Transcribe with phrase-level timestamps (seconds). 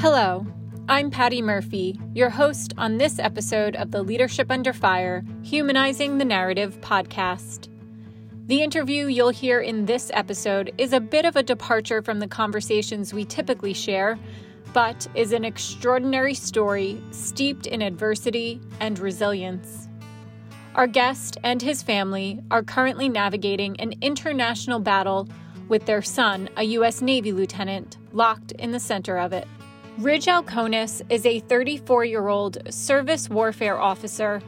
[0.00, 0.46] Hello,
[0.88, 6.24] I'm Patty Murphy, your host on this episode of the Leadership Under Fire Humanizing the
[6.24, 7.68] Narrative podcast.
[8.46, 12.26] The interview you'll hear in this episode is a bit of a departure from the
[12.26, 14.18] conversations we typically share,
[14.72, 19.86] but is an extraordinary story steeped in adversity and resilience.
[20.76, 25.28] Our guest and his family are currently navigating an international battle
[25.68, 27.02] with their son, a U.S.
[27.02, 29.46] Navy lieutenant, locked in the center of it.
[29.98, 34.40] Ridge Alkonis is a 34 year old surface warfare officer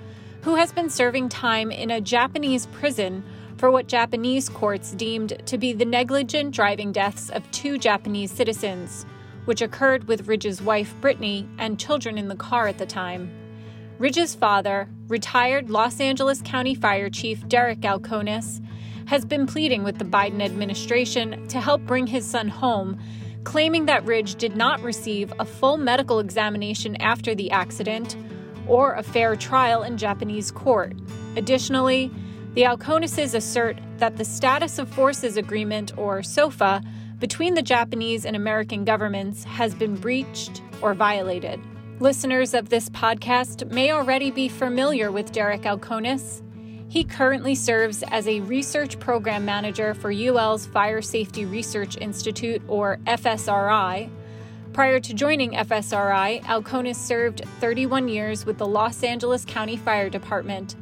[0.42, 3.22] who has been serving time in a Japanese prison
[3.58, 9.04] for what Japanese courts deemed to be the negligent driving deaths of two Japanese citizens,
[9.44, 13.30] which occurred with Ridge's wife Brittany and children in the car at the time.
[13.98, 18.64] Ridge's father, retired Los Angeles County Fire Chief Derek Alkonis,
[19.06, 22.98] has been pleading with the Biden administration to help bring his son home,
[23.44, 28.16] claiming that Ridge did not receive a full medical examination after the accident
[28.66, 30.94] or a fair trial in Japanese court.
[31.36, 32.10] Additionally,
[32.54, 36.82] the Alkonises assert that the Status of Forces Agreement, or SOFA,
[37.18, 41.60] between the Japanese and American governments has been breached or violated.
[42.00, 46.42] Listeners of this podcast may already be familiar with Derek Alkonis.
[46.92, 52.98] He currently serves as a research program manager for UL's Fire Safety Research Institute, or
[53.06, 54.10] FSRI.
[54.74, 60.76] Prior to joining FSRI, Alkonis served 31 years with the Los Angeles County Fire Department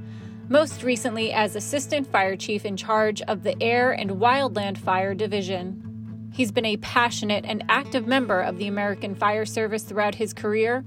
[0.48, 6.29] most recently as Assistant Fire Chief in charge of the Air and Wildland Fire Division.
[6.33, 10.85] He's been a passionate and active member of the American Fire Service throughout his career,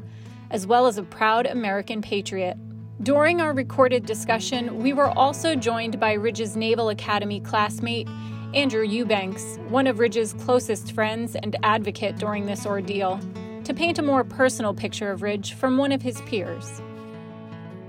[0.52, 2.58] as well as a proud American patriot.
[3.02, 8.08] During our recorded discussion, we were also joined by Ridge's Naval Academy classmate,
[8.54, 13.20] Andrew Eubanks, one of Ridge's closest friends and advocate during this ordeal,
[13.64, 16.82] to paint a more personal picture of Ridge from one of his peers.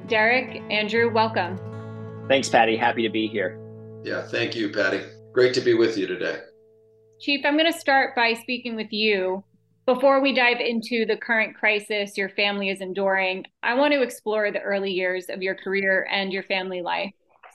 [0.08, 1.60] Derek, Andrew, welcome.
[2.26, 2.76] Thanks, Patty.
[2.76, 3.60] Happy to be here.
[4.04, 5.02] Yeah, thank you, Patty.
[5.32, 6.38] Great to be with you today.
[7.20, 9.44] Chief, I'm going to start by speaking with you.
[9.86, 14.50] Before we dive into the current crisis your family is enduring, I want to explore
[14.50, 17.12] the early years of your career and your family life.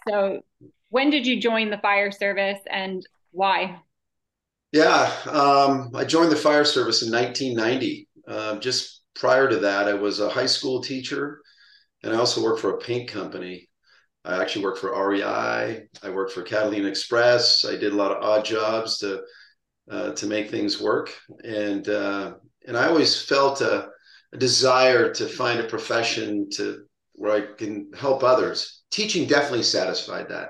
[0.08, 0.42] So,
[0.90, 3.82] when did you join the fire service and why?
[4.72, 8.08] Yeah, um, I joined the fire service in 1990.
[8.28, 11.42] Uh, just prior to that, I was a high school teacher
[12.04, 13.70] and I also worked for a paint company.
[14.24, 15.88] I actually worked for REI.
[16.04, 17.66] I worked for Catalina Express.
[17.66, 19.24] I did a lot of odd jobs to
[19.90, 21.12] uh, to make things work,
[21.44, 22.34] and uh,
[22.68, 23.90] and I always felt a,
[24.34, 26.84] a, desire to find a profession to
[27.14, 28.84] where I can help others.
[28.92, 30.50] Teaching definitely satisfied that,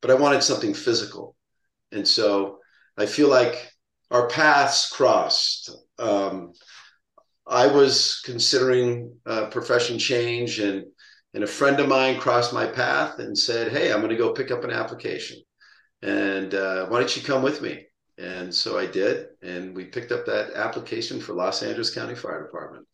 [0.00, 1.34] but I wanted something physical,
[1.90, 2.58] and so
[2.96, 3.72] I feel like
[4.12, 5.70] our paths crossed.
[5.98, 6.52] Um,
[7.48, 10.84] I was considering a profession change, and
[11.34, 14.32] and a friend of mine crossed my path and said, "Hey, I'm going to go
[14.32, 15.40] pick up an application,
[16.00, 17.87] and uh, why don't you come with me?"
[18.18, 22.42] And so I did, and we picked up that application for Los Angeles County Fire
[22.42, 22.86] Department,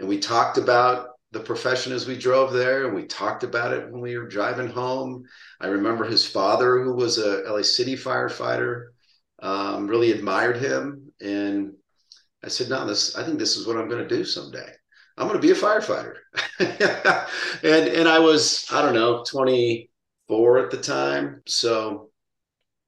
[0.00, 3.90] and we talked about the profession as we drove there, and we talked about it
[3.90, 5.24] when we were driving home.
[5.60, 8.88] I remember his father, who was a LA City firefighter,
[9.40, 11.74] um, really admired him, and
[12.44, 14.68] I said, no, this, I think this is what I'm going to do someday.
[15.16, 16.14] I'm going to be a firefighter.
[16.58, 21.42] and, and I was, I don't know, 24 at the time.
[21.46, 22.10] So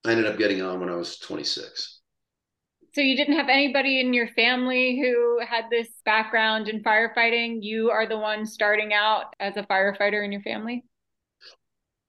[0.04, 2.00] I ended up getting on when I was 26.
[2.94, 7.58] So you didn't have anybody in your family who had this background in firefighting.
[7.60, 10.84] You are the one starting out as a firefighter in your family?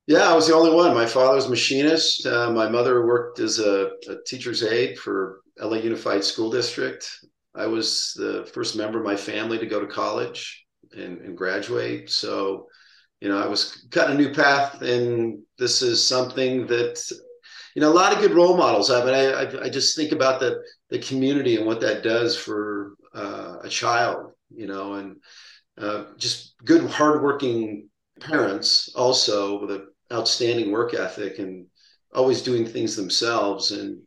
[0.06, 0.94] Yeah, I was the only one.
[0.94, 2.28] My father's machinist.
[2.28, 7.10] Uh, my mother worked as a, a, teacher's aide for LA Unified School District.
[7.56, 10.66] I was the first member of my family to go to college
[10.96, 12.12] and, and graduate.
[12.12, 12.68] So,
[13.20, 17.02] you know, I was cutting a new path, and this is something that,
[17.76, 18.90] you know, a lot of good role models.
[18.90, 22.96] I mean, I, I, just think about the the community and what that does for
[23.14, 25.18] uh, a child, you know, and
[25.78, 27.90] uh, just good, hardworking
[28.22, 31.68] parents also with an outstanding work ethic and
[32.14, 34.02] always doing things themselves and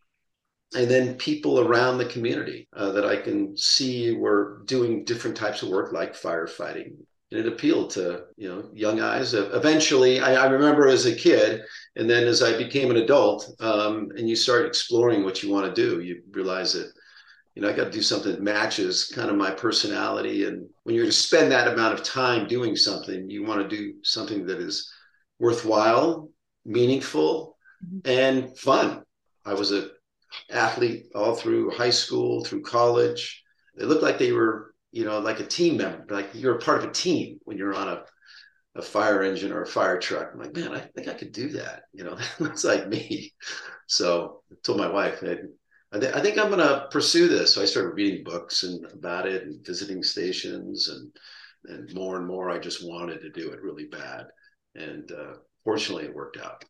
[0.74, 5.62] and then people around the community uh, that I can see were doing different types
[5.62, 6.92] of work like firefighting.
[7.30, 9.34] And it appealed to you know young eyes.
[9.34, 11.62] Eventually, I, I remember as a kid,
[11.96, 15.66] and then as I became an adult, um, and you start exploring what you want
[15.66, 16.90] to do, you realize that
[17.54, 20.46] you know I got to do something that matches kind of my personality.
[20.46, 23.94] And when you're to spend that amount of time doing something, you want to do
[24.02, 24.90] something that is
[25.38, 26.30] worthwhile,
[26.64, 28.10] meaningful, mm-hmm.
[28.10, 29.02] and fun.
[29.44, 29.90] I was a
[30.50, 33.42] athlete all through high school, through college.
[33.76, 36.82] They looked like they were, you know, like a team member, like you're a part
[36.82, 38.04] of a team when you're on a,
[38.76, 40.30] a fire engine or a fire truck.
[40.32, 41.84] I'm like, man, I think I could do that.
[41.92, 43.32] You know, that's like me.
[43.86, 45.36] So I told my wife, I,
[45.92, 47.54] I, th- I think I'm going to pursue this.
[47.54, 51.10] So I started reading books and about it and visiting stations and
[51.64, 52.50] and more and more.
[52.50, 54.26] I just wanted to do it really bad,
[54.74, 56.64] and uh, fortunately, it worked out.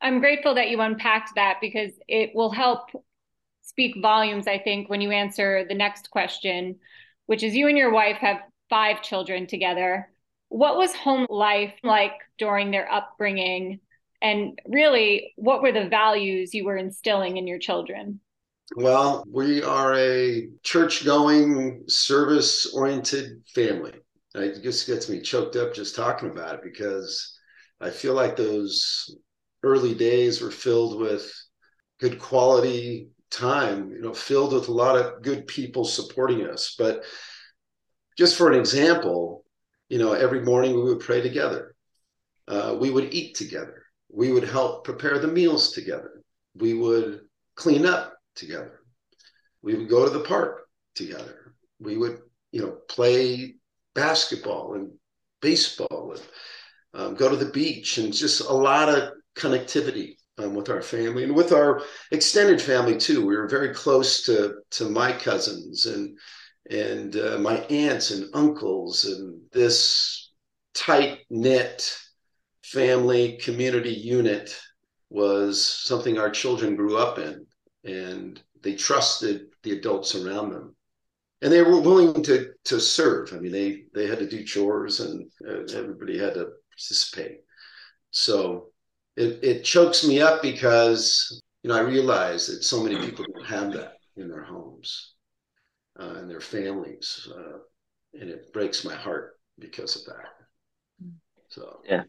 [0.00, 2.88] I'm grateful that you unpacked that because it will help
[3.62, 6.76] speak volumes, I think, when you answer the next question,
[7.26, 10.10] which is you and your wife have five children together.
[10.48, 13.80] What was home life like during their upbringing?
[14.20, 18.20] And really, what were the values you were instilling in your children?
[18.76, 23.94] Well, we are a church going, service oriented family.
[24.34, 27.38] It just gets me choked up just talking about it because
[27.80, 29.14] I feel like those
[29.62, 31.30] early days were filled with
[32.00, 36.74] good quality time, you know, filled with a lot of good people supporting us.
[36.78, 37.04] But
[38.16, 39.44] just for an example,
[39.88, 41.74] you know, every morning we would pray together.
[42.46, 43.84] Uh, we would eat together.
[44.10, 46.22] We would help prepare the meals together.
[46.54, 47.22] We would
[47.56, 48.80] clean up together.
[49.62, 51.54] We would go to the park together.
[51.78, 52.18] We would,
[52.50, 53.56] you know, play
[53.94, 54.92] basketball and
[55.40, 56.22] baseball and
[56.94, 61.24] um, go to the beach and just a lot of connectivity um, with our family
[61.24, 63.26] and with our extended family too.
[63.26, 66.18] We were very close to to my cousins and
[66.70, 70.32] and uh, my aunts and uncles and this
[70.74, 71.96] tight knit
[72.62, 74.58] family community unit
[75.10, 77.46] was something our children grew up in
[77.84, 80.74] and they trusted the adults around them.
[81.42, 83.32] And they were willing to to serve.
[83.32, 87.40] I mean they they had to do chores and uh, everybody had to participate.
[88.10, 88.71] So
[89.16, 93.46] it, it chokes me up because you know I realize that so many people don't
[93.46, 95.14] have that in their homes
[95.98, 97.58] uh, and their families, uh,
[98.18, 100.26] and it breaks my heart because of that.
[101.48, 102.04] So yeah,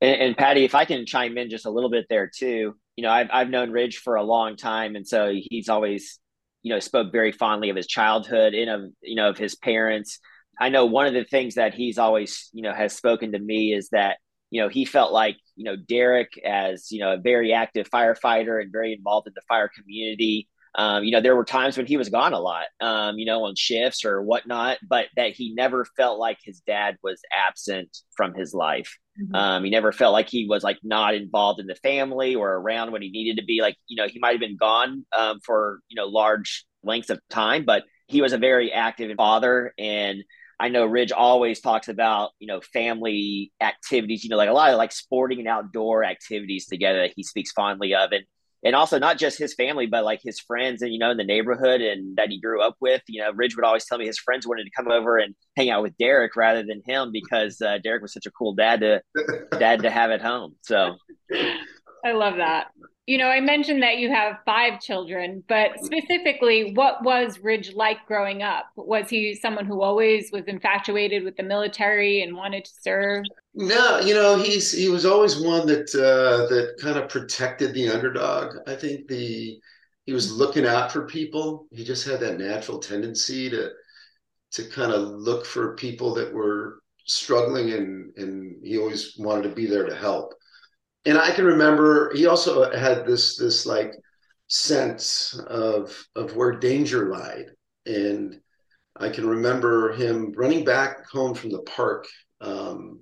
[0.00, 3.02] and, and, Patty, if I can chime in just a little bit there too, you
[3.02, 6.18] know I've I've known Ridge for a long time, and so he's always
[6.62, 10.18] you know spoke very fondly of his childhood and of you know of his parents.
[10.58, 13.74] I know one of the things that he's always you know has spoken to me
[13.74, 14.16] is that
[14.50, 18.62] you know, he felt like, you know, Derek as, you know, a very active firefighter
[18.62, 20.48] and very involved in the fire community.
[20.74, 23.44] Um, you know, there were times when he was gone a lot, um, you know,
[23.44, 28.32] on shifts or whatnot, but that he never felt like his dad was absent from
[28.32, 28.96] his life.
[29.20, 29.34] Mm-hmm.
[29.34, 32.90] Um, he never felt like he was like not involved in the family or around
[32.90, 33.60] when he needed to be.
[33.60, 37.20] Like, you know, he might have been gone um, for, you know, large lengths of
[37.28, 40.24] time, but he was a very active father and
[40.60, 44.70] I know Ridge always talks about, you know, family activities, you know, like a lot
[44.70, 48.12] of like sporting and outdoor activities together that he speaks fondly of.
[48.12, 48.24] And
[48.62, 51.24] and also not just his family, but like his friends and you know, in the
[51.24, 53.00] neighborhood and that he grew up with.
[53.08, 55.70] You know, Ridge would always tell me his friends wanted to come over and hang
[55.70, 59.02] out with Derek rather than him because uh, Derek was such a cool dad to
[59.58, 60.56] dad to have at home.
[60.60, 60.96] So
[62.04, 62.68] I love that.
[63.10, 67.96] You know, I mentioned that you have five children, but specifically, what was Ridge like
[68.06, 68.66] growing up?
[68.76, 73.24] Was he someone who always was infatuated with the military and wanted to serve?
[73.52, 77.88] No, you know, he's he was always one that uh, that kind of protected the
[77.88, 78.54] underdog.
[78.68, 79.58] I think the
[80.06, 81.66] he was looking out for people.
[81.72, 83.70] He just had that natural tendency to
[84.52, 89.54] to kind of look for people that were struggling, and and he always wanted to
[89.56, 90.32] be there to help
[91.04, 93.94] and I can remember he also had this this like
[94.48, 97.46] sense of of where danger lied,
[97.86, 98.40] and
[98.96, 102.06] I can remember him running back home from the park.
[102.40, 103.00] Um,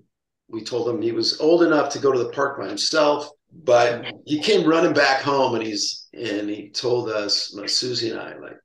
[0.49, 4.07] we told him he was old enough to go to the park by himself, but
[4.27, 8.59] he came running back home, and he's and he told us, Susie and I, like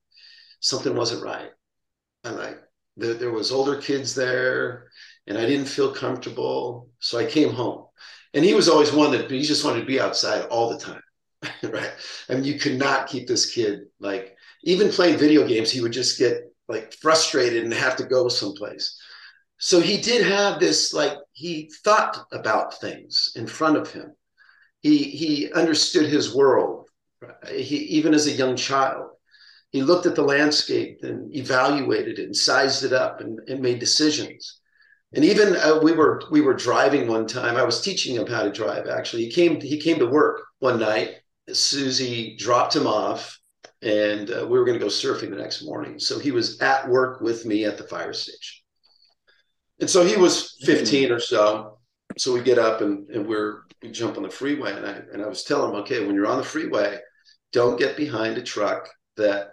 [0.59, 1.49] something wasn't right.
[2.23, 2.59] And like
[2.97, 4.89] there, there was older kids there,
[5.25, 7.87] and I didn't feel comfortable, so I came home
[8.33, 11.01] and he was always one that he just wanted to be outside all the time
[11.63, 11.91] right?
[12.29, 16.17] Mean you could not keep this kid like even playing video games he would just
[16.17, 18.97] get like frustrated and have to go someplace.
[19.57, 24.15] So he did have this like he thought about things in front of him.
[24.81, 26.87] He he understood his world
[27.49, 29.11] He, even as a young child,
[29.71, 33.79] he looked at the landscape and evaluated it and sized it up and, and made
[33.79, 34.61] decisions.
[35.15, 37.55] And even uh, we were we were driving one time.
[37.55, 38.87] I was teaching him how to drive.
[38.87, 41.15] Actually, he came he came to work one night.
[41.51, 43.39] Susie dropped him off,
[43.81, 45.99] and uh, we were going to go surfing the next morning.
[45.99, 48.63] So he was at work with me at the fire station.
[49.79, 51.79] And so he was 15 or so.
[52.17, 55.21] So we get up and, and we're we jump on the freeway and I and
[55.21, 56.97] I was telling him, okay, when you're on the freeway,
[57.51, 59.49] don't get behind a truck that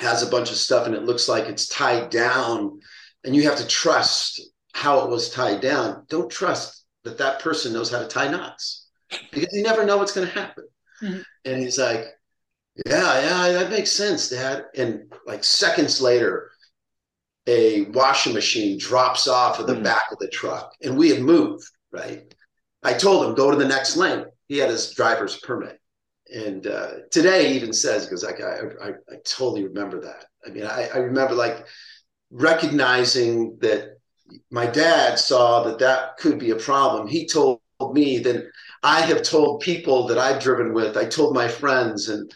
[0.00, 2.80] has a bunch of stuff and it looks like it's tied down
[3.22, 4.40] and you have to trust
[4.74, 6.04] how it was tied down.
[6.08, 8.88] Don't trust that that person knows how to tie knots
[9.30, 10.64] because you never know what's going to happen.
[11.00, 11.20] Mm-hmm.
[11.44, 12.06] And he's like,
[12.86, 14.64] yeah, yeah, that makes sense, Dad.
[14.74, 16.50] And like seconds later,
[17.46, 19.84] a washing machine drops off of the mm.
[19.84, 21.64] back of the truck, and we had moved.
[21.92, 22.34] Right.
[22.82, 24.24] I told him go to the next lane.
[24.48, 25.78] He had his driver's permit,
[26.34, 30.24] and uh, today he even says because like I, I, I totally remember that.
[30.44, 31.64] I mean, I, I remember like
[32.30, 33.98] recognizing that
[34.50, 37.06] my dad saw that that could be a problem.
[37.06, 37.60] He told
[37.92, 38.46] me that
[38.82, 40.96] I have told people that I've driven with.
[40.96, 42.30] I told my friends, and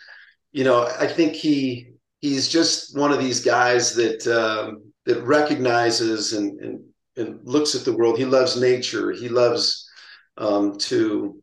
[0.52, 6.32] you know, I think he he's just one of these guys that um, that recognizes
[6.32, 6.84] and, and
[7.16, 8.18] and looks at the world.
[8.18, 9.12] He loves nature.
[9.12, 9.88] He loves
[10.36, 11.42] um, to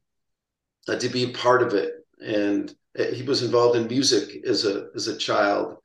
[0.88, 1.92] uh, to be part of it,
[2.26, 5.78] and uh, he was involved in music as a as a child.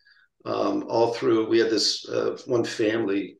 [0.46, 3.36] Um, all through, we had this uh, one family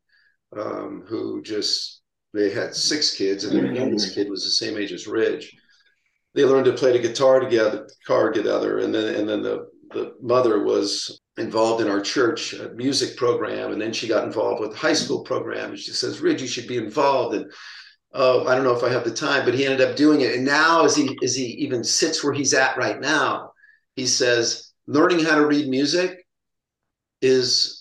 [0.57, 2.03] um, who just
[2.33, 3.77] they had six kids, and their mm-hmm.
[3.77, 5.57] youngest kid was the same age as Ridge.
[6.35, 10.15] They learned to play the guitar together, car together, and then and then the the
[10.21, 14.71] mother was involved in our church uh, music program, and then she got involved with
[14.71, 15.71] the high school program.
[15.71, 17.51] And she says, "Ridge, you should be involved." And
[18.13, 20.35] oh, I don't know if I have the time, but he ended up doing it.
[20.37, 23.53] And now, as he as he even sits where he's at right now,
[23.97, 26.25] he says, "Learning how to read music
[27.21, 27.80] is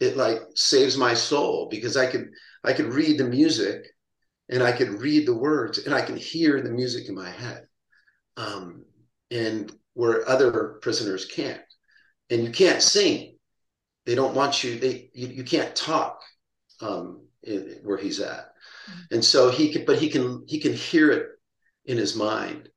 [0.00, 2.30] it like saves my soul because I could
[2.64, 3.86] I could read the music
[4.48, 7.66] and I could read the words and I can hear the music in my head."
[8.36, 8.84] Um,
[9.30, 11.60] and where other prisoners can't
[12.30, 13.36] and you can't sing.
[14.06, 14.78] They don't want you.
[14.78, 16.20] They you, you can't talk
[16.80, 18.46] um, in, where he's at,
[18.90, 19.14] mm-hmm.
[19.14, 19.84] and so he can.
[19.84, 21.26] But he can he can hear it
[21.84, 22.68] in his mind,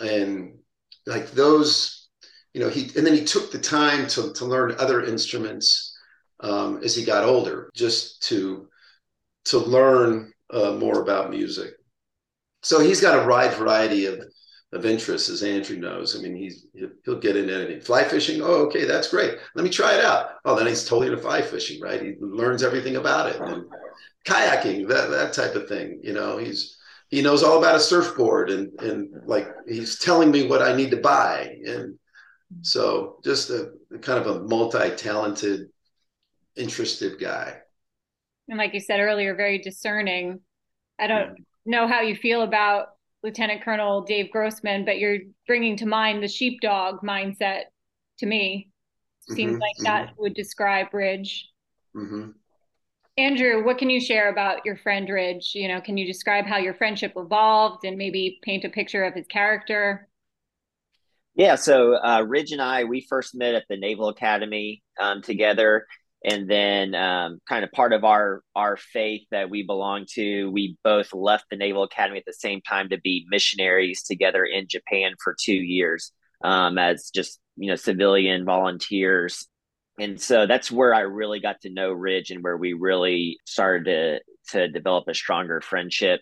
[0.00, 0.58] and
[1.06, 2.08] like those,
[2.54, 2.68] you know.
[2.68, 5.91] He and then he took the time to to learn other instruments
[6.42, 8.68] um, as he got older, just to
[9.46, 11.74] to learn uh, more about music.
[12.62, 14.22] So he's got a wide variety of
[14.72, 16.16] of interest, as Andrew knows.
[16.16, 16.66] I mean, he's
[17.04, 17.80] he'll get into anything.
[17.80, 19.34] Fly fishing, oh, okay, that's great.
[19.54, 20.30] Let me try it out.
[20.44, 22.00] Oh, then he's totally into fly fishing, right?
[22.00, 23.40] He learns everything about it.
[23.40, 23.64] And
[24.24, 26.00] kayaking, that that type of thing.
[26.02, 30.46] You know, he's he knows all about a surfboard and and like he's telling me
[30.46, 31.56] what I need to buy.
[31.66, 31.98] And
[32.62, 35.68] so just a kind of a multi-talented,
[36.56, 37.56] interested guy.
[38.48, 40.40] And like you said earlier, very discerning.
[40.98, 42.88] I don't know how you feel about
[43.22, 47.64] Lieutenant Colonel Dave Grossman, but you're bringing to mind the sheepdog mindset
[48.18, 48.70] to me.
[49.28, 49.84] Seems mm-hmm, like mm-hmm.
[49.84, 51.48] that would describe Ridge.
[51.94, 52.30] Mm-hmm.
[53.18, 55.52] Andrew, what can you share about your friend Ridge?
[55.54, 59.14] You know, can you describe how your friendship evolved and maybe paint a picture of
[59.14, 60.08] his character?
[61.34, 65.86] Yeah, so uh, Ridge and I, we first met at the Naval Academy um, together
[66.24, 70.76] and then um, kind of part of our our faith that we belong to we
[70.84, 75.12] both left the naval academy at the same time to be missionaries together in japan
[75.22, 76.12] for two years
[76.44, 79.46] um, as just you know civilian volunteers.
[79.98, 83.84] And so that's where i really got to know ridge and where we really started
[83.84, 84.20] to
[84.58, 86.20] to develop a stronger friendship.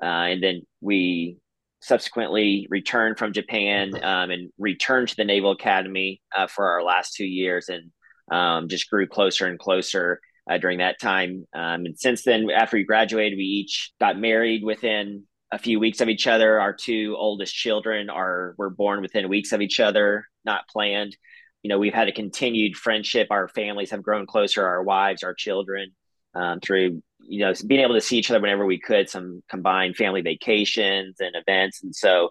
[0.00, 1.38] Uh, and then we
[1.80, 7.14] subsequently returned from japan um, and returned to the naval academy uh, for our last
[7.14, 7.68] two years.
[7.68, 7.90] And
[8.30, 10.20] um, just grew closer and closer
[10.50, 11.46] uh, during that time.
[11.54, 16.00] Um, and since then, after we graduated, we each got married within a few weeks
[16.00, 16.60] of each other.
[16.60, 21.16] Our two oldest children are were born within weeks of each other, not planned.
[21.62, 23.28] You know, we've had a continued friendship.
[23.30, 24.66] Our families have grown closer.
[24.66, 25.90] Our wives, our children,
[26.34, 29.08] um, through you know being able to see each other whenever we could.
[29.08, 32.30] Some combined family vacations and events, and so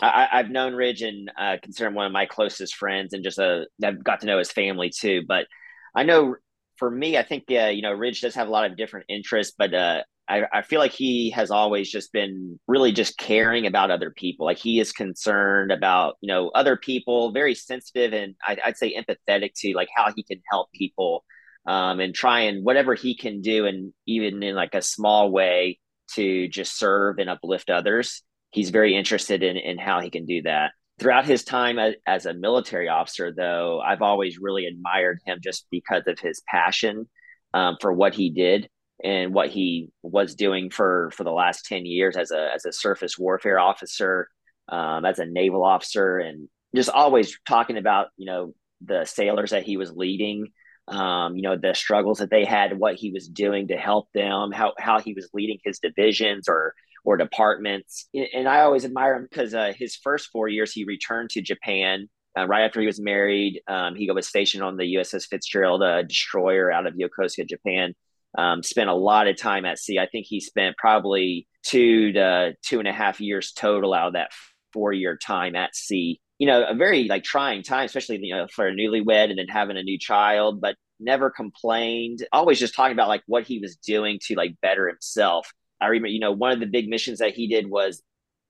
[0.00, 3.38] I, have known Ridge and uh, consider him one of my closest friends, and just
[3.38, 5.22] uh, I've got to know his family too.
[5.26, 5.46] But
[5.94, 6.36] I know
[6.78, 9.54] for me, I think uh, you know Ridge does have a lot of different interests,
[9.56, 13.90] but uh, I, I feel like he has always just been really just caring about
[13.90, 14.46] other people.
[14.46, 18.94] Like he is concerned about you know other people, very sensitive, and I, I'd say
[18.96, 21.24] empathetic to like how he can help people
[21.66, 25.78] um, and try and whatever he can do, and even in like a small way
[26.14, 28.22] to just serve and uplift others
[28.54, 30.70] he's very interested in in how he can do that.
[31.00, 35.66] throughout his time as, as, a military officer, though, I've always really admired him just
[35.70, 37.08] because of his passion
[37.52, 38.68] um, for what he did
[39.02, 42.72] and what he was doing for for the last 10 years as a as a
[42.72, 44.28] surface warfare officer
[44.68, 49.64] um, as a naval officer and just always talking about you know the sailors that
[49.64, 50.46] he was leading
[50.88, 54.52] um, you know the struggles that they had what he was doing to help them
[54.52, 59.26] how how he was leading his divisions or or departments and i always admire him
[59.30, 63.00] because uh, his first four years he returned to japan uh, right after he was
[63.00, 67.94] married um, he was stationed on the uss fitzgerald a destroyer out of yokosuka japan
[68.36, 69.98] um, spent a lot of time at sea.
[69.98, 74.12] I think he spent probably two to two and a half years total out of
[74.14, 74.32] that
[74.72, 76.20] four year time at sea.
[76.38, 79.48] You know, a very like trying time, especially you know for a newlywed and then
[79.48, 82.26] having a new child, but never complained.
[82.32, 85.52] Always just talking about like what he was doing to like better himself.
[85.80, 88.02] I remember, you know, one of the big missions that he did was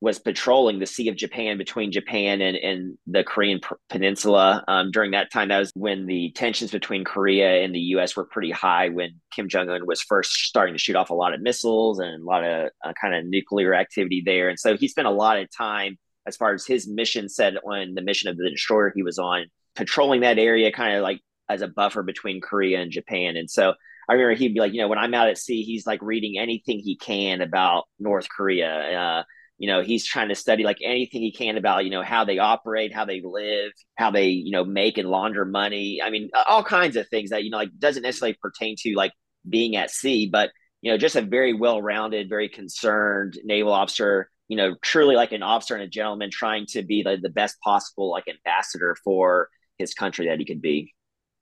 [0.05, 4.63] was patrolling the Sea of Japan between Japan and, and the Korean Peninsula.
[4.69, 8.15] Um, during that time, that was when the tensions between Korea and the U.S.
[8.15, 8.91] were pretty high.
[8.91, 12.23] When Kim Jong Un was first starting to shoot off a lot of missiles and
[12.23, 15.39] a lot of uh, kind of nuclear activity there, and so he spent a lot
[15.39, 19.03] of time as far as his mission said on the mission of the destroyer he
[19.03, 23.37] was on, patrolling that area, kind of like as a buffer between Korea and Japan,
[23.37, 23.75] and so.
[24.09, 26.39] I remember he'd be like, you know, when I'm out at sea, he's like reading
[26.39, 28.71] anything he can about North Korea.
[28.71, 29.23] Uh,
[29.59, 32.39] you know he's trying to study like anything he can about you know how they
[32.39, 36.65] operate how they live how they you know make and launder money i mean all
[36.65, 39.13] kinds of things that you know like doesn't necessarily pertain to like
[39.49, 40.51] being at sea but
[40.83, 45.43] you know just a very well-rounded very concerned naval officer you know truly like an
[45.43, 49.95] officer and a gentleman trying to be like the best possible like ambassador for his
[49.95, 50.93] country that he could be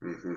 [0.03, 0.35] mm-hmm.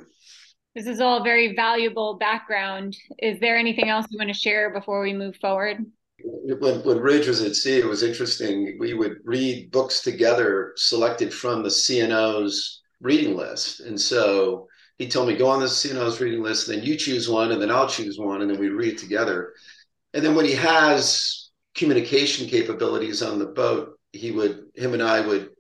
[0.77, 5.03] This is all very valuable background is there anything else you want to share before
[5.03, 5.85] we move forward
[6.27, 8.77] when, when Ridge was at sea, it was interesting.
[8.79, 13.81] We would read books together selected from the CNO's reading list.
[13.81, 14.69] And so
[14.99, 17.71] he told me, go on the CNO's reading list, then you choose one, and then
[17.71, 19.53] I'll choose one, and then we read together.
[20.15, 25.21] And then when he has communication capabilities on the boat, he would, him and I
[25.21, 25.51] would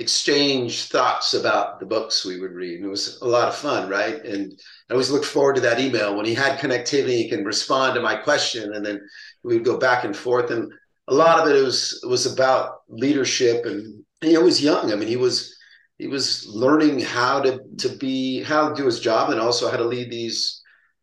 [0.00, 2.76] exchange thoughts about the books we would read.
[2.76, 4.24] And it was a lot of fun, right?
[4.24, 4.58] And
[4.88, 8.00] I always look forward to that email when he had connectivity, he can respond to
[8.00, 8.98] my question, and then
[9.44, 10.50] we would go back and forth.
[10.50, 10.72] And
[11.08, 14.90] a lot of it was was about leadership, and he was young.
[14.90, 15.54] I mean, he was
[15.98, 19.76] he was learning how to to be how to do his job, and also how
[19.76, 20.62] to lead these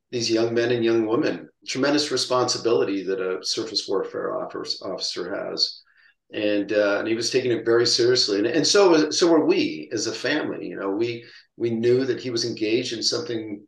[0.09, 1.47] these young men and young women.
[1.67, 5.83] Tremendous responsibility that a surface warfare officer has
[6.31, 9.89] and uh, and he was taking it very seriously, and, and so so were we
[9.93, 10.67] as a family.
[10.67, 11.23] You know, we
[11.55, 13.65] we knew that he was engaged in something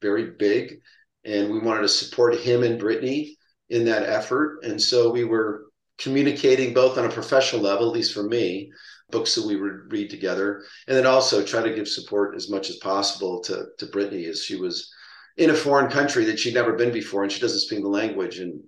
[0.00, 0.80] very big,
[1.24, 3.36] and we wanted to support him and Brittany
[3.68, 5.64] in that effort, and so we were
[5.98, 8.70] communicating both on a professional level, at least for me,
[9.10, 12.70] books that we would read together, and then also try to give support as much
[12.70, 14.92] as possible to to Brittany as she was
[15.36, 18.38] in a foreign country that she'd never been before, and she doesn't speak the language,
[18.38, 18.62] and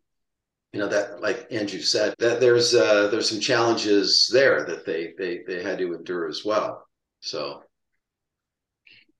[0.72, 5.14] you know that like andrew said that there's uh there's some challenges there that they
[5.18, 6.86] they they had to endure as well.
[7.20, 7.62] So.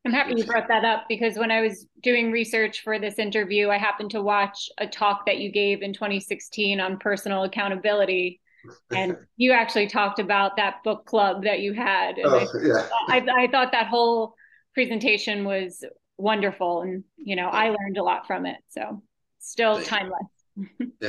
[0.07, 3.69] I'm happy you brought that up because when i was doing research for this interview
[3.69, 8.41] i happened to watch a talk that you gave in 2016 on personal accountability.
[8.91, 12.17] And you actually talked about that book club that you had.
[12.17, 12.89] And oh, I, yeah.
[13.09, 14.35] I, I thought that whole
[14.73, 15.85] presentation was
[16.17, 18.57] wonderful and you know i learned a lot from it.
[18.69, 19.03] So
[19.39, 20.29] still timeless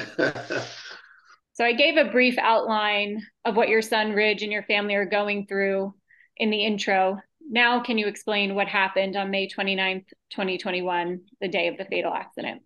[1.54, 5.06] so I gave a brief outline of what your son Ridge and your family are
[5.06, 5.94] going through
[6.38, 7.20] in the intro.
[7.50, 12.14] Now, can you explain what happened on May 29th, 2021, the day of the fatal
[12.14, 12.62] accident?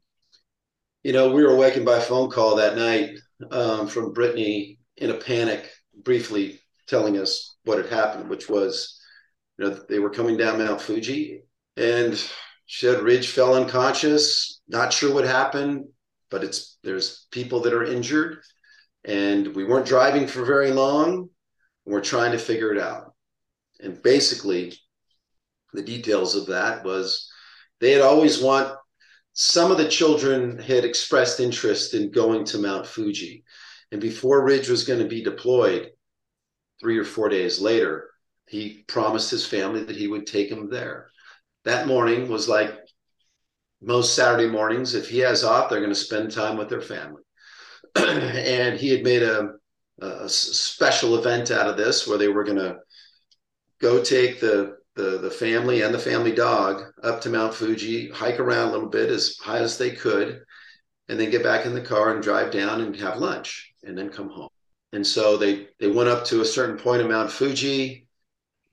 [1.03, 3.19] You know, we were awakened by a phone call that night
[3.51, 5.69] um, from Brittany in a panic,
[6.03, 8.99] briefly telling us what had happened, which was,
[9.57, 11.43] you know, they were coming down Mount Fuji
[11.77, 12.15] and
[12.65, 15.85] she said Ridge fell unconscious, not sure what happened,
[16.35, 18.39] but it's there's people that are injured
[19.05, 21.29] and we weren't driving for very long.
[21.85, 23.13] We're trying to figure it out.
[23.79, 24.73] And basically
[25.71, 27.31] the details of that was
[27.79, 28.75] they had always want
[29.31, 33.45] some of the children had expressed interest in going to mount fuji.
[33.93, 35.91] And before ridge was going to be deployed
[36.81, 38.09] three or four days later
[38.45, 41.11] he promised his family that he would take them there.
[41.63, 42.77] That morning was like
[43.81, 47.21] most Saturday mornings, if he has off, they're going to spend time with their family.
[47.95, 49.53] and he had made a,
[50.01, 52.77] a, special event out of this where they were going to
[53.79, 58.39] go take the, the, the family and the family dog up to Mount Fuji, hike
[58.39, 60.43] around a little bit as high as they could,
[61.07, 64.09] and then get back in the car and drive down and have lunch and then
[64.09, 64.49] come home.
[64.91, 68.07] And so they they went up to a certain point of Mount Fuji.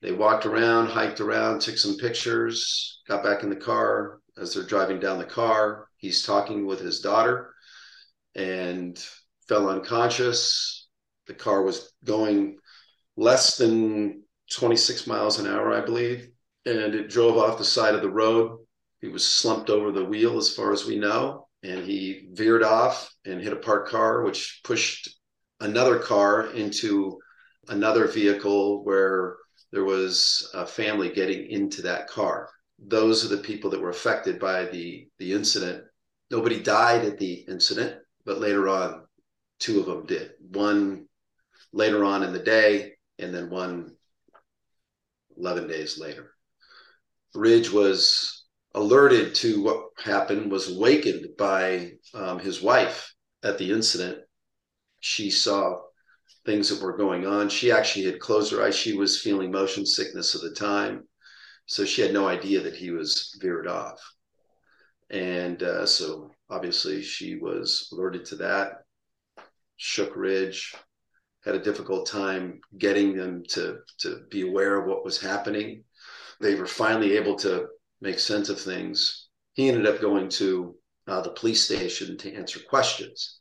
[0.01, 4.21] They walked around, hiked around, took some pictures, got back in the car.
[4.39, 7.55] As they're driving down the car, he's talking with his daughter
[8.35, 8.99] and
[9.47, 10.89] fell unconscious.
[11.27, 12.59] The car was going
[13.17, 16.29] less than 26 miles an hour, I believe,
[16.65, 18.59] and it drove off the side of the road.
[19.01, 23.13] He was slumped over the wheel, as far as we know, and he veered off
[23.25, 25.11] and hit a parked car, which pushed
[25.61, 27.19] another car into
[27.69, 29.37] another vehicle where
[29.73, 32.49] there was a family getting into that car.
[32.85, 35.85] Those are the people that were affected by the, the incident.
[36.31, 39.05] Nobody died at the incident, but later on,
[39.59, 40.33] two of them did.
[40.41, 41.07] One
[41.73, 43.97] later on in the day, and then one
[45.37, 46.35] 11 days later.
[47.35, 54.19] Ridge was alerted to what happened, was awakened by um, his wife at the incident.
[55.01, 55.81] She saw
[56.45, 57.49] things that were going on.
[57.49, 58.77] She actually had closed her eyes.
[58.77, 61.07] She was feeling motion sickness at the time.
[61.67, 64.01] So she had no idea that he was veered off.
[65.11, 68.85] And uh, so obviously she was alerted to that,
[69.77, 70.75] shook Ridge,
[71.45, 75.85] had a difficult time getting them to, to be aware of what was happening.
[76.41, 77.67] They were finally able to
[78.01, 79.29] make sense of things.
[79.55, 83.41] He ended up going to uh, the police station to answer questions,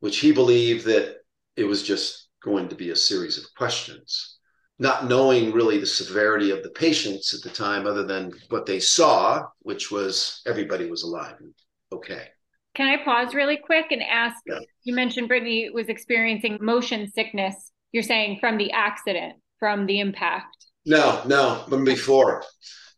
[0.00, 1.16] which he believed that
[1.56, 4.37] it was just going to be a series of questions,
[4.78, 8.78] not knowing really the severity of the patients at the time, other than what they
[8.78, 11.52] saw, which was everybody was alive and
[11.92, 12.28] okay.
[12.74, 14.36] Can I pause really quick and ask?
[14.46, 14.60] Yeah.
[14.84, 17.72] You mentioned Brittany was experiencing motion sickness.
[17.90, 20.54] You're saying from the accident, from the impact?
[20.86, 22.44] No, no, from before.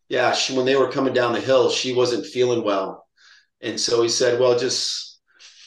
[0.07, 3.07] Yeah, she, when they were coming down the hill, she wasn't feeling well,
[3.61, 5.19] and so he said, "Well, just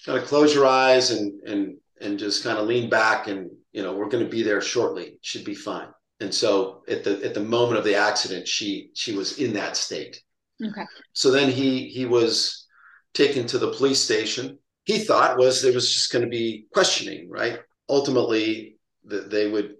[0.07, 3.83] kind of close your eyes and and and just kind of lean back, and you
[3.83, 5.19] know, we're going to be there shortly.
[5.23, 5.89] Should be fine."
[6.21, 9.77] And so at the at the moment of the accident, she she was in that
[9.77, 10.23] state.
[10.65, 10.85] Okay.
[11.13, 12.67] So then he he was
[13.13, 14.59] taken to the police station.
[14.85, 17.61] He thought was there was just going to be questioning, right?
[17.89, 19.75] Ultimately, that they would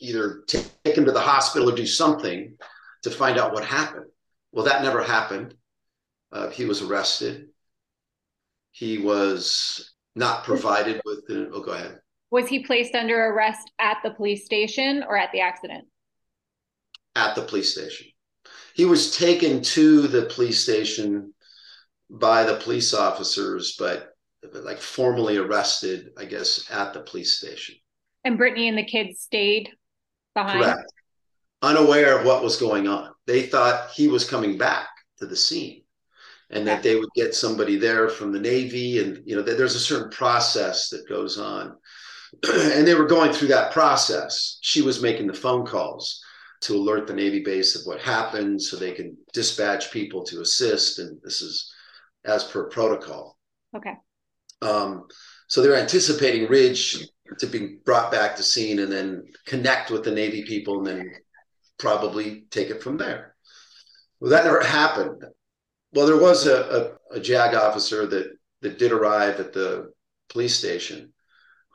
[0.00, 2.56] either take him to the hospital or do something
[3.02, 4.06] to find out what happened.
[4.52, 5.54] Well, that never happened.
[6.32, 7.48] Uh, he was arrested.
[8.72, 11.50] He was not provided with the.
[11.52, 12.00] Oh, go ahead.
[12.34, 15.84] Was he placed under arrest at the police station or at the accident?
[17.14, 18.08] At the police station.
[18.74, 21.32] He was taken to the police station
[22.10, 24.16] by the police officers, but
[24.52, 27.76] like formally arrested, I guess, at the police station.
[28.24, 29.70] And Brittany and the kids stayed
[30.34, 30.64] behind.
[30.64, 30.92] Correct.
[31.62, 33.12] Unaware of what was going on.
[33.28, 35.84] They thought he was coming back to the scene
[36.50, 38.98] and that they would get somebody there from the Navy.
[38.98, 41.76] And, you know, there's a certain process that goes on.
[42.52, 44.58] and they were going through that process.
[44.62, 46.22] She was making the phone calls
[46.62, 50.98] to alert the Navy base of what happened so they can dispatch people to assist.
[50.98, 51.72] And this is
[52.24, 53.38] as per protocol.
[53.76, 53.94] Okay.
[54.62, 55.06] Um,
[55.48, 57.06] so they're anticipating Ridge
[57.38, 61.12] to be brought back to scene and then connect with the Navy people and then
[61.78, 63.34] probably take it from there.
[64.20, 65.24] Well, that never happened.
[65.92, 68.32] Well, there was a, a, a JAG officer that
[68.64, 69.92] that did arrive at the
[70.30, 71.12] police station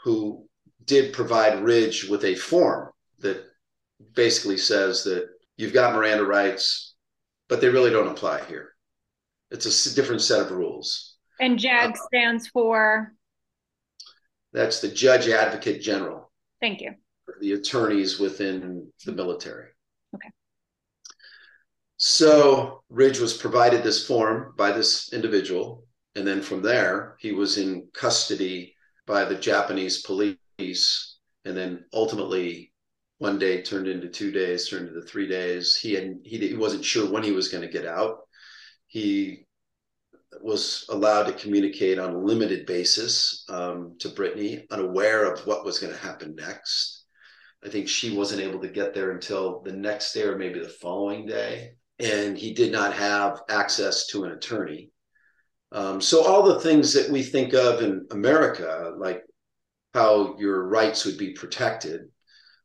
[0.04, 0.49] who
[0.90, 3.46] did provide Ridge with a form that
[4.16, 6.96] basically says that you've got Miranda rights,
[7.48, 8.74] but they really don't apply here.
[9.52, 11.16] It's a different set of rules.
[11.40, 13.14] And JAG uh, stands for?
[14.52, 16.32] That's the Judge Advocate General.
[16.60, 16.96] Thank you.
[17.40, 19.68] The attorneys within the military.
[20.16, 20.30] Okay.
[21.98, 25.86] So Ridge was provided this form by this individual.
[26.16, 28.76] And then from there, he was in custody
[29.06, 30.39] by the Japanese police.
[30.60, 32.74] And then ultimately,
[33.18, 35.76] one day turned into two days, turned into three days.
[35.76, 38.20] He had he, he wasn't sure when he was going to get out
[38.90, 39.46] he
[40.42, 45.80] was allowed to communicate on a limited basis um, to Brittany, unaware of what was
[45.80, 47.06] going to happen next.
[47.64, 50.70] I think she wasn't able to get there until the next day or maybe the
[50.70, 51.74] following day.
[52.00, 54.92] And he did not have access to an attorney.
[55.72, 59.22] Um, so, all the things that we think of in America, like
[59.94, 62.02] how your rights would be protected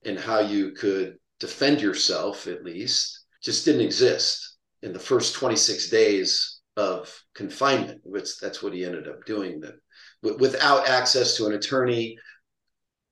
[0.05, 5.89] and how you could defend yourself, at least, just didn't exist in the first 26
[5.91, 9.61] days of confinement, which that's what he ended up doing.
[9.61, 9.75] That
[10.39, 12.19] without access to an attorney,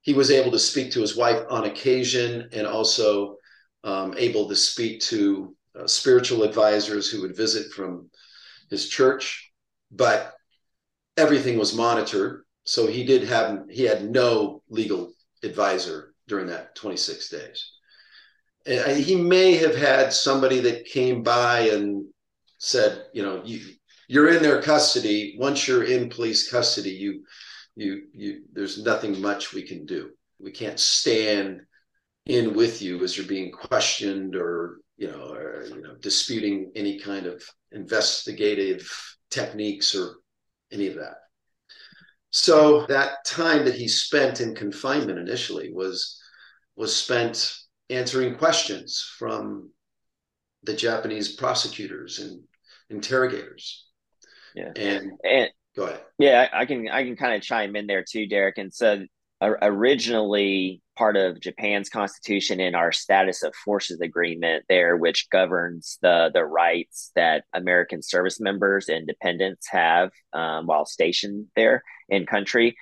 [0.01, 3.37] he was able to speak to his wife on occasion and also
[3.83, 8.09] um, able to speak to uh, spiritual advisors who would visit from
[8.69, 9.51] his church.
[9.91, 10.33] But
[11.17, 12.42] everything was monitored.
[12.63, 17.71] So he did have he had no legal advisor during that 26 days.
[18.65, 22.05] And he may have had somebody that came by and
[22.59, 23.59] said, you know, you
[24.07, 25.35] you're in their custody.
[25.37, 27.23] Once you're in police custody, you
[27.75, 30.11] you you there's nothing much we can do.
[30.39, 31.61] We can't stand
[32.25, 36.99] in with you as you're being questioned or you know or, you know disputing any
[36.99, 38.89] kind of investigative
[39.29, 40.15] techniques or
[40.71, 41.15] any of that.
[42.33, 46.19] So that time that he spent in confinement initially was
[46.75, 47.55] was spent
[47.91, 49.69] answering questions from
[50.63, 52.41] the Japanese prosecutors and
[52.89, 53.85] interrogators.
[54.55, 54.71] Yeah.
[54.75, 56.01] And, and go ahead.
[56.17, 58.57] Yeah, I can I can kind of chime in there too, Derek.
[58.57, 59.05] And so
[59.39, 66.29] originally part of Japan's constitution and our status of forces agreement there, which governs the
[66.33, 72.75] the rights that American service members and dependents have um, while stationed there in country.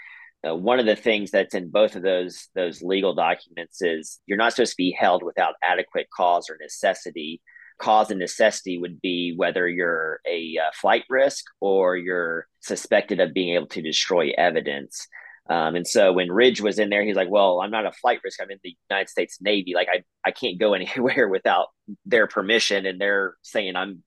[0.48, 4.38] Uh, one of the things that's in both of those those legal documents is you're
[4.38, 7.42] not supposed to be held without adequate cause or necessity.
[7.80, 13.34] Cause and necessity would be whether you're a uh, flight risk or you're suspected of
[13.34, 15.08] being able to destroy evidence.
[15.52, 18.22] Um, and so when Ridge was in there, he's like, "Well, I'm not a flight
[18.24, 18.40] risk.
[18.42, 19.74] I'm in the United States Navy.
[19.76, 21.68] Like I, I can't go anywhere without
[22.06, 24.02] their permission." And they're saying I'm,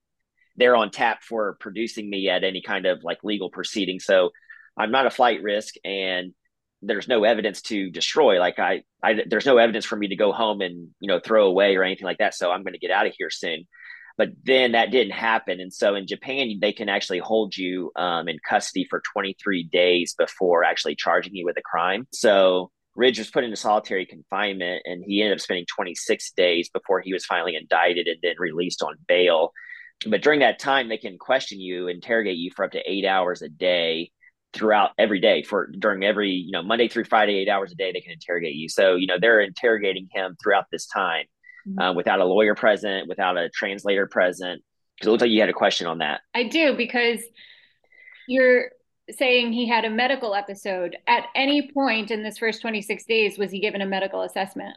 [0.57, 4.01] they're on tap for producing me at any kind of like legal proceeding.
[4.01, 4.31] So
[4.79, 6.33] I'm not a flight risk, and
[6.81, 8.41] there's no evidence to destroy.
[8.41, 11.47] Like I, I, there's no evidence for me to go home and you know throw
[11.47, 12.35] away or anything like that.
[12.35, 13.67] So I'm going to get out of here soon.
[14.17, 15.61] But then that didn't happen.
[15.61, 20.15] And so in Japan, they can actually hold you um, in custody for 23 days
[20.17, 22.07] before actually charging you with a crime.
[22.13, 27.01] So Ridge was put into solitary confinement and he ended up spending 26 days before
[27.01, 29.53] he was finally indicted and then released on bail.
[30.07, 33.43] But during that time, they can question you, interrogate you for up to eight hours
[33.43, 34.13] a day
[34.55, 37.91] throughout every day for during every you know monday through friday eight hours a day
[37.91, 41.25] they can interrogate you so you know they're interrogating him throughout this time
[41.67, 41.79] mm-hmm.
[41.79, 44.63] uh, without a lawyer present, without a translator present?
[44.97, 46.21] Because it looks like you had a question on that.
[46.35, 47.21] I do because
[48.29, 48.71] you're
[49.11, 50.97] saying he had a medical episode.
[51.07, 54.77] At any point in this first 26 days, was he given a medical assessment?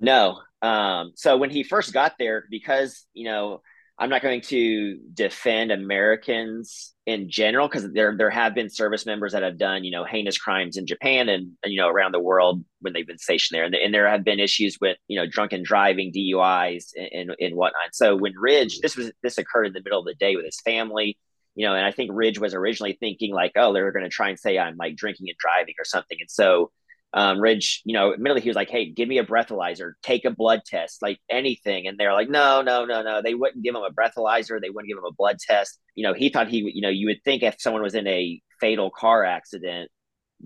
[0.00, 0.40] No.
[0.60, 3.62] Um, so when he first got there, because you know
[3.98, 9.32] I'm not going to defend Americans in general because there there have been service members
[9.32, 12.64] that have done you know heinous crimes in Japan and you know around the world
[12.80, 15.62] when they've been stationed there, and, and there have been issues with you know drunken
[15.62, 17.94] driving, DUIs, and, and, and whatnot.
[17.94, 20.60] So when Ridge, this was this occurred in the middle of the day with his
[20.60, 21.16] family,
[21.54, 24.30] you know, and I think Ridge was originally thinking like, oh, they're going to try
[24.30, 26.72] and say I'm like drinking and driving or something, and so
[27.14, 30.30] um, Ridge, you know, admittedly, he was like, "Hey, give me a breathalyzer, take a
[30.32, 33.82] blood test, like anything." And they're like, "No, no, no, no." They wouldn't give him
[33.82, 34.60] a breathalyzer.
[34.60, 35.78] They wouldn't give him a blood test.
[35.94, 38.40] You know, he thought he, you know, you would think if someone was in a
[38.60, 39.90] fatal car accident,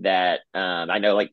[0.01, 1.31] that um, I know, like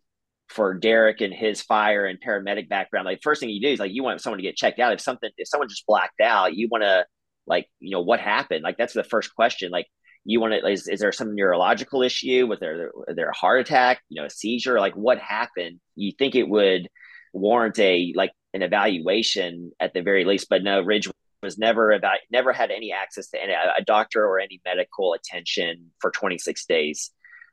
[0.48, 3.92] for Derek and his fire and paramedic background, like first thing you do is like
[3.92, 4.94] you want someone to get checked out.
[4.94, 7.04] If something, if someone just blacked out, you want to
[7.46, 8.62] like, you know, what happened?
[8.62, 9.70] Like that's the first question.
[9.70, 9.86] Like
[10.26, 14.00] you want to is, is there some neurological issue with there there a heart attack
[14.08, 14.80] you know a seizure?
[14.80, 15.80] Like what happened?
[15.94, 16.88] You think it would
[17.32, 21.08] warrant a like an evaluation at the very least but no ridge
[21.42, 25.90] was never about never had any access to any, a doctor or any medical attention
[26.00, 27.12] for 26 days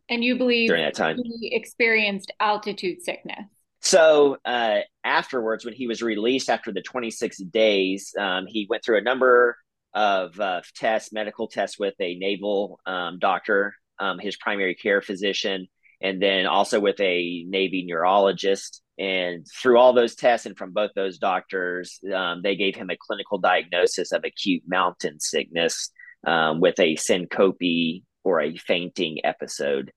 [0.09, 1.17] and you believe during that time.
[1.17, 3.45] he experienced altitude sickness.
[3.81, 8.97] So uh, afterwards when he was released after the 26 days um, he went through
[8.97, 9.57] a number
[9.93, 15.67] of uh, tests, medical tests with a naval um, doctor, um, his primary care physician,
[16.01, 18.82] and then also with a Navy neurologist.
[18.97, 22.97] And through all those tests and from both those doctors, um, they gave him a
[22.97, 25.89] clinical diagnosis of acute mountain sickness
[26.25, 29.91] um, with a syncope or a fainting episode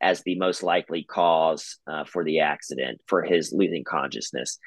[0.00, 4.58] as the most likely cause uh, for the accident for his losing consciousness.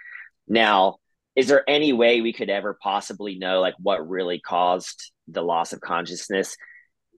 [0.47, 0.97] Now,
[1.35, 5.73] is there any way we could ever possibly know like what really caused the loss
[5.73, 6.55] of consciousness?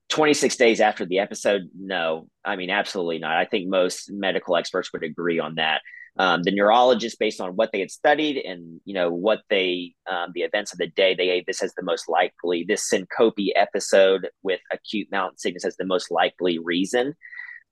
[0.09, 2.27] 26 days after the episode no.
[2.43, 3.37] I mean absolutely not.
[3.37, 5.81] I think most medical experts would agree on that.
[6.17, 10.31] Um, the neurologist based on what they had studied and you know what they um,
[10.33, 14.29] the events of the day they gave this as the most likely this syncope episode
[14.41, 17.15] with acute mountain sickness as the most likely reason.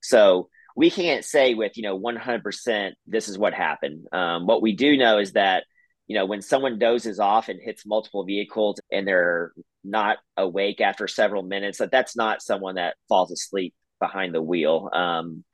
[0.02, 4.06] So we can't say with you know 100% this is what happened.
[4.12, 5.64] Um, what we do know is that
[6.06, 11.08] you know, when someone dozes off and hits multiple vehicles and they're not awake after
[11.08, 14.90] several minutes, that that's not someone that falls asleep behind the wheel.
[14.92, 15.44] Um,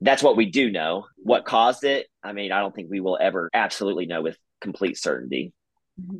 [0.00, 1.06] that's what we do know.
[1.16, 2.06] What caused it?
[2.22, 5.52] I mean, I don't think we will ever absolutely know with complete certainty.
[6.00, 6.18] Mm-hmm.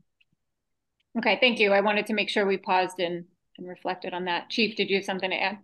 [1.18, 1.72] Okay, thank you.
[1.72, 3.24] I wanted to make sure we paused and,
[3.56, 4.50] and reflected on that.
[4.50, 5.58] Chief, did you have something to add?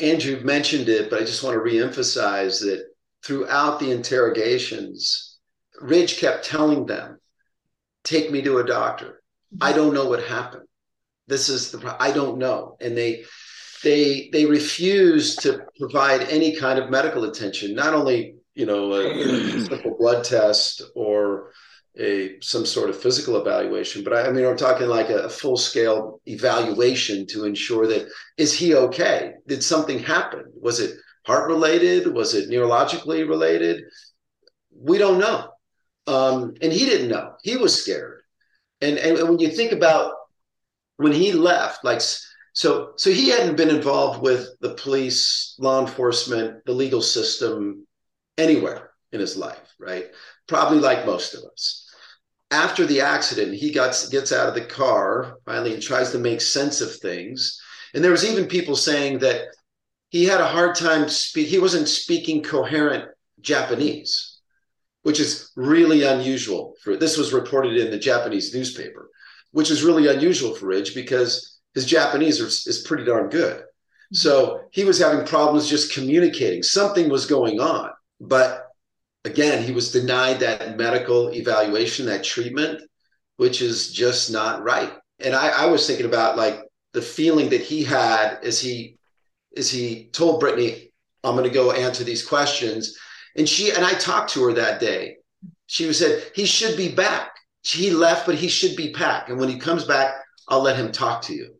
[0.00, 2.84] Andrew mentioned it, but I just want to reemphasize that
[3.24, 5.27] throughout the interrogations,
[5.80, 7.20] Ridge kept telling them,
[8.04, 9.22] "Take me to a doctor.
[9.60, 10.66] I don't know what happened.
[11.26, 13.24] This is the I don't know." And they
[13.82, 19.60] they they refused to provide any kind of medical attention, not only you know a
[19.60, 21.52] simple blood test or
[21.98, 25.28] a some sort of physical evaluation, but I, I mean we're talking like a, a
[25.28, 29.34] full scale evaluation to ensure that is he okay?
[29.46, 30.44] Did something happen?
[30.60, 32.12] Was it heart related?
[32.12, 33.84] Was it neurologically related?
[34.72, 35.48] We don't know,
[36.08, 37.34] um, and he didn't know.
[37.42, 38.22] He was scared,
[38.80, 40.14] and and when you think about
[40.96, 42.00] when he left, like
[42.52, 47.86] so so he hadn't been involved with the police, law enforcement, the legal system
[48.38, 50.06] anywhere in his life, right?
[50.46, 51.84] Probably like most of us.
[52.50, 56.40] After the accident, he got, gets out of the car finally and tries to make
[56.40, 57.60] sense of things.
[57.94, 59.48] And there was even people saying that
[60.08, 61.48] he had a hard time speak.
[61.48, 64.27] He wasn't speaking coherent Japanese,
[65.08, 66.94] which is really unusual for.
[66.94, 69.08] This was reported in the Japanese newspaper,
[69.52, 73.56] which is really unusual for Ridge because his Japanese is, is pretty darn good.
[73.56, 74.16] Mm-hmm.
[74.16, 76.62] So he was having problems just communicating.
[76.62, 77.90] Something was going on.
[78.20, 78.66] But
[79.24, 82.82] again, he was denied that medical evaluation, that treatment,
[83.38, 84.92] which is just not right.
[85.20, 86.60] And I, I was thinking about like
[86.92, 88.98] the feeling that he had as he
[89.56, 90.92] as he told Brittany,
[91.24, 92.94] I'm going to go answer these questions.
[93.36, 95.16] And she and I talked to her that day.
[95.66, 97.32] She said he should be back.
[97.62, 99.28] He left, but he should be back.
[99.28, 100.14] And when he comes back,
[100.48, 101.54] I'll let him talk to you.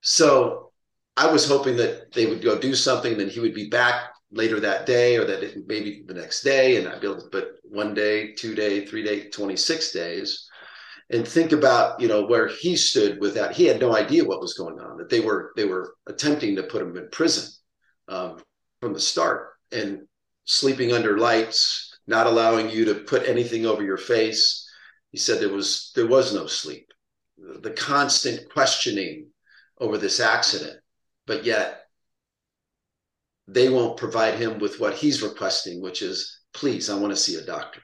[0.00, 0.72] So
[1.16, 4.58] I was hoping that they would go do something, then he would be back later
[4.60, 7.54] that day or that it, maybe the next day and I'd be able to put
[7.62, 10.48] one day, two day, three day, 26 days
[11.10, 13.54] and think about, you know, where he stood with that.
[13.54, 16.64] He had no idea what was going on, that they were, they were attempting to
[16.64, 17.52] put him in prison
[18.08, 18.42] um,
[18.80, 20.06] from the start and
[20.44, 24.68] sleeping under lights, not allowing you to put anything over your face.
[25.10, 26.92] He said there was, there was no sleep,
[27.38, 29.28] the constant questioning
[29.78, 30.78] over this accident,
[31.26, 31.82] but yet
[33.46, 37.36] they won't provide him with what he's requesting, which is, please, I want to see
[37.36, 37.80] a doctor.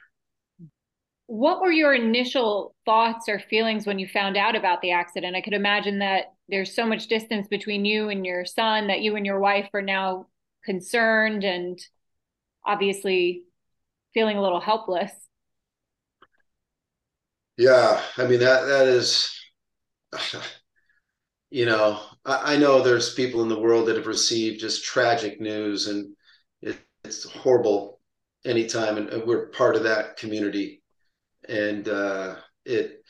[1.27, 5.37] What were your initial thoughts or feelings when you found out about the accident?
[5.37, 9.15] I could imagine that there's so much distance between you and your son that you
[9.15, 10.27] and your wife are now
[10.65, 11.79] concerned and
[12.71, 13.43] obviously
[14.15, 15.13] feeling a little helpless.
[17.57, 19.31] Yeah, I mean that that is
[21.51, 25.41] you know, I, I, know there's people in the world that have received just tragic
[25.41, 26.15] news, and
[26.63, 28.01] it, it's horrible
[28.45, 30.83] anytime, and, and, we're part of that community,
[31.49, 33.03] and uh, it,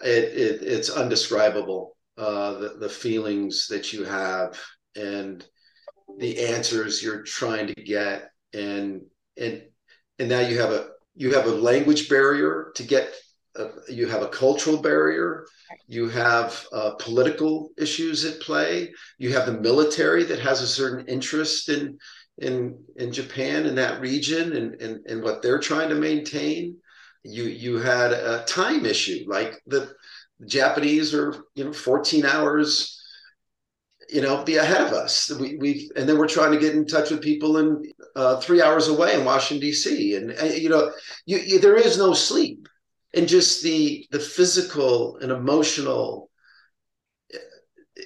[0.00, 4.60] it it it's undescribable uh, the the feelings that you have
[4.96, 5.46] and
[6.18, 9.02] the answers you're trying to get, and
[9.36, 9.62] and
[10.18, 13.14] and now you have a you have a language barrier to get
[13.58, 15.46] uh, you have a cultural barrier,
[15.86, 21.06] you have uh, political issues at play, you have the military that has a certain
[21.06, 21.98] interest in
[22.38, 26.76] in in Japan in that region and, and, and what they're trying to maintain.
[27.24, 29.92] You you had a time issue, like the
[30.46, 33.01] Japanese are you know 14 hours
[34.08, 35.30] you know, be ahead of us.
[35.30, 37.82] We, we and then we're trying to get in touch with people in
[38.16, 40.16] uh, three hours away in Washington D.C.
[40.16, 40.92] And, and you know,
[41.26, 42.68] you, you, there is no sleep
[43.14, 46.30] and just the the physical and emotional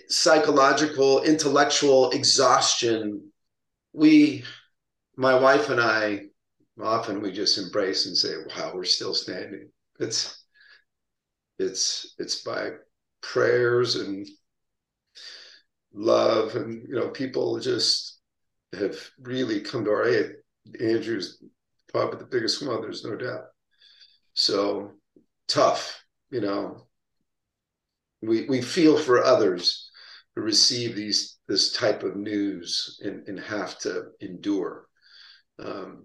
[0.09, 3.31] psychological intellectual exhaustion
[3.93, 4.45] we
[5.17, 6.21] my wife and i
[6.83, 9.69] often we just embrace and say wow we're still standing
[10.01, 10.45] it's
[11.59, 12.71] it's it's by
[13.23, 14.27] prayers and
[15.97, 18.21] love and you know people just
[18.79, 20.33] have really come to our aid
[20.81, 21.43] andrew's
[21.93, 23.45] probably the biggest one there's no doubt
[24.37, 24.93] so
[25.49, 26.87] tough, you know.
[28.23, 29.91] We we feel for others
[30.35, 34.87] who receive these this type of news and, and have to endure.
[35.59, 36.05] Um,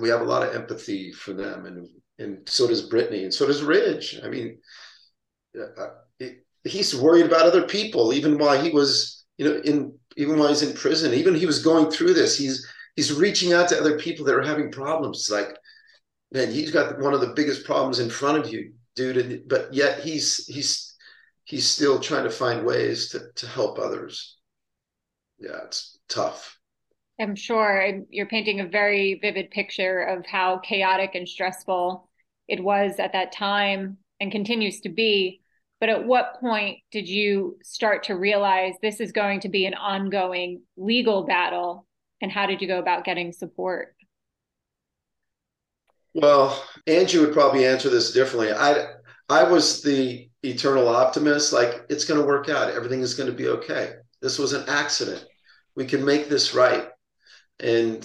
[0.00, 3.46] we have a lot of empathy for them, and and so does Brittany, and so
[3.46, 4.18] does Ridge.
[4.24, 4.58] I mean,
[5.56, 9.98] uh, uh it, he's worried about other people, even while he was, you know, in
[10.16, 11.14] even while he's in prison.
[11.14, 12.36] Even he was going through this.
[12.38, 15.18] He's he's reaching out to other people that are having problems.
[15.18, 15.56] It's Like
[16.32, 19.48] man, he's got one of the biggest problems in front of you, dude.
[19.48, 20.94] But yet he's he's
[21.44, 24.36] he's still trying to find ways to to help others.
[25.38, 26.58] Yeah, it's tough.
[27.20, 32.08] I'm sure you're painting a very vivid picture of how chaotic and stressful
[32.46, 35.40] it was at that time and continues to be.
[35.80, 39.74] But at what point did you start to realize this is going to be an
[39.74, 41.86] ongoing legal battle?
[42.20, 43.94] And how did you go about getting support?
[46.14, 48.52] Well angie would probably answer this differently.
[48.52, 48.86] I
[49.28, 52.70] i was the eternal optimist like it's going to work out.
[52.70, 53.92] Everything is going to be okay.
[54.20, 55.24] This was an accident.
[55.76, 56.88] We can make this right.
[57.60, 58.04] And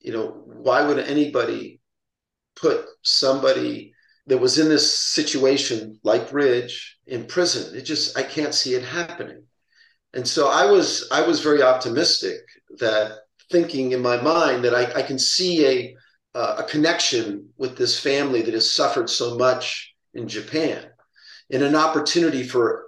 [0.00, 1.80] you know why would anybody
[2.56, 3.92] put somebody
[4.26, 7.76] that was in this situation like ridge in prison.
[7.76, 9.44] It just i can't see it happening.
[10.14, 12.38] And so i was i was very optimistic
[12.78, 13.18] that
[13.50, 15.96] thinking in my mind that i, I can see a
[16.32, 20.86] uh, a connection with this family that has suffered so much in japan.
[21.52, 22.86] And an opportunity for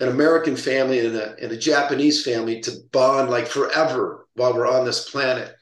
[0.00, 4.70] an american family and a, and a japanese family to bond like forever while we're
[4.70, 5.55] on this planet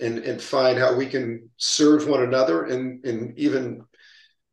[0.00, 3.84] and and find how we can serve one another and and even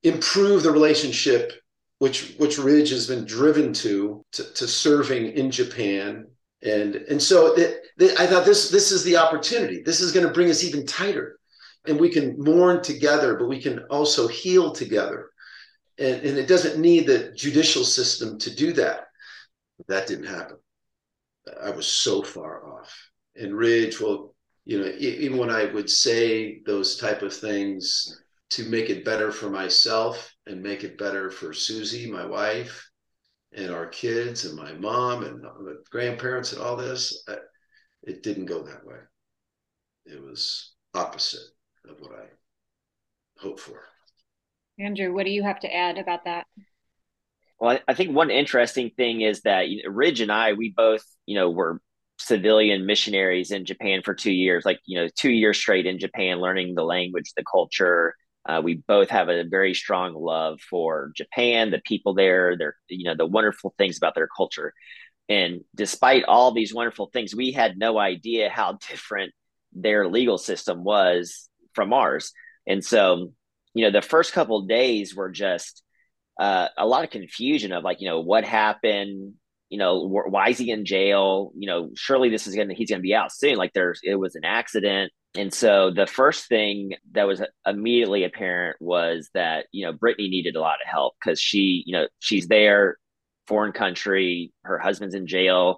[0.03, 1.53] improve the relationship
[2.01, 6.27] which which Ridge has been driven to to, to serving in Japan.
[6.63, 9.83] And and so the, the, I thought this this is the opportunity.
[9.83, 11.37] This is going to bring us even tighter.
[11.85, 15.29] And we can mourn together but we can also heal together.
[15.99, 19.07] And, and it doesn't need the judicial system to do that.
[19.87, 20.57] That didn't happen.
[21.61, 23.09] I was so far off.
[23.35, 24.30] And Ridge well
[24.65, 29.31] you know, even when I would say those type of things to make it better
[29.31, 32.89] for myself and make it better for Susie, my wife,
[33.53, 37.25] and our kids and my mom and the grandparents and all this,
[38.03, 38.97] it didn't go that way.
[40.05, 41.49] It was opposite
[41.89, 42.25] of what I
[43.37, 43.83] hoped for.
[44.79, 46.45] Andrew, what do you have to add about that?
[47.59, 51.03] Well, I think one interesting thing is that you know, Ridge and I, we both,
[51.25, 51.79] you know, were
[52.21, 56.39] civilian missionaries in Japan for two years, like, you know, two years straight in Japan,
[56.39, 58.15] learning the language, the culture.
[58.47, 63.05] Uh, we both have a very strong love for Japan, the people there, their, you
[63.05, 64.73] know, the wonderful things about their culture.
[65.29, 69.33] And despite all these wonderful things, we had no idea how different
[69.73, 72.33] their legal system was from ours.
[72.67, 73.31] And so,
[73.73, 75.83] you know, the first couple days were just
[76.39, 79.35] uh, a lot of confusion of like, you know, what happened?
[79.71, 81.53] You know, why is he in jail?
[81.57, 83.55] You know, surely this is gonna he's gonna be out soon.
[83.55, 85.13] Like there's it was an accident.
[85.33, 90.57] And so the first thing that was immediately apparent was that, you know, Brittany needed
[90.57, 92.97] a lot of help because she, you know, she's there,
[93.47, 95.77] foreign country, her husband's in jail,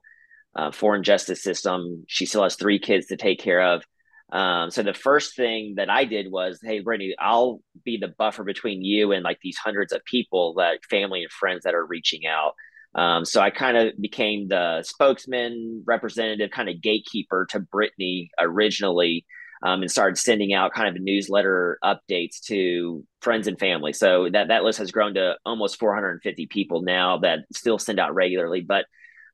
[0.55, 2.03] uh, foreign justice system.
[2.07, 3.83] She still has three kids to take care of.
[4.31, 8.43] Um, so the first thing that I did was, hey, Brittany, I'll be the buffer
[8.43, 12.25] between you and like these hundreds of people, that family and friends that are reaching
[12.25, 12.53] out.
[12.95, 19.25] Um, so I kind of became the spokesman, representative, kind of gatekeeper to Brittany originally,
[19.63, 23.93] um, and started sending out kind of newsletter updates to friends and family.
[23.93, 28.13] So that that list has grown to almost 450 people now that still send out
[28.13, 28.61] regularly.
[28.61, 28.85] But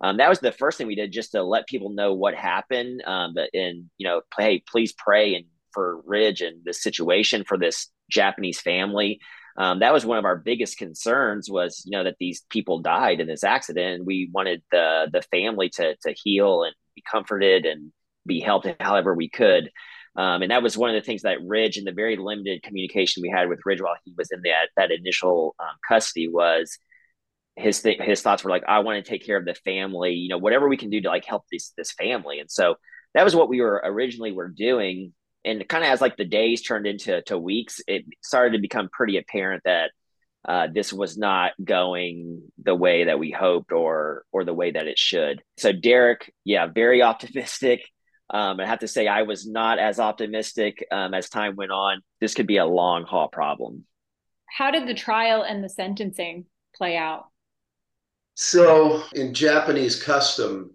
[0.02, 3.04] um, that was the first thing we did, just to let people know what happened.
[3.06, 7.90] Um, and you know, hey, please pray and for Ridge and the situation for this
[8.10, 9.20] Japanese family
[9.58, 13.20] um, that was one of our biggest concerns was you know that these people died
[13.20, 14.06] in this accident.
[14.06, 17.92] We wanted the the family to to heal and be comforted and
[18.26, 19.72] be helped however we could.
[20.16, 23.22] Um, and that was one of the things that Ridge and the very limited communication
[23.22, 26.78] we had with Ridge while he was in that that initial um, custody was
[27.56, 30.30] his th- his thoughts were like I want to take care of the family you
[30.30, 32.40] know whatever we can do to like help this this family.
[32.40, 32.76] And so
[33.14, 35.14] that was what we were originally were doing
[35.46, 38.90] and kind of as like the days turned into to weeks, it started to become
[38.92, 39.92] pretty apparent that
[40.48, 44.88] uh, this was not going the way that we hoped or or the way that
[44.88, 45.42] it should.
[45.58, 47.82] So Derek, yeah, very optimistic.
[48.32, 52.02] Um, I have to say I was not as optimistic um, as time went on.
[52.22, 53.86] This could be a long haul problem.
[54.46, 57.26] How did the trial and the sentencing play out?
[58.36, 60.72] So in Japanese custom,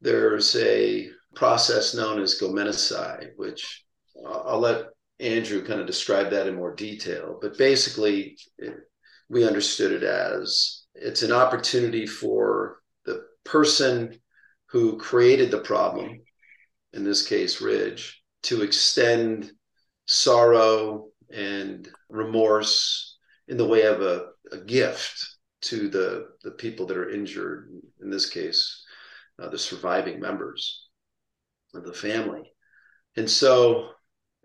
[0.00, 3.82] there's a process known as gomenasai, which
[4.26, 4.88] I'll let
[5.20, 7.38] Andrew kind of describe that in more detail.
[7.40, 8.74] But basically, it,
[9.30, 14.20] we understood it as it's an opportunity for the person
[14.66, 16.20] who created the problem,
[16.92, 19.50] in this case, Ridge, to extend
[20.06, 23.16] sorrow and remorse
[23.48, 25.26] in the way of a, a gift
[25.62, 27.70] to the, the people that are injured,
[28.02, 28.84] in this case,
[29.42, 30.89] uh, the surviving members
[31.74, 32.52] of the family.
[33.16, 33.90] And so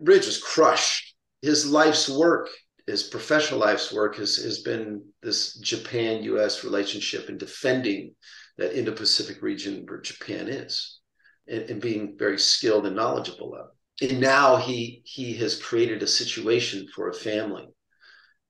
[0.00, 1.14] Ridge was crushed.
[1.42, 2.48] His life's work,
[2.86, 8.14] his professional life's work, has, has been this Japan US relationship and defending
[8.58, 11.00] that Indo Pacific region where Japan is
[11.48, 13.68] and, and, being very skilled and knowledgeable of.
[14.00, 17.66] And now he he has created a situation for a family.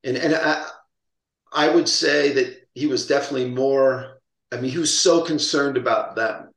[0.05, 0.69] And, and I,
[1.53, 4.21] I would say that he was definitely more,
[4.53, 6.51] I mean, he was so concerned about them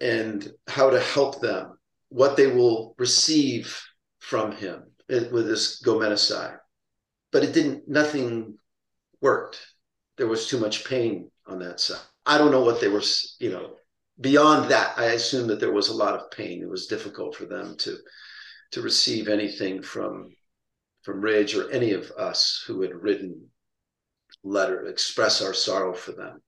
[0.00, 1.78] and how to help them,
[2.08, 3.80] what they will receive
[4.18, 5.98] from him eh, with this Go
[7.32, 8.58] But it didn't, nothing
[9.20, 9.60] worked.
[10.16, 12.00] There was too much pain on that side.
[12.24, 13.02] I don't know what they were,
[13.38, 13.76] you know,
[14.20, 16.62] beyond that, I assume that there was a lot of pain.
[16.62, 17.96] It was difficult for them to
[18.72, 20.34] to receive anything from
[21.02, 23.48] from Ridge or any of us who had written
[24.42, 26.42] letter express our sorrow for them.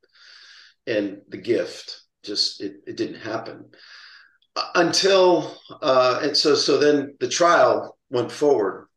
[0.86, 3.64] And the gift just it, it didn't happen
[4.74, 8.88] until uh, and so so then the trial went forward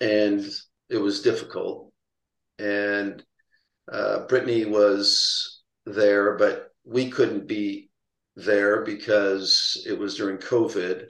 [0.00, 0.44] and
[0.88, 1.92] it was difficult
[2.58, 3.22] and
[3.90, 7.90] uh, Brittany was there, but we couldn't be
[8.34, 11.06] there because it was during COVID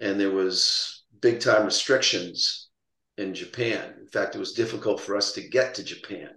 [0.00, 2.68] and there was big time restrictions
[3.18, 3.94] in Japan.
[4.00, 6.30] In fact, it was difficult for us to get to Japan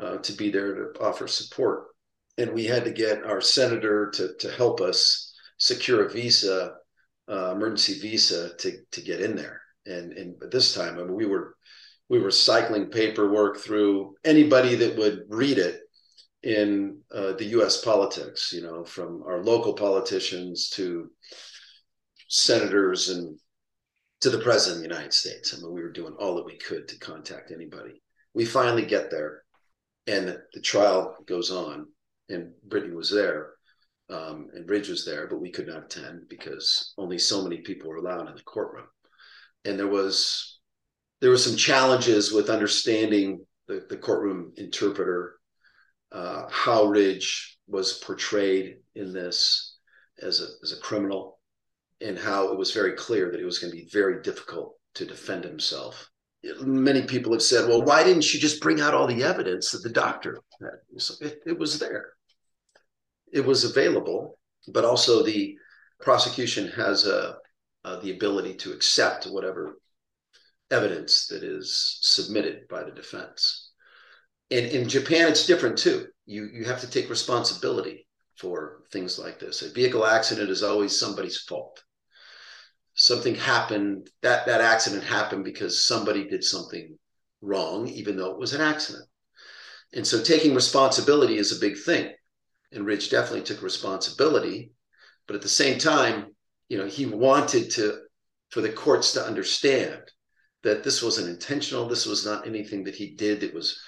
[0.00, 1.88] uh, to be there to offer support.
[2.38, 6.74] And we had to get our senator to, to help us secure a visa,
[7.28, 9.60] uh, emergency visa to, to get in there.
[9.86, 11.54] And, and but this time, I mean, we were
[12.08, 15.80] we were cycling paperwork through anybody that would read it
[16.42, 17.82] in uh, the U.S.
[17.82, 18.52] politics.
[18.52, 21.10] You know, from our local politicians to
[22.28, 23.38] senators and
[24.20, 25.54] to the president of the United States.
[25.54, 28.02] I mean, we were doing all that we could to contact anybody.
[28.34, 29.42] We finally get there,
[30.06, 31.86] and the trial goes on,
[32.28, 33.50] and Brittany was there,
[34.10, 37.88] um, and Ridge was there, but we could not attend because only so many people
[37.88, 38.86] were allowed in the courtroom,
[39.64, 40.58] and there was
[41.20, 45.34] there were some challenges with understanding the, the courtroom interpreter,
[46.12, 49.76] uh, how Ridge was portrayed in this
[50.22, 51.38] as a, as a criminal,
[52.00, 55.04] and how it was very clear that it was going to be very difficult to
[55.04, 56.08] defend himself.
[56.60, 59.82] Many people have said, well, why didn't you just bring out all the evidence that
[59.82, 60.78] the doctor had?
[61.20, 62.12] It, it was there,
[63.32, 64.38] it was available,
[64.72, 65.56] but also the
[66.00, 67.36] prosecution has a,
[67.84, 69.78] uh, the ability to accept whatever
[70.70, 73.70] evidence that is submitted by the defense.
[74.50, 76.06] And in Japan, it's different too.
[76.26, 78.06] You you have to take responsibility
[78.36, 79.62] for things like this.
[79.62, 81.82] A vehicle accident is always somebody's fault.
[82.94, 86.98] Something happened, that, that accident happened because somebody did something
[87.42, 89.04] wrong, even though it was an accident.
[89.92, 92.12] And so taking responsibility is a big thing.
[92.72, 94.72] And Ridge definitely took responsibility.
[95.26, 96.34] But at the same time,
[96.68, 97.98] you know, he wanted to
[98.50, 100.00] for the courts to understand
[100.62, 101.88] that this wasn't intentional.
[101.88, 103.80] This was not anything that he did that was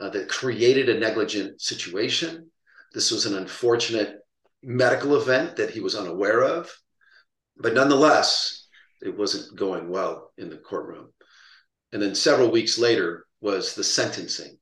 [0.00, 2.50] uh, that created a negligent situation.
[2.92, 4.16] This was an unfortunate
[4.62, 6.70] medical event that he was unaware of,
[7.56, 8.66] but nonetheless,
[9.00, 11.12] it wasn't going well in the courtroom.
[11.92, 14.58] And then several weeks later was the sentencing.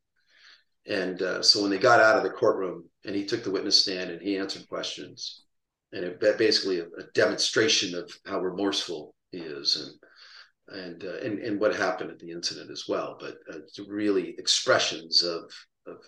[0.86, 3.80] And uh, so when they got out of the courtroom and he took the witness
[3.80, 5.44] stand and he answered questions,
[5.92, 11.38] and it basically a, a demonstration of how remorseful he is and and uh, and
[11.38, 13.16] and what happened at the incident as well.
[13.18, 15.44] But uh, really expressions of
[15.86, 15.98] of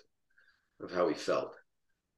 [0.81, 1.53] of how he felt.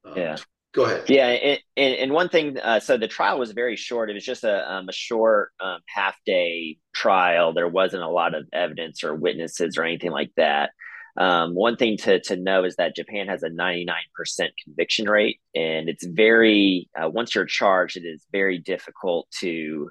[0.04, 0.36] Um, yeah.
[0.74, 1.04] Go ahead.
[1.10, 4.08] Yeah, and, and one thing, uh, so the trial was very short.
[4.08, 7.52] It was just a, um, a short um, half day trial.
[7.52, 10.70] There wasn't a lot of evidence or witnesses or anything like that.
[11.16, 13.84] Um, one thing to, to know is that Japan has a 99%
[14.64, 19.90] conviction rate, and it's very, uh, once you're charged, it is very difficult to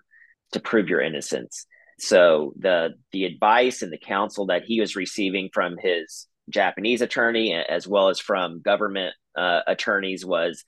[0.53, 1.65] to prove your innocence.
[1.99, 7.53] So the the advice and the counsel that he was receiving from his Japanese attorney
[7.53, 10.63] as well as from government uh, attorneys was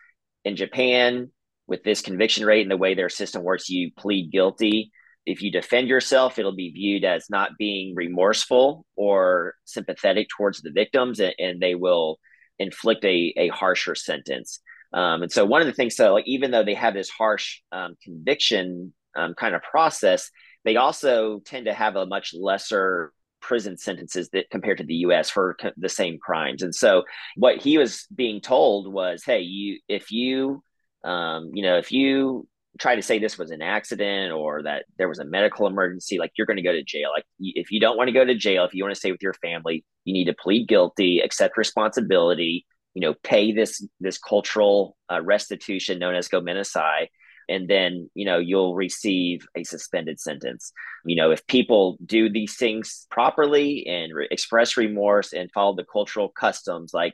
[0.45, 1.31] in Japan
[1.67, 4.91] with this conviction rate and the way their system works, you plead guilty.
[5.25, 10.71] If you defend yourself, it'll be viewed as not being remorseful or sympathetic towards the
[10.71, 12.19] victims, and, and they will
[12.59, 14.59] inflict a, a harsher sentence.
[14.93, 17.61] Um, and so, one of the things, so like even though they have this harsh
[17.71, 20.29] um, conviction um, kind of process,
[20.65, 23.11] they also tend to have a much lesser
[23.41, 26.63] prison sentences that compared to the US for the same crimes.
[26.63, 27.03] And so
[27.35, 30.63] what he was being told was, hey, you if you
[31.03, 32.47] um, you know, if you
[32.79, 36.31] try to say this was an accident or that there was a medical emergency, like
[36.37, 37.11] you're going to go to jail.
[37.15, 39.21] Like if you don't want to go to jail, if you want to stay with
[39.21, 44.97] your family, you need to plead guilty, accept responsibility, you know, pay this this cultural
[45.11, 47.07] uh, restitution known as gomenasai,
[47.49, 50.71] and then you know you'll receive a suspended sentence
[51.05, 55.85] you know if people do these things properly and re- express remorse and follow the
[55.91, 57.13] cultural customs like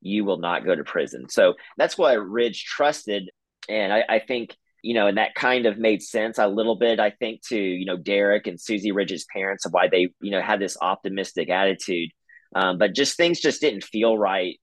[0.00, 3.30] you will not go to prison so that's why ridge trusted
[3.68, 7.00] and I, I think you know and that kind of made sense a little bit
[7.00, 10.42] i think to you know derek and susie ridge's parents of why they you know
[10.42, 12.10] had this optimistic attitude
[12.54, 14.58] Um, but just things just didn't feel right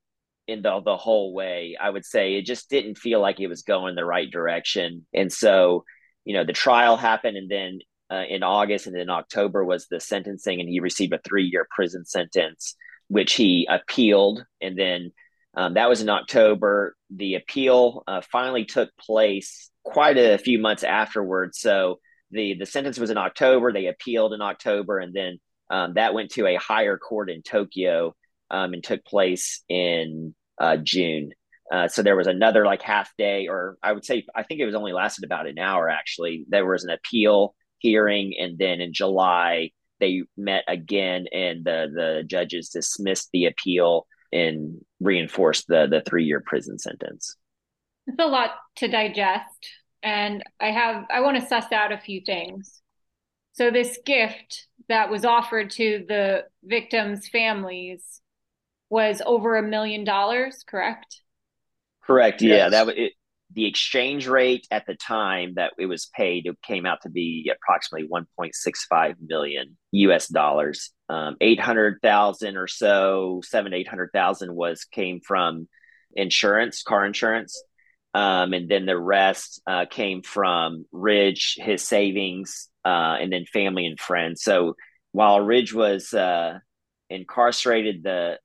[0.48, 1.76] in the the whole way.
[1.80, 5.06] I would say it just didn't feel like it was going the right direction.
[5.14, 5.86] And so,
[6.26, 7.80] you know, the trial happened, and then
[8.12, 11.68] uh, in August and then October was the sentencing, and he received a three year
[11.76, 12.76] prison sentence,
[13.08, 15.12] which he appealed, and then
[15.56, 16.96] um, that was in October.
[17.16, 21.60] The appeal uh, finally took place quite a few months afterwards.
[21.60, 22.00] So
[22.32, 23.72] the the sentence was in October.
[23.72, 28.16] They appealed in October, and then um, that went to a higher court in Tokyo
[28.50, 31.32] um, and took place in uh, June.
[31.72, 34.66] Uh, so there was another like half day, or I would say, I think it
[34.66, 35.90] was only lasted about an hour.
[35.90, 41.88] Actually, there was an appeal hearing, and then in July they met again, and the
[41.94, 47.36] the judges dismissed the appeal and reinforced the the three year prison sentence.
[48.08, 49.70] It's a lot to digest,
[50.02, 52.82] and I have I want to suss out a few things.
[53.54, 58.22] So this gift that was offered to the victims' families
[58.90, 61.22] was over a million dollars, correct?
[62.04, 62.42] Correct.
[62.42, 62.58] Yes.
[62.58, 63.14] Yeah, that was it,
[63.54, 66.46] the exchange rate at the time that it was paid.
[66.48, 70.28] It came out to be approximately 1.65 million U.S.
[70.28, 70.92] dollars.
[71.10, 75.68] Um, 800,000 or so, seven eight hundred thousand was came from
[76.16, 77.62] insurance, car insurance,
[78.14, 83.86] um, and then the rest uh, came from Ridge, his savings, uh, and then family
[83.86, 84.44] and friends.
[84.44, 84.76] So
[85.12, 86.60] while Ridge was uh,
[87.10, 88.40] incarcerated, the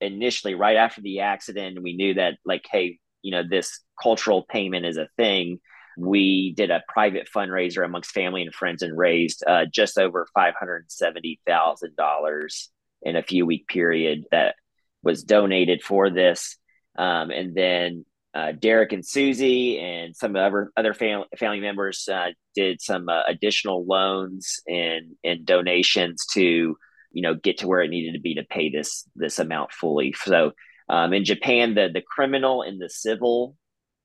[0.00, 4.86] initially right after the accident, we knew that like, hey, you know, this cultural payment
[4.86, 5.60] is a thing.
[5.98, 10.54] We did a private fundraiser amongst family and friends and raised uh, just over five
[10.58, 12.70] hundred seventy thousand dollars
[13.02, 14.54] in a few week period that
[15.02, 16.56] was donated for this.
[16.98, 18.04] Um, and then
[18.34, 23.22] uh, Derek and Susie and some other other family family members uh, did some uh,
[23.26, 26.76] additional loans and and donations to
[27.12, 30.14] you know get to where it needed to be to pay this this amount fully.
[30.24, 30.52] So
[30.88, 33.56] um, in Japan, the the criminal and the civil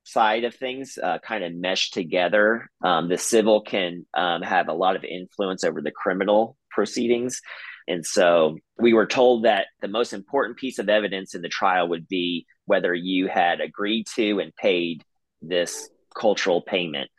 [0.06, 2.70] side of things uh, kind of mesh together.
[2.84, 7.42] Um, the civil can um, have a lot of influence over the criminal proceedings.
[7.88, 11.88] And so we were told that the most important piece of evidence in the trial
[11.90, 15.04] would be whether you had agreed to and paid
[15.42, 17.10] this cultural payment.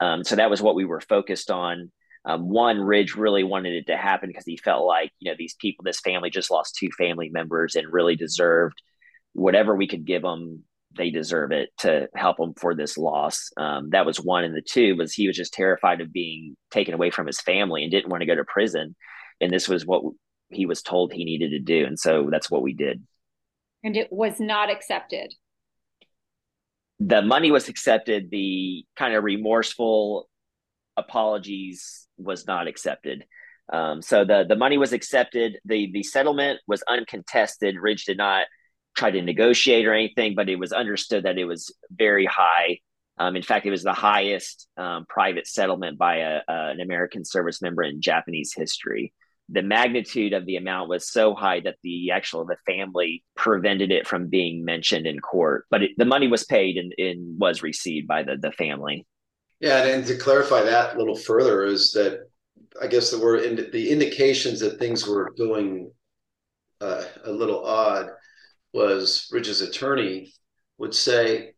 [0.00, 1.92] Um, so that was what we were focused on.
[2.24, 5.54] Um, one, Ridge really wanted it to happen because he felt like, you know, these
[5.54, 8.82] people, this family just lost two family members and really deserved
[9.32, 10.64] whatever we could give them.
[10.96, 13.50] They deserve it to help them for this loss.
[13.56, 14.44] Um, that was one.
[14.44, 17.82] And the two was he was just terrified of being taken away from his family
[17.82, 18.96] and didn't want to go to prison
[19.40, 20.02] and this was what
[20.50, 23.02] he was told he needed to do and so that's what we did
[23.82, 25.34] and it was not accepted.
[26.98, 30.28] The money was accepted the kind of remorseful
[30.96, 33.24] apologies was not accepted.
[33.72, 35.58] Um, so the the money was accepted.
[35.64, 37.76] The the settlement was uncontested.
[37.80, 38.46] Ridge did not
[38.96, 42.80] try to negotiate or anything but it was understood that it was very high.
[43.18, 47.24] Um, in fact, it was the highest um, private settlement by a, a, an American
[47.24, 49.12] service member in Japanese history
[49.52, 54.06] the magnitude of the amount was so high that the actual the family prevented it
[54.06, 55.66] from being mentioned in court.
[55.70, 59.06] But it, the money was paid and, and, was received by the, the family.
[59.60, 62.20] Yeah and, to clarify that a little further is that
[62.80, 65.90] i guess there were in, the indications that things were going
[66.80, 68.10] uh, a little odd
[68.72, 70.32] was ridge's attorney
[70.78, 71.52] would say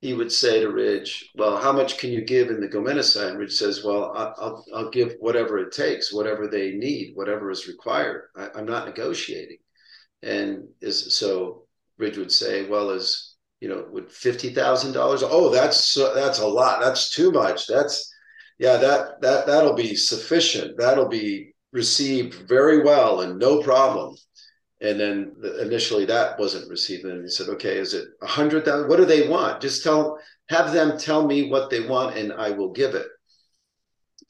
[0.00, 3.38] he would say to Ridge, "Well, how much can you give in the Gomenasai?" And
[3.38, 8.28] Ridge says, "Well, I'll I'll give whatever it takes, whatever they need, whatever is required.
[8.36, 9.58] I, am not negotiating."
[10.22, 11.66] And is so
[11.98, 15.22] Ridge would say, "Well, is you know, would fifty thousand dollars?
[15.24, 16.80] Oh, that's that's a lot.
[16.80, 17.66] That's too much.
[17.66, 18.12] That's
[18.58, 20.76] yeah, that that that'll be sufficient.
[20.78, 24.16] That'll be received very well and no problem."
[24.80, 27.04] And then the, initially that wasn't received.
[27.04, 28.88] And he said okay is it a hundred thousand?
[28.88, 29.60] What do they want?
[29.60, 30.18] Just tell
[30.48, 33.06] have them tell me what they want and i will give it.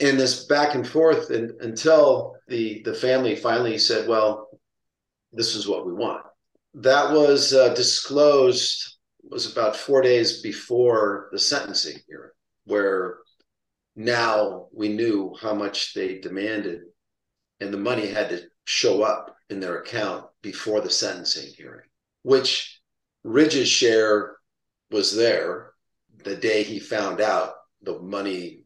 [0.00, 4.48] And this back and forth and, until the the family finally said well
[5.32, 6.24] this is what we want.
[6.74, 12.30] That was uh, disclosed was about four days before the sentencing hearing
[12.64, 13.18] where
[13.96, 16.80] now we knew how much they demanded
[17.60, 21.88] and the money had to show up in their account before the sentencing hearing,
[22.22, 22.80] which
[23.24, 24.36] Ridge's share
[24.92, 25.72] was there
[26.22, 28.62] the day he found out the money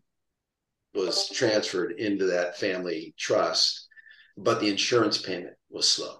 [0.94, 3.88] was transferred into that family trust,
[4.36, 6.18] but the insurance payment was slow,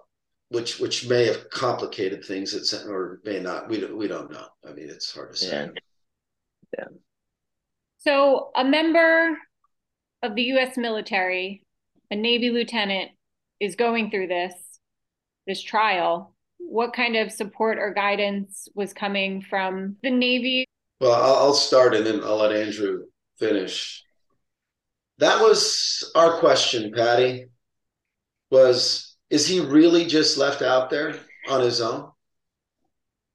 [0.49, 3.69] which which may have complicated things at, or may not.
[3.69, 4.47] We don't, we don't know.
[4.67, 5.49] I mean, it's hard to say.
[5.49, 5.69] Yeah.
[6.79, 6.85] yeah.
[7.99, 9.37] So, a member
[10.23, 10.79] of the U.S.
[10.79, 11.67] military,
[12.11, 13.11] a Navy lieutenant,
[13.61, 14.55] is going through this
[15.47, 20.67] this trial, what kind of support or guidance was coming from the Navy?
[21.01, 23.05] Well, I'll start and then I'll let Andrew
[23.39, 24.05] finish.
[25.19, 27.47] That was our question, Patty.
[28.51, 31.15] Was is he really just left out there
[31.49, 32.11] on his own?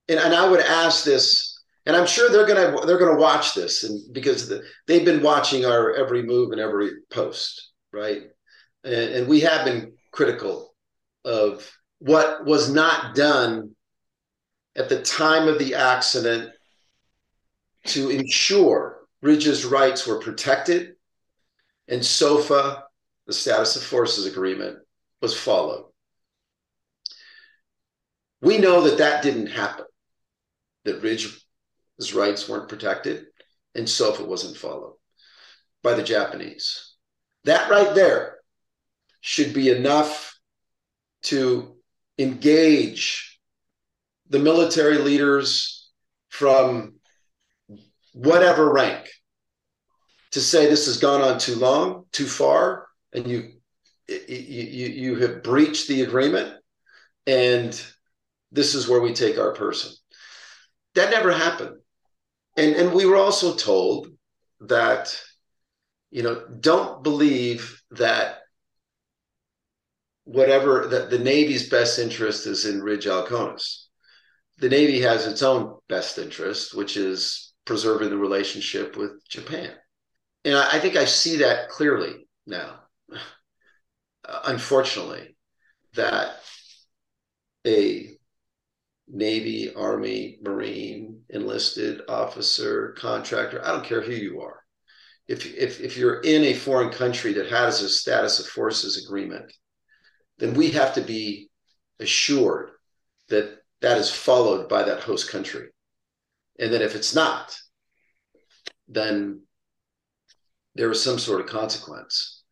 [0.09, 3.83] And, and I would ask this, and I'm sure they're gonna they're gonna watch this,
[3.83, 8.23] and because the, they've been watching our every move and every post, right?
[8.83, 10.75] And, and we have been critical
[11.23, 13.75] of what was not done
[14.75, 16.51] at the time of the accident
[17.85, 20.95] to ensure Ridge's rights were protected
[21.87, 22.83] and SOFA,
[23.27, 24.79] the status of forces agreement,
[25.21, 25.85] was followed.
[28.41, 29.85] We know that that didn't happen,
[30.83, 31.43] that Ridge's
[32.13, 33.27] rights weren't protected
[33.73, 34.95] and SOFA wasn't followed
[35.83, 36.93] by the Japanese.
[37.45, 38.37] That right there
[39.21, 40.37] should be enough
[41.23, 41.74] to
[42.17, 43.39] engage
[44.29, 45.89] the military leaders
[46.29, 46.95] from
[48.13, 49.07] whatever rank
[50.31, 53.53] to say this has gone on too long, too far, and you
[54.07, 56.53] you you have breached the agreement,
[57.25, 57.81] and
[58.51, 59.93] this is where we take our person.
[60.95, 61.77] That never happened,
[62.57, 64.07] and and we were also told
[64.61, 65.17] that
[66.11, 68.39] you know don't believe that
[70.25, 73.85] whatever that the Navy's best interest is in Ridge Alkonis.
[74.57, 79.71] The Navy has its own best interest, which is preserving the relationship with Japan.
[80.43, 82.79] And I, I think I see that clearly now,
[84.45, 85.35] unfortunately,
[85.93, 86.37] that
[87.65, 88.17] a
[89.07, 94.61] Navy, Army, Marine, enlisted officer, contractor, I don't care who you are.
[95.27, 99.51] If, if, if you're in a foreign country that has a status of forces agreement,
[100.37, 101.49] then we have to be
[101.99, 102.71] assured
[103.29, 105.67] that that is followed by that host country.
[106.59, 107.57] And that if it's not,
[108.87, 109.41] then
[110.75, 112.43] there is some sort of consequence.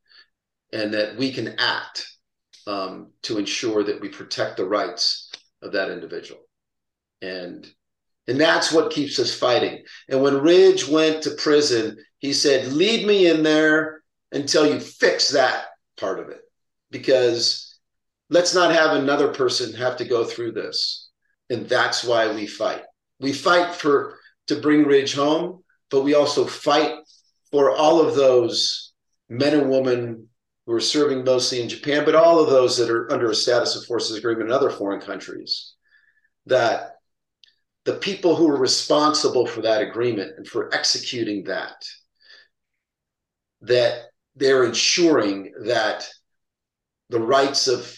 [0.71, 2.07] And that we can act
[2.67, 5.31] um, to ensure that we protect the rights
[5.61, 6.41] of that individual.
[7.21, 7.67] And
[8.27, 9.83] and that's what keeps us fighting.
[10.07, 15.29] And when Ridge went to prison, he said, Lead me in there until you fix
[15.29, 15.65] that
[15.97, 16.39] part of it.
[16.89, 17.72] Because
[18.29, 21.09] let's not have another person have to go through this.
[21.49, 22.83] And that's why we fight.
[23.19, 26.95] We fight for to bring Ridge home, but we also fight
[27.51, 28.93] for all of those
[29.29, 30.27] men and women
[30.65, 33.75] who are serving mostly in Japan, but all of those that are under a status
[33.75, 35.73] of forces agreement in other foreign countries.
[36.45, 36.93] That
[37.85, 41.75] the people who are responsible for that agreement and for executing that,
[43.61, 44.05] that
[44.35, 46.07] they're ensuring that
[47.09, 47.95] the rights of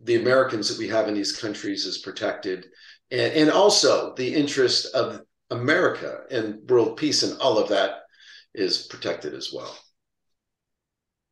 [0.00, 2.66] the Americans that we have in these countries is protected,
[3.10, 8.02] and, and also the interest of America and world peace and all of that
[8.54, 9.76] is protected as well.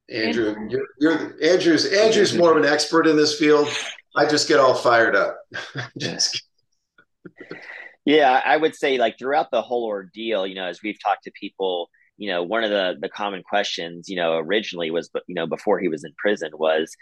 [0.08, 3.68] Andrew, you're, you're Andrew's Andrew's more of an expert in this field.
[4.16, 5.36] I just get all fired up.
[5.98, 6.44] just
[8.04, 11.32] yeah, I would say like throughout the whole ordeal, you know, as we've talked to
[11.32, 15.46] people, you know, one of the the common questions, you know, originally was, you know,
[15.46, 16.94] before he was in prison was,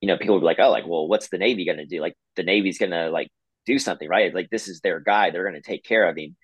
[0.00, 2.00] you know, people would be like, oh, like, well, what's the Navy going to do?
[2.00, 3.28] Like, the Navy's going to like
[3.66, 4.34] do something, right?
[4.34, 5.30] Like, this is their guy.
[5.30, 6.36] They're going to take care of him.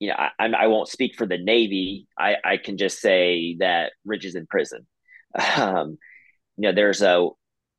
[0.00, 2.06] You know, I, I won't speak for the Navy.
[2.18, 4.86] I, I can just say that Ridge is in prison.
[5.56, 5.98] Um,
[6.56, 7.26] you know, there's a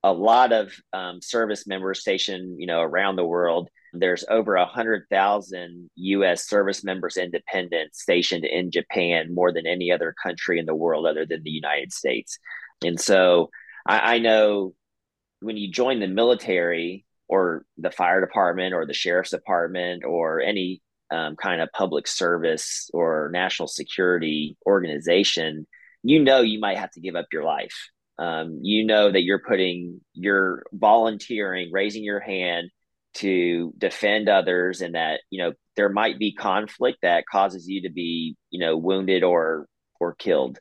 [0.04, 3.70] a lot of um, service members stationed, you know, around the world.
[3.92, 6.48] There's over a hundred thousand U.S.
[6.48, 11.26] service members, independent, stationed in Japan, more than any other country in the world other
[11.26, 12.38] than the United States.
[12.84, 13.50] And so,
[13.88, 14.74] I, I know
[15.42, 20.82] when you join the military or the fire department or the sheriff's department or any
[21.12, 25.68] um, kind of public service or national security organization,
[26.04, 27.90] you know you might have to give up your life.
[28.18, 32.70] Um, you know that you're putting, you're volunteering, raising your hand
[33.16, 37.90] to defend others, and that you know there might be conflict that causes you to
[37.90, 39.68] be, you know, wounded or
[40.00, 40.60] or killed.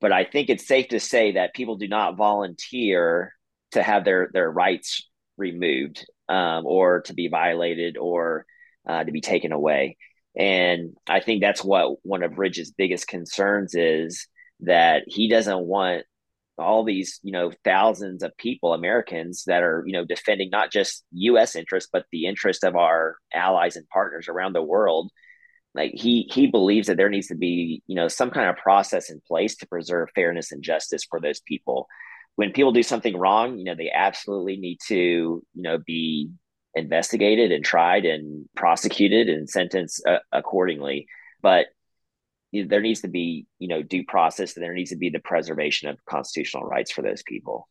[0.00, 3.32] But I think it's safe to say that people do not volunteer
[3.72, 8.44] to have their their rights removed um, or to be violated or
[8.86, 9.96] uh, to be taken away.
[10.36, 14.26] And I think that's what one of Ridge's biggest concerns is
[14.60, 16.04] that he doesn't want
[16.58, 21.04] all these, you know, thousands of people, Americans that are, you know, defending not just
[21.12, 21.54] U.S.
[21.54, 25.10] interests but the interest of our allies and partners around the world.
[25.74, 29.10] Like he he believes that there needs to be, you know, some kind of process
[29.10, 31.86] in place to preserve fairness and justice for those people
[32.36, 36.30] when people do something wrong, you know, they absolutely need to, you know, be
[36.74, 41.06] investigated and tried and prosecuted and sentenced uh, accordingly.
[41.42, 41.66] But
[42.50, 45.10] you know, there needs to be, you know, due process and there needs to be
[45.10, 47.68] the preservation of constitutional rights for those people.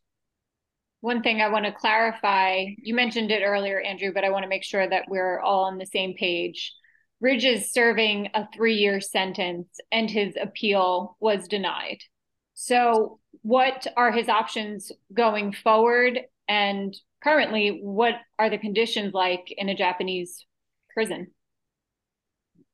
[1.02, 4.50] One thing I want to clarify, you mentioned it earlier, Andrew, but I want to
[4.50, 6.74] make sure that we're all on the same page.
[7.22, 12.00] Ridge is serving a three year sentence and his appeal was denied.
[12.60, 16.20] So, what are his options going forward?
[16.50, 16.92] And
[17.24, 20.44] currently, what are the conditions like in a Japanese
[20.92, 21.28] prison?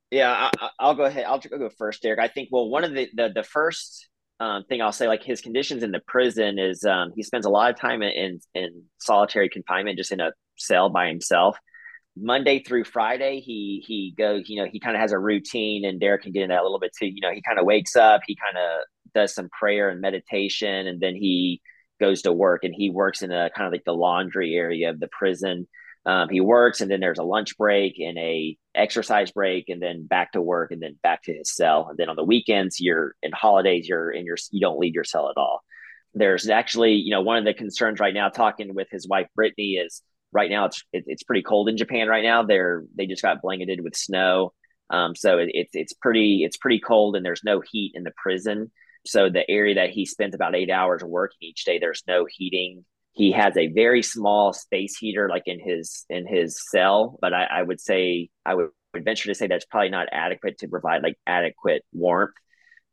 [0.10, 1.26] Yeah, I, will go ahead.
[1.26, 2.22] I'll go first, Derek.
[2.22, 4.08] I think, well, one of the, the, the first
[4.40, 7.50] um, thing I'll say, like his conditions in the prison is um, he spends a
[7.50, 11.58] lot of time in, in solitary confinement, just in a cell by himself.
[12.16, 16.00] Monday through Friday, he he goes, you know, he kind of has a routine, and
[16.00, 17.08] Derek can get into that a little bit too.
[17.08, 20.88] You know, he kind of wakes up, he kind of does some prayer and meditation,
[20.88, 21.62] and then he
[22.00, 22.64] goes to work.
[22.64, 25.68] And he works in a kind of like the laundry area of the prison.
[26.06, 30.06] Um, he works, and then there's a lunch break and a exercise break, and then
[30.06, 31.88] back to work, and then back to his cell.
[31.90, 35.06] And then on the weekends, you're in holidays, you're in your you don't leave your
[35.06, 35.64] cell at all.
[36.14, 39.76] There's actually, you know, one of the concerns right now, talking with his wife Brittany,
[39.76, 40.02] is
[40.34, 42.44] right now it's it, it's pretty cold in Japan right now.
[42.44, 44.52] They're they just got blanketed with snow,
[44.90, 48.14] um, so it, it's it's pretty it's pretty cold, and there's no heat in the
[48.22, 48.72] prison.
[49.06, 52.86] So the area that he spends about eight hours working each day, there's no heating.
[53.12, 57.44] He has a very small space heater, like in his in his cell, but I,
[57.46, 61.18] I would say I would venture to say that's probably not adequate to provide like
[61.28, 62.34] adequate warmth.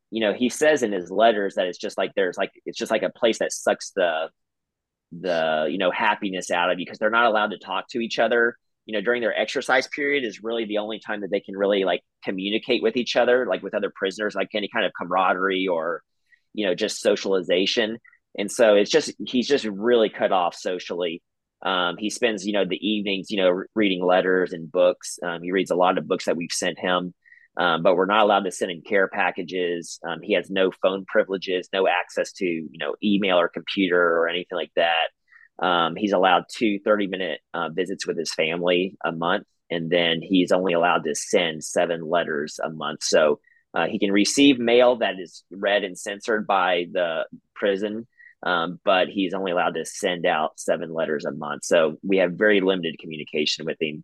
[0.09, 2.91] You know, he says in his letters that it's just like there's like it's just
[2.91, 4.29] like a place that sucks the
[5.11, 8.19] the you know happiness out of you because they're not allowed to talk to each
[8.19, 11.55] other you know during their exercise period is really the only time that they can
[11.55, 15.67] really like communicate with each other like with other prisoners like any kind of camaraderie
[15.67, 16.01] or
[16.53, 17.97] you know just socialization
[18.37, 21.21] and so it's just he's just really cut off socially
[21.63, 25.51] um, he spends you know the evenings you know reading letters and books um, he
[25.51, 27.13] reads a lot of books that we've sent him
[27.57, 29.99] um, but we're not allowed to send him care packages.
[30.07, 34.29] Um, he has no phone privileges, no access to you know email or computer or
[34.29, 35.09] anything like that.
[35.61, 40.21] Um, he's allowed two 30 minute uh, visits with his family a month, and then
[40.21, 43.03] he's only allowed to send seven letters a month.
[43.03, 43.39] So
[43.73, 48.07] uh, he can receive mail that is read and censored by the prison,
[48.43, 51.63] um, but he's only allowed to send out seven letters a month.
[51.63, 54.03] So we have very limited communication with him.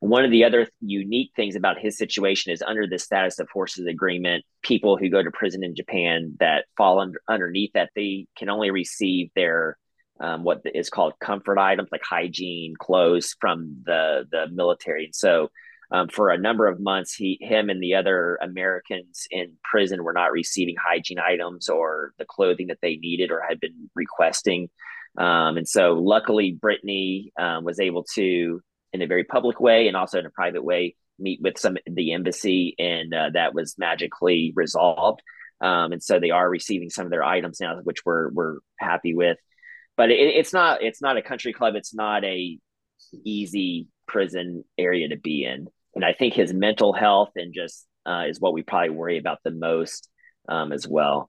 [0.00, 3.86] One of the other unique things about his situation is under the status of forces
[3.86, 8.48] agreement, people who go to prison in Japan that fall under, underneath that, they can
[8.48, 9.76] only receive their
[10.20, 15.06] um, what is called comfort items like hygiene, clothes from the the military.
[15.06, 15.50] And so,
[15.90, 20.12] um, for a number of months, he, him, and the other Americans in prison were
[20.12, 24.68] not receiving hygiene items or the clothing that they needed or had been requesting.
[25.16, 28.60] Um, and so, luckily, Brittany um, was able to
[28.92, 32.12] in a very public way and also in a private way meet with some the
[32.12, 35.20] embassy and uh, that was magically resolved
[35.60, 39.14] um, and so they are receiving some of their items now which we're we're happy
[39.14, 39.36] with
[39.98, 41.74] but it, it's not it's not a country club.
[41.74, 42.58] It's not a
[43.24, 45.68] easy prison area to be in.
[45.94, 49.38] And i think his mental health and just uh, is what we probably worry about
[49.44, 50.08] the most
[50.48, 51.28] um, as well.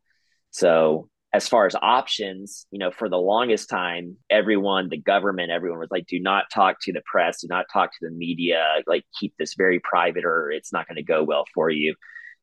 [0.52, 5.80] So as far as options, you know, for the longest time, everyone, the government, everyone
[5.80, 9.04] was like, do not talk to the press, do not talk to the media, like
[9.20, 11.96] keep this very private or it's not going to go well for you.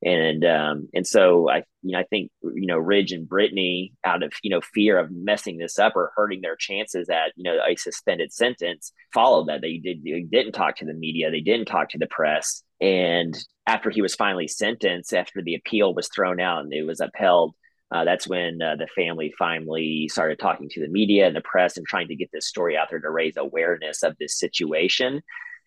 [0.05, 4.23] And um, and so I you know I think you know Ridge and Brittany out
[4.23, 7.59] of you know fear of messing this up or hurting their chances at you know
[7.67, 9.63] a suspended sentence followed that.
[9.63, 11.31] They did they didn't talk to the media.
[11.31, 12.63] They didn't talk to the press.
[12.81, 13.35] And
[13.67, 17.55] after he was finally sentenced after the appeal was thrown out and it was upheld
[17.93, 21.77] uh, that's when uh, the family finally started talking to the media and the press
[21.77, 25.23] and trying to get this story out there to raise awareness of this situation.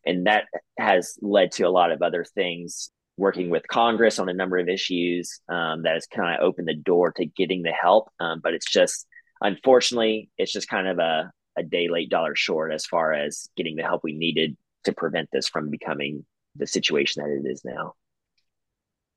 [0.05, 0.45] And that
[0.77, 4.70] has led to a lot of other things, working with Congress on a number of
[4.70, 8.09] issues um, that has kind of opened the door to getting the help.
[8.20, 9.05] Um, but it's just,
[9.41, 13.76] unfortunately, it's just kind of a, a day late, dollar short as far as getting
[13.76, 14.55] the help we needed
[14.86, 17.93] to prevent this from becoming the situation that it is now.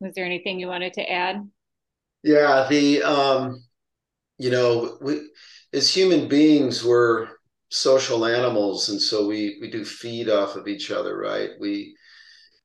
[0.01, 1.49] Was there anything you wanted to add?
[2.25, 3.63] Yeah, the um,
[4.39, 5.21] you know, we
[5.73, 7.29] as human beings we're
[7.69, 11.51] social animals, and so we we do feed off of each other, right?
[11.61, 11.97] We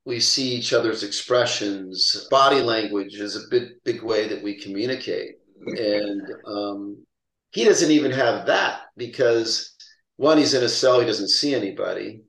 [0.08, 2.26] we see each other's expressions.
[2.30, 5.32] Body language is a big big way that we communicate,
[5.66, 7.06] and um,
[7.52, 9.76] he doesn't even have that because
[10.16, 12.22] one, he's in a cell, he doesn't see anybody.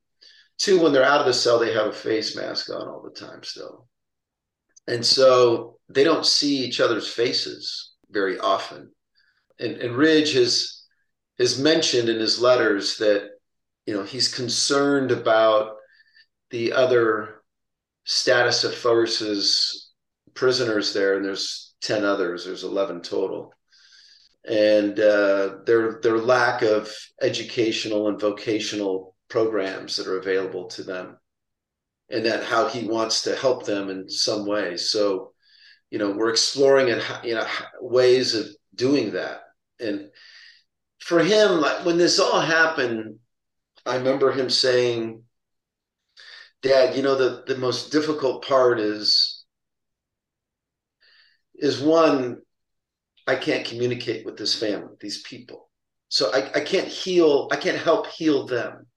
[0.57, 3.17] Two, when they're out of the cell, they have a face mask on all the
[3.17, 3.87] time still.
[4.87, 8.91] And so they don't see each other's faces very often.
[9.59, 10.83] and, and Ridge has
[11.39, 13.29] has mentioned in his letters that
[13.85, 15.75] you know he's concerned about
[16.51, 17.38] the other
[18.09, 19.91] status of forces
[20.33, 22.43] prisoners there, and there's ten others.
[22.43, 23.53] There's eleven total,
[24.49, 26.91] and uh, their their lack of
[27.21, 31.17] educational and vocational programs that are available to them,
[32.09, 34.75] and that how he wants to help them in some way.
[34.75, 35.33] So,
[35.91, 37.47] you know, we're exploring and you know
[37.79, 39.41] ways of doing that,
[39.79, 40.09] and
[40.99, 43.19] for him, like when this all happened,
[43.85, 45.23] I remember him saying,
[46.61, 49.45] "Dad, you know the the most difficult part is
[51.55, 52.41] is one,
[53.27, 55.69] I can't communicate with this family, these people,
[56.07, 58.87] so I, I can't heal, I can't help heal them,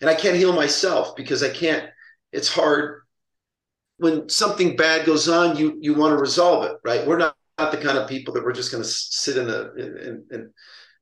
[0.00, 1.88] and I can't heal myself because I can't.
[2.32, 3.02] It's hard
[3.98, 5.56] when something bad goes on.
[5.56, 7.06] You you want to resolve it, right?
[7.06, 9.70] We're not." Not the kind of people that we're just going to sit in a
[9.78, 10.52] and, in,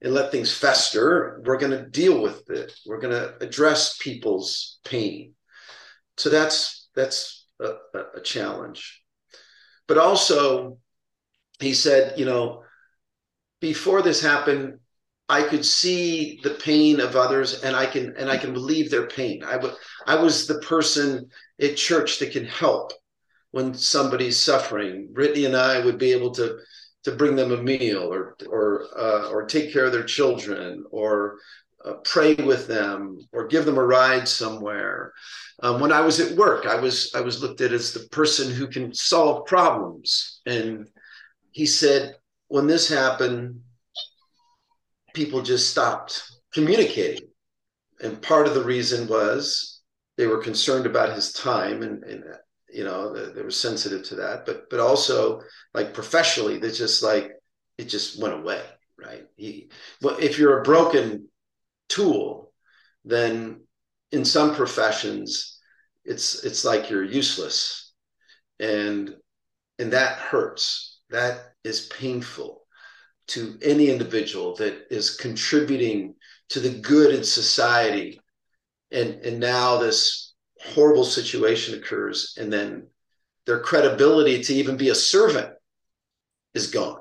[0.02, 1.42] and let things fester.
[1.44, 2.72] We're going to deal with it.
[2.86, 5.34] We're going to address people's pain.
[6.16, 7.74] So that's that's a,
[8.16, 9.02] a challenge.
[9.86, 10.78] But also,
[11.60, 12.62] he said, you know,
[13.60, 14.78] before this happened,
[15.28, 19.06] I could see the pain of others, and I can and I can relieve their
[19.06, 19.42] pain.
[19.42, 19.74] I, w-
[20.06, 21.28] I was the person
[21.60, 22.92] at church that can help
[23.52, 25.08] when somebody's suffering.
[25.12, 26.58] Brittany and I would be able to
[27.04, 31.38] to bring them a meal or or uh, or take care of their children or
[31.84, 35.12] uh, pray with them or give them a ride somewhere.
[35.62, 38.52] Um, when I was at work, I was I was looked at as the person
[38.52, 40.40] who can solve problems.
[40.46, 40.88] And
[41.52, 42.16] he said,
[42.48, 43.60] when this happened,
[45.14, 46.22] people just stopped
[46.52, 47.28] communicating.
[48.00, 49.82] And part of the reason was
[50.16, 52.24] they were concerned about his time and, and
[52.70, 55.40] you know they, were sensitive to that but but also
[55.74, 57.32] like professionally they just like
[57.78, 58.60] it just went away
[58.98, 59.70] right he
[60.02, 61.28] well if you're a broken
[61.88, 62.52] tool
[63.04, 63.60] then
[64.12, 65.54] in some professions
[66.04, 67.92] it's it's like you're useless.
[68.60, 69.14] And
[69.78, 71.00] and that hurts.
[71.10, 72.62] That is painful
[73.28, 76.14] to any individual that is contributing
[76.50, 78.20] to the good in society.
[78.92, 82.88] And and now this horrible situation occurs and then
[83.46, 85.52] their credibility to even be a servant
[86.54, 87.00] is gone.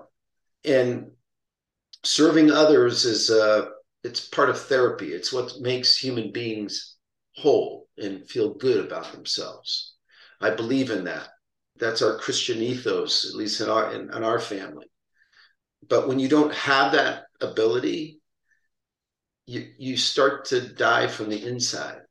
[0.66, 1.12] And
[2.04, 3.68] serving others is uh
[4.04, 5.14] it's part of therapy.
[5.14, 6.98] It's what makes human beings
[7.36, 9.96] whole and feel good about themselves.
[10.42, 11.30] I believe in that.
[11.78, 14.86] That's our christian ethos at least in our in, in our family.
[15.88, 18.20] But when you don't have that ability
[19.46, 22.02] you you start to die from the inside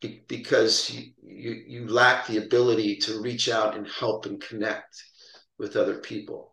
[0.00, 5.02] be, because you, you, you lack the ability to reach out and help and connect
[5.58, 6.49] with other people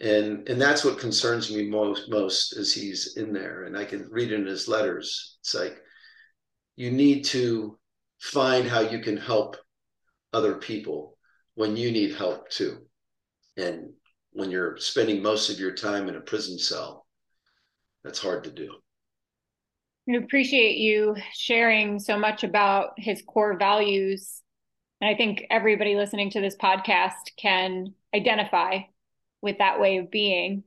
[0.00, 3.64] and and that's what concerns me most most as he's in there.
[3.64, 5.76] And i can read in his letters it's like
[6.76, 7.78] you need to
[8.20, 9.56] find how you can help
[10.32, 11.16] other people
[11.54, 12.78] when you need help too.
[13.56, 13.90] And
[14.30, 17.06] when you're spending most of your time in a prison cell
[18.04, 18.70] that's hard to do.
[20.08, 24.40] I appreciate you sharing so much about his core values.
[25.00, 28.78] And I think everybody listening to this podcast can identify
[29.42, 30.64] with that way of being.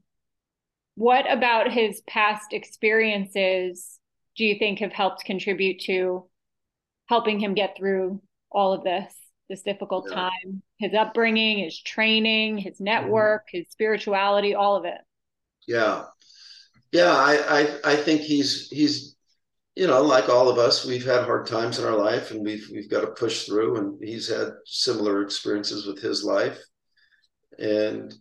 [0.95, 3.99] What about his past experiences
[4.35, 6.25] do you think have helped contribute to
[7.07, 9.13] helping him get through all of this,
[9.49, 10.15] this difficult yeah.
[10.15, 10.61] time?
[10.77, 12.85] His upbringing, his training, his mm-hmm.
[12.85, 13.59] network, mm-hmm.
[13.59, 14.99] his spirituality, all of it.
[15.67, 16.03] Yeah.
[16.91, 19.15] Yeah, I, I I think he's he's
[19.75, 22.67] you know, like all of us, we've had hard times in our life, and we've
[22.71, 23.77] we've got to push through.
[23.77, 26.59] And he's had similar experiences with his life,
[27.57, 28.13] and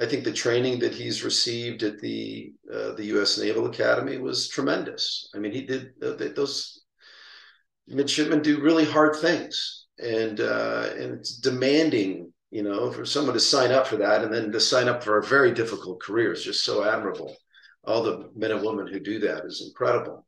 [0.00, 3.38] I think the training that he's received at the uh, the U.S.
[3.38, 5.28] Naval Academy was tremendous.
[5.34, 6.82] I mean, he did uh, those
[7.86, 12.32] midshipmen do really hard things, and uh, and it's demanding.
[12.52, 15.18] You know, for someone to sign up for that, and then to sign up for
[15.18, 17.36] a very difficult career is just so admirable.
[17.84, 20.26] All the men and women who do that is incredible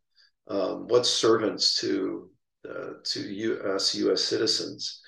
[0.48, 2.28] um, what servants to
[2.68, 4.22] uh, to us U.S.
[4.22, 5.00] citizens.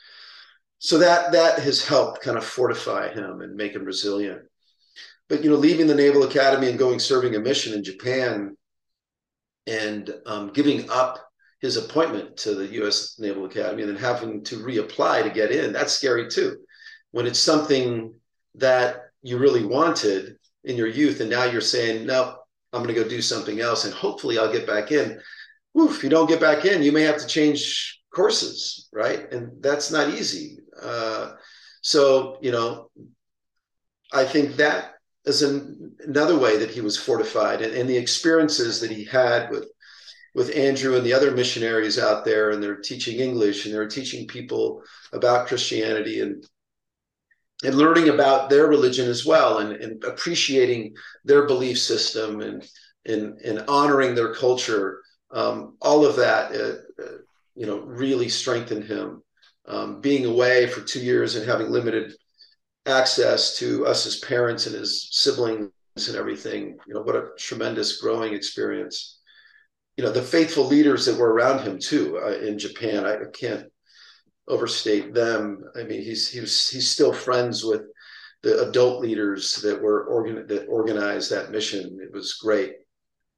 [0.79, 4.43] So that that has helped kind of fortify him and make him resilient.
[5.29, 8.57] But you know, leaving the Naval Academy and going serving a mission in Japan,
[9.67, 11.19] and um, giving up
[11.61, 13.17] his appointment to the U.S.
[13.19, 16.59] Naval Academy, and then having to reapply to get in—that's scary too.
[17.13, 18.15] When it's something
[18.57, 22.37] that you really wanted in your youth, and now you're saying, "No,
[22.75, 25.21] I'm going to go do something else and hopefully I'll get back in.
[25.79, 29.33] Oof, if you don't get back in, you may have to change courses, right?
[29.33, 30.59] And that's not easy.
[30.83, 31.33] Uh,
[31.83, 32.91] so, you know,
[34.13, 34.94] I think that
[35.27, 39.51] as an, another way that he was fortified and, and the experiences that he had
[39.51, 39.67] with
[40.35, 44.27] with Andrew and the other missionaries out there, and they're teaching English and they're teaching
[44.27, 46.45] people about Christianity and
[47.65, 50.95] and learning about their religion as well and, and appreciating
[51.25, 52.69] their belief system and
[53.07, 55.01] and, and honoring their culture.
[55.31, 57.19] Um, all of that, uh, uh,
[57.55, 59.23] you know, really strengthened him.
[59.67, 62.15] Um, being away for two years and having limited
[62.87, 65.71] access to us as parents and his siblings
[66.09, 69.15] and everything, you know, what a tremendous growing experience
[69.97, 73.05] you know the faithful leaders that were around him too uh, in Japan.
[73.05, 73.67] I can't
[74.49, 75.63] overstate them.
[75.77, 77.83] I mean, he's he was he's still friends with
[78.43, 81.99] the adult leaders that were organ that organized that mission.
[82.03, 82.75] It was great.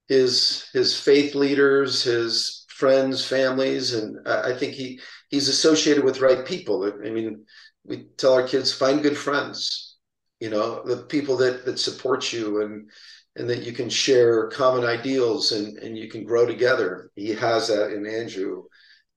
[0.08, 6.20] His his faith leaders, his friends, families, and I, I think he he's associated with
[6.20, 6.90] right people.
[7.04, 7.44] I mean,
[7.86, 9.96] we tell our kids find good friends.
[10.40, 12.90] You know, the people that that support you and
[13.36, 17.10] and that you can share common ideals and, and you can grow together.
[17.16, 18.64] He has that in Andrew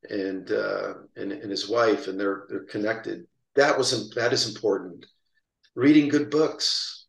[0.09, 3.25] and, uh, and, and his wife, and they're, they're connected.
[3.55, 5.05] That was, that is important.
[5.73, 7.05] Reading good books,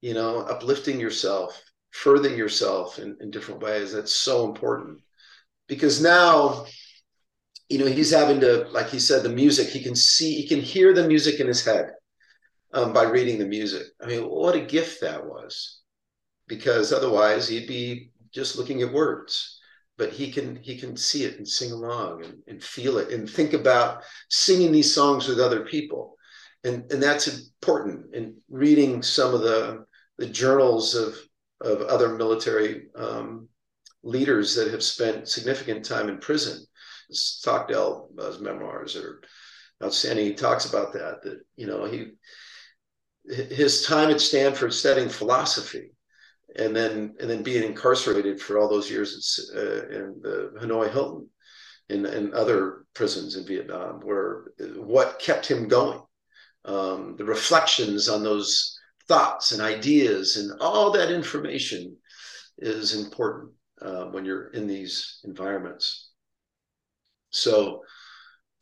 [0.00, 3.92] you know, uplifting yourself, furthering yourself in, in different ways.
[3.92, 5.00] That's so important
[5.68, 6.64] because now,
[7.68, 10.60] you know, he's having to, like he said, the music, he can see, he can
[10.60, 11.90] hear the music in his head
[12.72, 13.86] um, by reading the music.
[14.00, 15.80] I mean, what a gift that was.
[16.48, 19.56] Because otherwise he'd be just looking at words
[19.98, 23.28] but he can he can see it and sing along and, and feel it and
[23.28, 26.16] think about singing these songs with other people.
[26.64, 29.84] And and that's important in reading some of the
[30.18, 31.16] the journals of
[31.62, 33.48] of other military um,
[34.02, 36.64] leaders that have spent significant time in prison
[37.10, 39.20] Stockdale's memoirs are
[39.82, 42.12] outstanding he talks about that that you know he
[43.28, 45.90] his time at stanford studying philosophy
[46.58, 51.28] and then and then being incarcerated for all those years uh, in the Hanoi Hilton
[51.88, 56.00] and, and other prisons in Vietnam, were what kept him going,
[56.64, 58.78] um, the reflections on those
[59.08, 61.96] thoughts and ideas and all that information
[62.58, 63.52] is important
[63.82, 66.05] uh, when you're in these environments.
[67.36, 67.82] So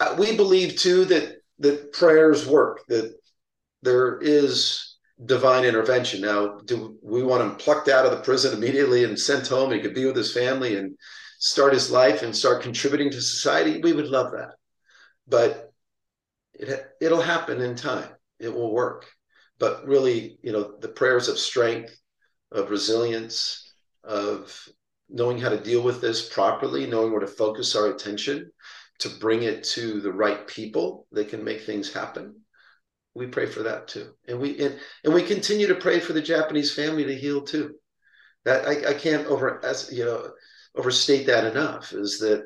[0.01, 3.15] uh, we believe too that that prayers work, that
[3.83, 6.21] there is divine intervention.
[6.21, 9.71] Now, do we want him plucked out of the prison immediately and sent home?
[9.71, 10.97] He could be with his family and
[11.39, 13.81] start his life and start contributing to society.
[13.81, 14.55] We would love that,
[15.29, 15.73] but
[16.55, 18.09] it it'll happen in time.
[18.41, 19.07] It will work.
[19.61, 21.97] But really, you know, the prayers of strength,
[22.51, 23.73] of resilience,
[24.03, 24.69] of
[25.15, 28.51] knowing how to deal with this properly, knowing where to focus our attention
[28.99, 32.45] to bring it to the right people that can make things happen
[33.15, 34.13] we pray for that too.
[34.27, 37.75] And we and, and we continue to pray for the japanese family to heal too.
[38.45, 40.33] That i, I can't over as you know
[40.77, 42.45] overstate that enough is that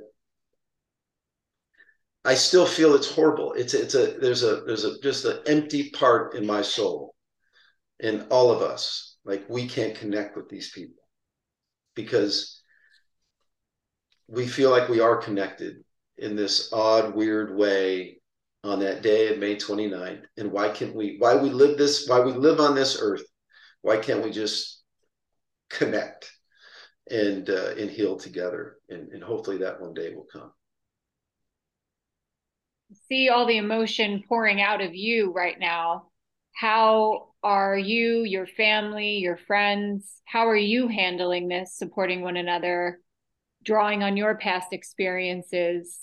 [2.25, 3.55] i still feel it's horrible.
[3.55, 7.15] It's it's a there's a there's a just an empty part in my soul
[8.01, 9.17] in all of us.
[9.25, 11.03] Like we can't connect with these people
[11.95, 12.58] because
[14.29, 15.83] we feel like we are connected
[16.19, 18.21] in this odd weird way
[18.63, 20.25] on that day of May 29th.
[20.37, 23.25] And why can't we, why we live this, why we live on this earth,
[23.83, 24.83] why can't we just
[25.71, 26.31] connect
[27.11, 28.77] and uh, and heal together?
[28.89, 30.53] And, and hopefully that one day will come.
[33.09, 36.09] See all the emotion pouring out of you right now.
[36.55, 43.01] How are you, your family, your friends, how are you handling this, supporting one another,
[43.63, 45.99] drawing on your past experiences?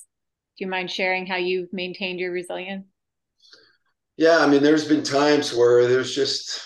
[0.57, 2.85] Do you mind sharing how you've maintained your resilience?
[4.17, 6.61] Yeah, I mean, there's been times where there's just,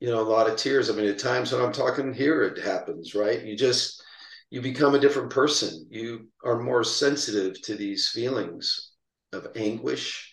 [0.00, 0.88] you know, a lot of tears.
[0.88, 3.42] I mean, at times when I'm talking here, it happens, right?
[3.44, 4.02] You just,
[4.50, 5.86] you become a different person.
[5.90, 8.92] You are more sensitive to these feelings
[9.32, 10.32] of anguish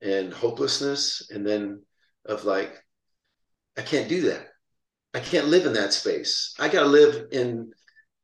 [0.00, 1.82] and hopelessness, and then
[2.26, 2.82] of like,
[3.78, 4.48] I can't do that.
[5.14, 6.54] I can't live in that space.
[6.58, 7.70] I got to live in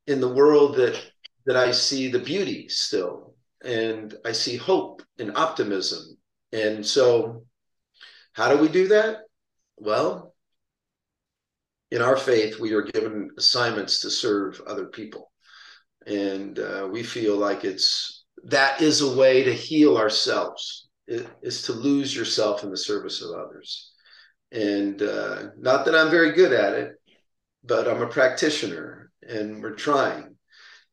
[0.08, 1.00] in the world that
[1.46, 6.18] that I see the beauty still and I see hope and optimism.
[6.52, 7.44] And so,
[8.32, 9.18] how do we do that?
[9.76, 10.34] Well,
[11.90, 15.30] in our faith, we are given assignments to serve other people.
[16.06, 21.62] And uh, we feel like it's that is a way to heal ourselves, it, is
[21.62, 23.92] to lose yourself in the service of others.
[24.52, 26.92] And uh, not that I'm very good at it,
[27.64, 28.97] but I'm a practitioner
[29.28, 30.36] and we're trying.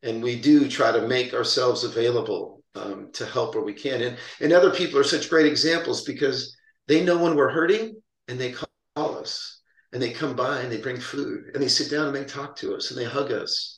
[0.02, 4.02] And we do try to make ourselves available um, to help where we can.
[4.02, 6.56] And, and other people are such great examples because
[6.86, 9.60] they know when we're hurting and they call us
[9.92, 12.56] and they come by and they bring food and they sit down and they talk
[12.56, 13.76] to us and they hug us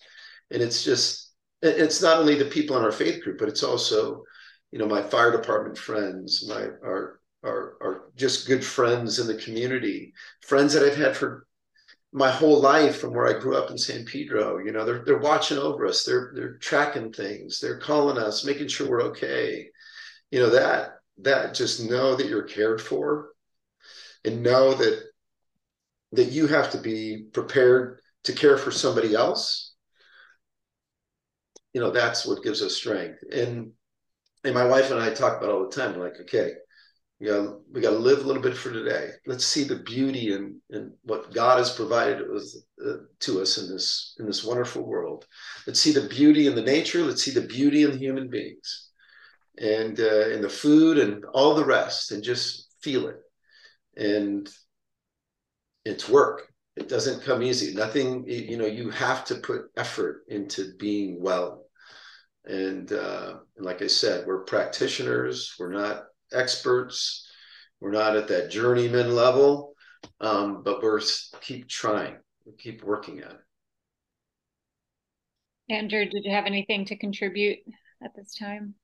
[0.50, 1.32] and it's just
[1.62, 4.22] it's not only the people in our faith group but it's also
[4.70, 9.42] you know my fire department friends my our are are just good friends in the
[9.42, 10.12] community
[10.42, 11.46] friends that i've had for
[12.18, 15.18] my whole life from where i grew up in san pedro you know they're, they're
[15.18, 16.04] watching over us.
[16.04, 17.60] They're they're tracking things.
[17.60, 19.68] They're calling us making sure we're okay.
[20.30, 23.30] You know that that just know that you're cared for
[24.24, 25.04] and know that
[26.12, 29.74] that you have to be prepared to care for somebody else.
[31.72, 33.22] You know that's what gives us strength.
[33.32, 33.72] And
[34.44, 35.98] and my wife and i talk about all the time.
[35.98, 36.52] Like okay
[37.20, 39.10] we got we got to live a little bit for today.
[39.26, 43.68] Let's see the beauty and and what god has provided us, uh, to us in
[43.68, 45.26] this in this wonderful world.
[45.66, 47.02] Let's see the beauty in the nature.
[47.02, 48.90] Let's see the beauty in the human beings.
[49.60, 53.16] And uh, in the food and all the rest and just feel it.
[53.96, 54.48] And
[55.84, 56.52] it's work.
[56.76, 57.74] It doesn't come easy.
[57.74, 61.64] Nothing you know you have to put effort into being well.
[62.44, 65.56] And, uh, and like i said we're practitioners.
[65.58, 67.30] We're not experts
[67.80, 69.74] we're not at that journeyman level
[70.20, 71.00] um, but we're
[71.40, 73.40] keep trying we keep working at it
[75.70, 77.58] andrew did you have anything to contribute
[78.02, 78.74] at this time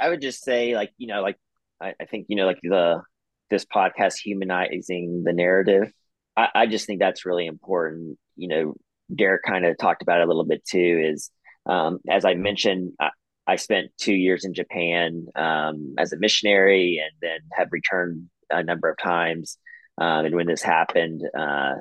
[0.00, 1.36] i would just say like you know like
[1.80, 3.02] I, I think you know like the
[3.50, 5.92] this podcast humanizing the narrative.
[6.36, 8.18] I, I just think that's really important.
[8.36, 8.74] You know,
[9.14, 11.02] Derek kind of talked about it a little bit too.
[11.12, 11.30] Is
[11.66, 13.10] um, as I mentioned, I,
[13.52, 18.62] I, spent two years in Japan um, as a missionary, and then have returned a
[18.62, 19.58] number of times.
[19.98, 21.74] Um, and when this happened, uh,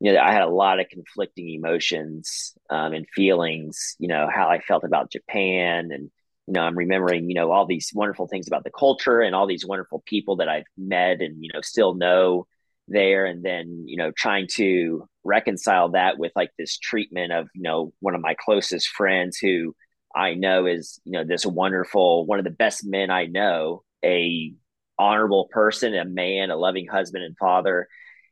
[0.00, 3.96] you know, I had a lot of conflicting emotions um, and feelings.
[3.98, 6.10] You know, how I felt about Japan and
[6.50, 9.46] you know, I'm remembering, you know, all these wonderful things about the culture and all
[9.46, 12.48] these wonderful people that I've met and, you know, still know
[12.88, 13.24] there.
[13.24, 17.92] And then, you know, trying to reconcile that with like this treatment of, you know,
[18.00, 19.76] one of my closest friends who
[20.14, 24.54] I know is, you know, this wonderful, one of the best men I know, a
[24.98, 27.88] honorable person, a man, a loving husband and father.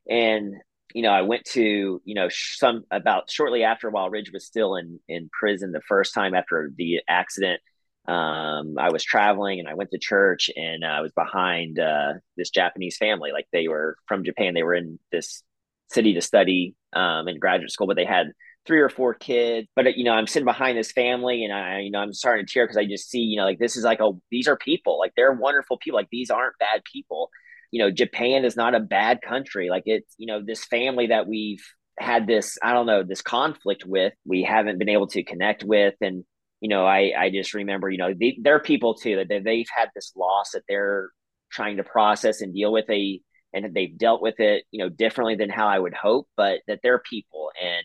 [0.09, 0.55] And,
[0.95, 4.77] you know, I went to, you know, some about shortly after while Ridge was still
[4.77, 7.61] in in prison the first time after the accident,
[8.09, 12.49] um, I was traveling and I went to church and I was behind uh, this
[12.49, 13.33] Japanese family.
[13.33, 15.43] Like they were from Japan, they were in this
[15.91, 18.33] city to study um, in graduate school, but they had
[18.69, 19.67] three or four kids.
[19.75, 22.53] But you know, I'm sitting behind this family, and I, you know, I'm starting to
[22.53, 24.99] tear because I just see, you know, like this is like a these are people,
[25.01, 27.31] like they're wonderful people, like these aren't bad people.
[27.73, 29.69] You know, Japan is not a bad country.
[29.71, 31.63] Like it's, you know, this family that we've
[31.99, 35.95] had this, I don't know, this conflict with, we haven't been able to connect with,
[36.01, 36.25] and
[36.61, 39.69] you know, I I just remember, you know, they, they're people too that they, they've
[39.75, 41.11] had this loss that they're
[41.51, 43.21] trying to process and deal with a
[43.55, 46.81] and they've dealt with it, you know, differently than how I would hope, but that
[46.83, 47.83] they're people and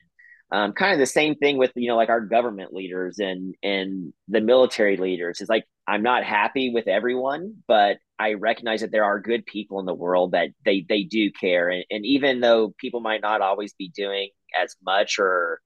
[0.54, 4.14] um, kind of the same thing with you know like our government leaders and and
[4.28, 9.04] the military leaders is like i'm not happy with everyone but i recognize that there
[9.04, 12.74] are good people in the world that they they do care and, and even though
[12.78, 14.30] people might not always be doing
[14.62, 15.60] as much or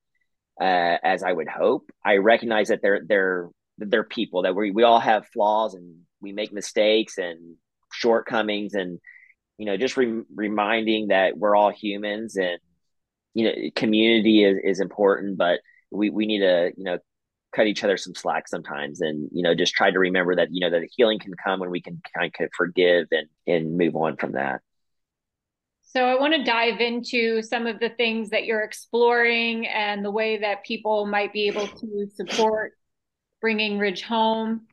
[0.59, 1.89] uh, as I would hope.
[2.03, 6.31] I recognize that they're they're they're people that we we all have flaws and we
[6.31, 7.55] make mistakes and
[7.93, 8.99] shortcomings and
[9.57, 12.59] you know just re- reminding that we're all humans and
[13.37, 15.59] you know community is, is important but
[15.91, 16.97] we we need to you know
[17.55, 20.59] cut each other some slack sometimes and you know just try to remember that you
[20.59, 24.17] know that healing can come when we can kind of forgive and and move on
[24.17, 24.61] from that
[25.89, 30.11] so I want to dive into some of the things that you're exploring and the
[30.11, 32.73] way that people might be able to support
[33.39, 34.67] bringing Ridge home.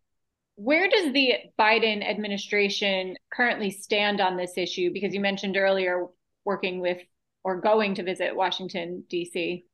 [0.56, 4.92] Where does the Biden administration currently stand on this issue?
[4.92, 6.04] Because you mentioned earlier
[6.44, 6.98] working with
[7.44, 9.64] or going to visit Washington, D.C.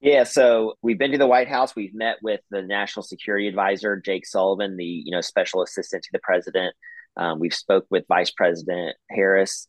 [0.00, 1.74] Yeah, so we've been to the White House.
[1.74, 6.10] We've met with the National Security Advisor, Jake Sullivan, the you know special assistant to
[6.12, 6.74] the president.
[7.16, 9.68] Um, we've spoke with Vice President Harris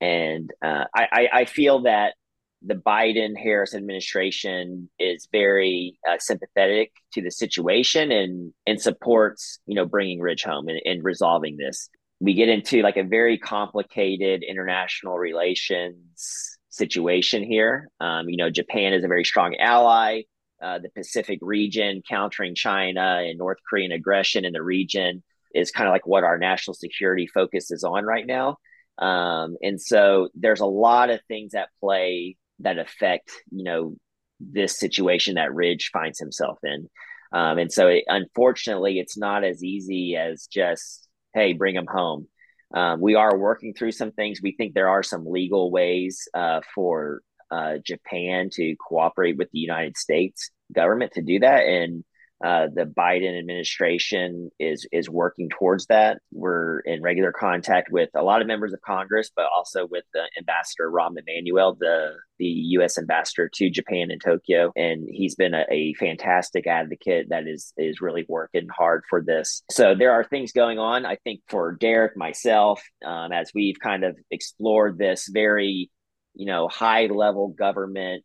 [0.00, 2.14] and uh, I, I feel that
[2.62, 9.74] the Biden Harris administration is very uh, sympathetic to the situation and and supports you
[9.74, 11.88] know bringing Ridge home and, and resolving this.
[12.20, 17.88] We get into like a very complicated international relations situation here.
[18.00, 20.22] Um, you know, Japan is a very strong ally.
[20.60, 25.22] Uh, the Pacific region, countering China and North Korean aggression in the region,
[25.54, 28.56] is kind of like what our national security focus is on right now.
[28.98, 33.94] Um, and so there's a lot of things at play that affect, you know,
[34.40, 36.88] this situation that Ridge finds himself in.
[37.32, 42.28] Um, and so it, unfortunately, it's not as easy as just, hey, bring them home.
[42.74, 44.40] Um, we are working through some things.
[44.42, 49.58] We think there are some legal ways uh, for uh, Japan to cooperate with the
[49.58, 52.04] United States government to do that, and
[52.44, 56.18] uh, the Biden administration is is working towards that.
[56.32, 60.22] We're in regular contact with a lot of members of Congress, but also with the
[60.38, 62.96] Ambassador Rahm Emanuel, the the U.S.
[62.96, 68.00] ambassador to Japan in Tokyo, and he's been a, a, fantastic advocate that is is
[68.00, 69.64] really working hard for this.
[69.70, 71.04] So there are things going on.
[71.04, 75.90] I think for Derek, myself, um, as we've kind of explored this very,
[76.34, 78.24] you know, high level government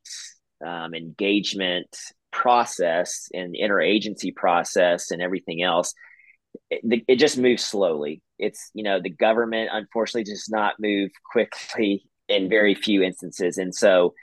[0.63, 1.87] um, engagement
[2.33, 5.93] process and interagency process and everything else
[6.69, 8.21] it, it, just moves slowly.
[8.37, 13.57] It's you know the government unfortunately does not move quickly in very few instances.
[13.57, 14.13] And so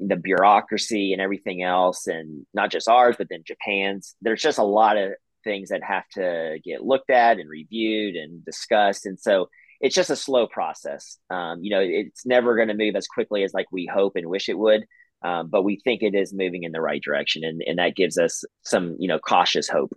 [0.00, 4.64] the bureaucracy and everything else and not just ours but then japan's there's just a
[4.64, 5.12] lot of
[5.44, 9.06] things that have to get looked at and reviewed and discussed.
[9.06, 9.48] And so
[9.80, 11.18] it's just a slow process.
[11.30, 14.28] Um, you know it's never going to move as quickly as like we hope and
[14.28, 14.84] wish it would
[15.24, 18.18] um, but we think it is moving in the right direction, and, and that gives
[18.18, 19.92] us some, you know, cautious hope.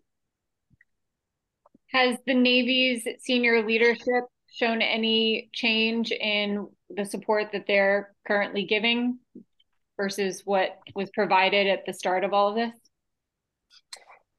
[1.92, 9.20] Has the Navy's senior leadership shown any change in the support that they're currently giving
[9.98, 12.74] versus what was provided at the start of all of this?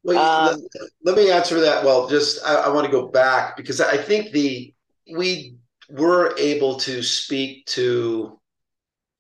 [0.04, 0.60] Well, um,
[1.04, 1.84] let, let, me answer that.
[1.84, 4.72] Well, just I, I want to go back because I think the
[5.14, 5.56] we
[5.90, 8.37] were able to speak to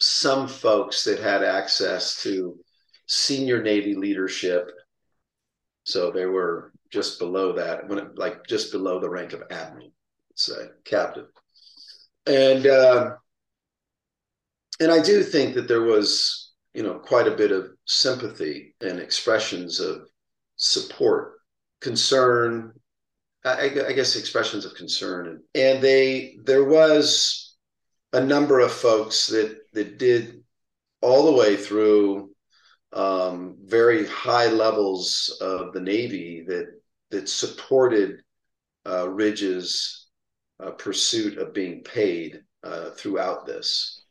[0.00, 2.56] some folks that had access to
[3.06, 4.70] senior Navy leadership.
[5.84, 9.92] So they were just below that, when it, like just below the rank of admiral,
[10.34, 11.26] say captain.
[12.26, 13.10] And uh,
[14.80, 19.00] and I do think that there was, you know, quite a bit of sympathy and
[19.00, 20.08] expressions of
[20.56, 21.40] support,
[21.80, 22.72] concern.
[23.44, 27.47] I, I guess expressions of concern, and, and they there was
[28.12, 30.42] a number of folks that that did
[31.00, 32.30] all the way through
[32.92, 36.80] um, very high levels of the Navy that
[37.10, 38.22] that supported
[38.86, 40.06] uh, Ridge's
[40.62, 44.04] uh, pursuit of being paid uh, throughout this.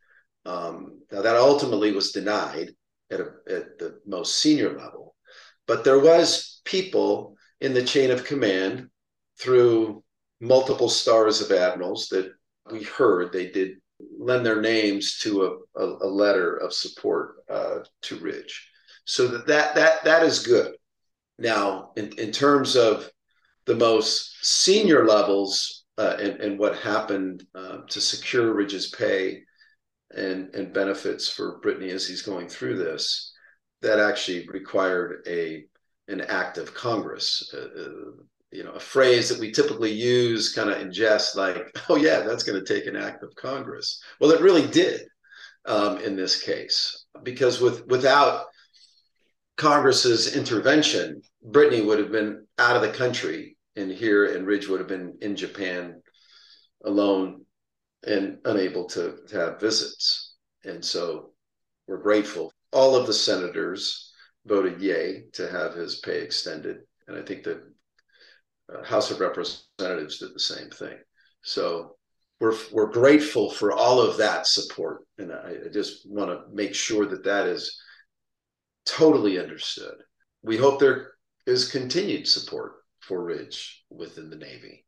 [0.46, 2.72] Um, now that ultimately was denied
[3.12, 5.16] at, a, at the most senior level,
[5.66, 8.90] but there was people in the chain of command
[9.40, 10.04] through
[10.40, 12.32] multiple stars of admirals that
[12.72, 13.78] we heard they did
[14.20, 18.70] lend their names to a, a, a letter of support uh, to Ridge.
[19.06, 20.76] So that, that that that is good.
[21.40, 23.10] Now, in, in terms of
[23.66, 29.44] the most senior levels uh, and, and what happened uh, to secure Ridge's pay
[30.16, 33.34] and, and benefits for Brittany as he's going through this,
[33.82, 35.66] that actually required a
[36.10, 37.54] an act of Congress.
[37.54, 38.12] Uh, uh
[38.52, 41.58] you know a phrase that we typically use kind of in jest like
[41.90, 44.02] oh yeah that's going to take an act of congress.
[44.20, 45.02] Well it really did
[45.66, 48.46] um, in this case because with without
[49.58, 54.80] congress's intervention brittany would have been out of the country and here and ridge would
[54.80, 56.02] have been in japan
[56.86, 57.42] alone
[58.06, 60.36] and unable to, to have visits.
[60.64, 61.32] And so
[61.88, 62.52] we're grateful.
[62.72, 64.12] All of the senators
[64.46, 66.78] voted yay to have his pay extended.
[67.08, 67.62] And i think that
[68.84, 70.98] House of Representatives did the same thing.
[71.42, 71.96] So
[72.40, 76.76] we're we're grateful for all of that support, and I, I just want to make
[76.76, 77.80] sure that that is
[78.86, 79.96] totally understood.
[80.44, 81.12] We hope there
[81.46, 84.86] is continued support for Ridge within the Navy,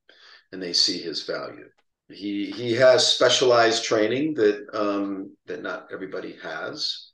[0.52, 1.66] and they see his value.
[2.10, 7.10] He he has specialized training that um, that not everybody has,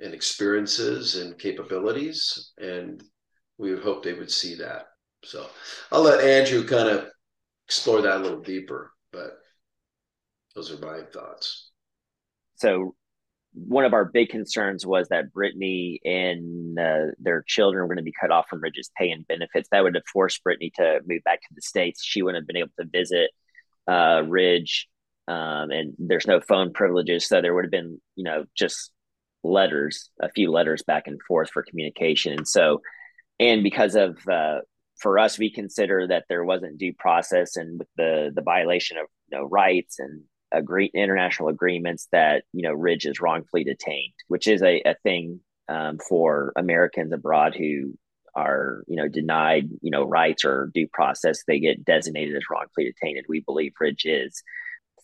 [0.00, 3.02] and experiences and capabilities, and
[3.58, 4.86] we would hope they would see that.
[5.24, 5.46] So
[5.90, 7.08] I'll let Andrew kind of
[7.66, 9.38] explore that a little deeper, but
[10.54, 11.70] those are my thoughts.
[12.56, 12.94] So
[13.54, 18.02] one of our big concerns was that Brittany and uh, their children were going to
[18.02, 19.68] be cut off from Ridge's pay and benefits.
[19.70, 22.04] That would have forced Brittany to move back to the States.
[22.04, 23.30] She wouldn't have been able to visit
[23.86, 24.88] uh, Ridge,
[25.28, 27.28] um, and there's no phone privileges.
[27.28, 28.90] So there would have been, you know, just
[29.44, 32.32] letters, a few letters back and forth for communication.
[32.32, 32.80] And so,
[33.38, 34.60] and because of uh,
[34.98, 39.06] for us, we consider that there wasn't due process and with the the violation of
[39.30, 40.22] you know, rights and
[40.52, 45.40] agree international agreements that you know Ridge is wrongfully detained, which is a, a thing
[45.68, 47.94] um, for Americans abroad who
[48.36, 51.42] are you know denied you know rights or due process.
[51.46, 53.24] They get designated as wrongfully detained.
[53.28, 54.42] We believe Ridge is.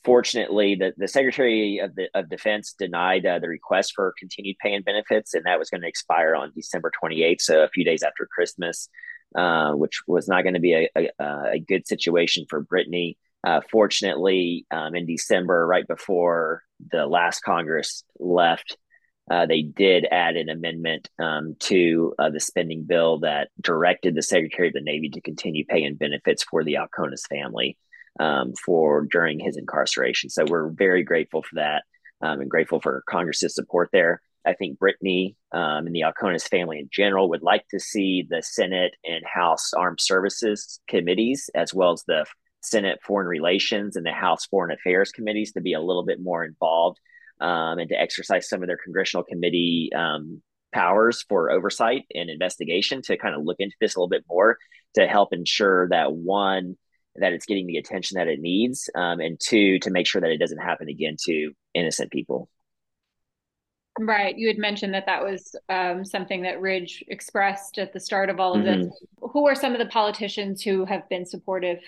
[0.02, 4.72] Fortunately, the, the Secretary of the of Defense denied uh, the request for continued pay
[4.72, 8.02] and benefits, and that was going to expire on December 28th, so a few days
[8.02, 8.88] after Christmas.
[9.36, 11.10] Uh, which was not going to be a, a,
[11.52, 13.16] a, good situation for Brittany.
[13.46, 18.76] Uh, fortunately, um, in December, right before the last Congress left,
[19.30, 24.22] uh, they did add an amendment um, to uh, the spending bill that directed the
[24.22, 27.78] Secretary of the Navy to continue paying benefits for the Alkonis family
[28.18, 30.28] um, for during his incarceration.
[30.28, 31.84] So we're very grateful for that
[32.20, 34.20] um, and grateful for Congress's support there.
[34.46, 38.42] I think Brittany um, and the Alkonis family in general would like to see the
[38.42, 42.24] Senate and House Armed Services committees, as well as the
[42.62, 46.44] Senate Foreign Relations and the House Foreign Affairs committees, to be a little bit more
[46.44, 46.98] involved
[47.40, 50.42] um, and to exercise some of their congressional committee um,
[50.72, 54.56] powers for oversight and investigation to kind of look into this a little bit more
[54.94, 56.76] to help ensure that one,
[57.16, 60.30] that it's getting the attention that it needs, um, and two, to make sure that
[60.30, 62.48] it doesn't happen again to innocent people.
[64.02, 64.36] Right.
[64.36, 68.40] You had mentioned that that was um, something that Ridge expressed at the start of
[68.40, 68.84] all of mm-hmm.
[68.84, 69.04] this.
[69.20, 71.78] Who are some of the politicians who have been supportive?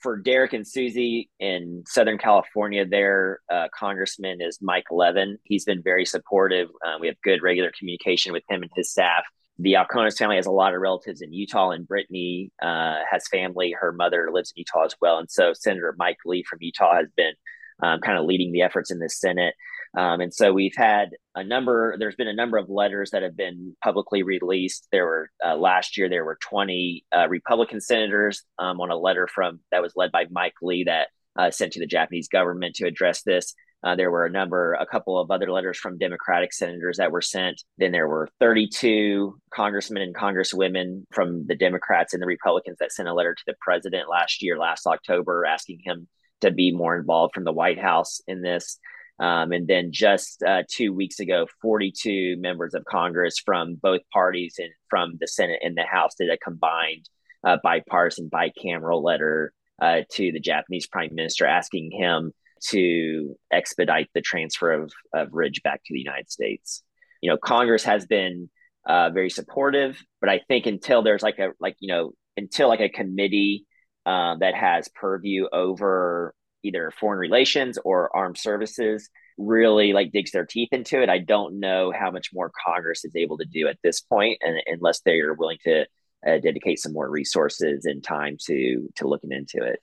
[0.00, 5.38] For Derek and Susie in Southern California, their uh, congressman is Mike Levin.
[5.44, 6.68] He's been very supportive.
[6.84, 9.24] Uh, we have good regular communication with him and his staff.
[9.58, 13.74] The Alkonis family has a lot of relatives in Utah, and Brittany uh, has family.
[13.78, 15.18] Her mother lives in Utah as well.
[15.18, 17.34] And so Senator Mike Lee from Utah has been
[17.82, 19.54] um, kind of leading the efforts in the Senate.
[19.96, 23.36] Um, and so we've had a number, there's been a number of letters that have
[23.36, 24.88] been publicly released.
[24.90, 29.28] There were uh, last year, there were 20 uh, Republican senators um, on a letter
[29.32, 31.08] from that was led by Mike Lee that
[31.38, 33.54] uh, sent to the Japanese government to address this.
[33.84, 37.20] Uh, there were a number, a couple of other letters from Democratic senators that were
[37.20, 37.62] sent.
[37.76, 43.08] Then there were 32 congressmen and congresswomen from the Democrats and the Republicans that sent
[43.08, 46.08] a letter to the president last year, last October, asking him
[46.40, 48.78] to be more involved from the White House in this.
[49.20, 54.56] Um, and then just uh, two weeks ago, 42 members of Congress from both parties
[54.58, 57.08] and from the Senate and the House did a combined
[57.44, 62.32] uh, bipartisan bicameral letter uh, to the Japanese Prime Minister asking him
[62.70, 66.82] to expedite the transfer of, of Ridge back to the United States.
[67.20, 68.50] You know, Congress has been
[68.86, 72.80] uh, very supportive, but I think until there's like a like you know until like
[72.80, 73.66] a committee
[74.06, 76.34] uh, that has purview over
[76.64, 79.08] either foreign relations or armed services
[79.38, 81.08] really like digs their teeth into it.
[81.08, 84.60] I don't know how much more Congress is able to do at this point, and
[84.66, 85.86] unless they are willing to
[86.26, 89.80] uh, dedicate some more resources and time to to looking into it.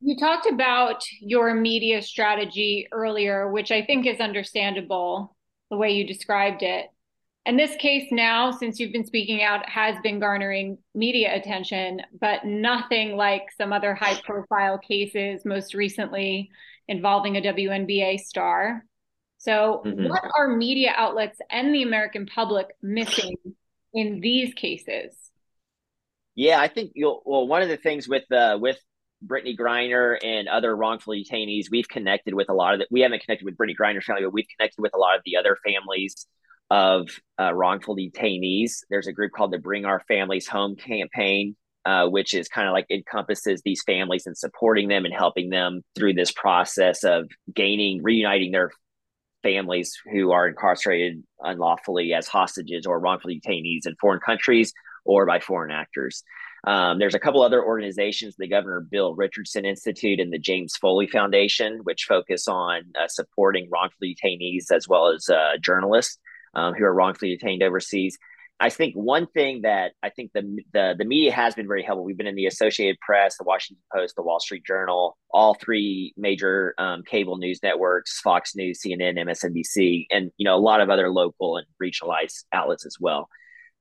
[0.00, 5.36] You talked about your media strategy earlier, which I think is understandable
[5.70, 6.86] the way you described it.
[7.46, 12.44] And this case now, since you've been speaking out, has been garnering media attention, but
[12.44, 16.50] nothing like some other high profile cases, most recently
[16.86, 18.84] involving a WNBA star.
[19.38, 20.06] So, mm-hmm.
[20.08, 23.36] what are media outlets and the American public missing
[23.94, 25.16] in these cases?
[26.34, 27.22] Yeah, I think you'll.
[27.24, 28.78] Well, one of the things with uh, with
[29.26, 32.88] Brittney Griner and other wrongful detainees, we've connected with a lot of it.
[32.90, 35.36] We haven't connected with Brittney Griner's family, but we've connected with a lot of the
[35.36, 36.26] other families
[36.70, 37.08] of
[37.40, 38.84] uh, wrongful detainees.
[38.90, 42.72] There's a group called the Bring Our Families Home campaign, uh, which is kind of
[42.72, 48.02] like encompasses these families and supporting them and helping them through this process of gaining,
[48.02, 48.70] reuniting their
[49.42, 54.72] families who are incarcerated unlawfully as hostages or wrongful detainees in foreign countries
[55.04, 56.22] or by foreign actors.
[56.66, 61.06] Um, there's a couple other organizations, the Governor Bill Richardson Institute and the James Foley
[61.06, 66.18] Foundation, which focus on uh, supporting wrongful detainees as well as uh, journalists
[66.54, 68.18] um, who are wrongfully detained overseas.
[68.62, 70.42] I think one thing that I think the,
[70.74, 72.04] the the media has been very helpful.
[72.04, 76.12] We've been in the Associated Press, the Washington Post, the Wall Street Journal, all three
[76.18, 80.90] major um, cable news networks: Fox News, CNN, MSNBC, and you know a lot of
[80.90, 83.30] other local and regionalized outlets as well.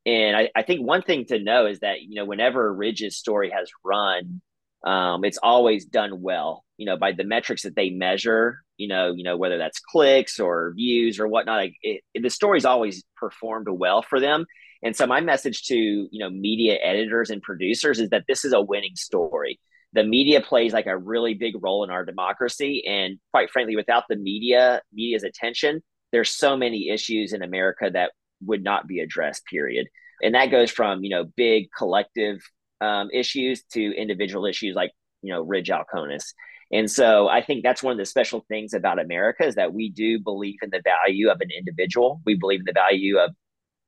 [0.06, 3.52] And I, I think one thing to know is that you know whenever Ridge's story
[3.52, 4.42] has run,
[4.86, 6.64] um, it's always done well.
[6.78, 10.40] You know by the metrics that they measure you know, you know whether that's clicks
[10.40, 11.58] or views or whatnot.
[11.58, 14.46] Like it, it, the story's always performed well for them.
[14.82, 18.54] And so my message to you know media editors and producers is that this is
[18.54, 19.60] a winning story.
[19.92, 24.06] The media plays like a really big role in our democracy, and quite frankly, without
[24.10, 25.84] the media, media's attention,
[26.14, 28.14] there's so many issues in America that
[28.46, 29.46] would not be addressed.
[29.46, 29.88] Period.
[30.24, 32.40] And that goes from you know big collective
[32.82, 34.92] um, issues to individual issues like
[35.22, 36.34] you know Ridge Alkonis.
[36.72, 39.90] And so I think that's one of the special things about America is that we
[39.90, 42.22] do believe in the value of an individual.
[42.26, 43.32] We believe in the value of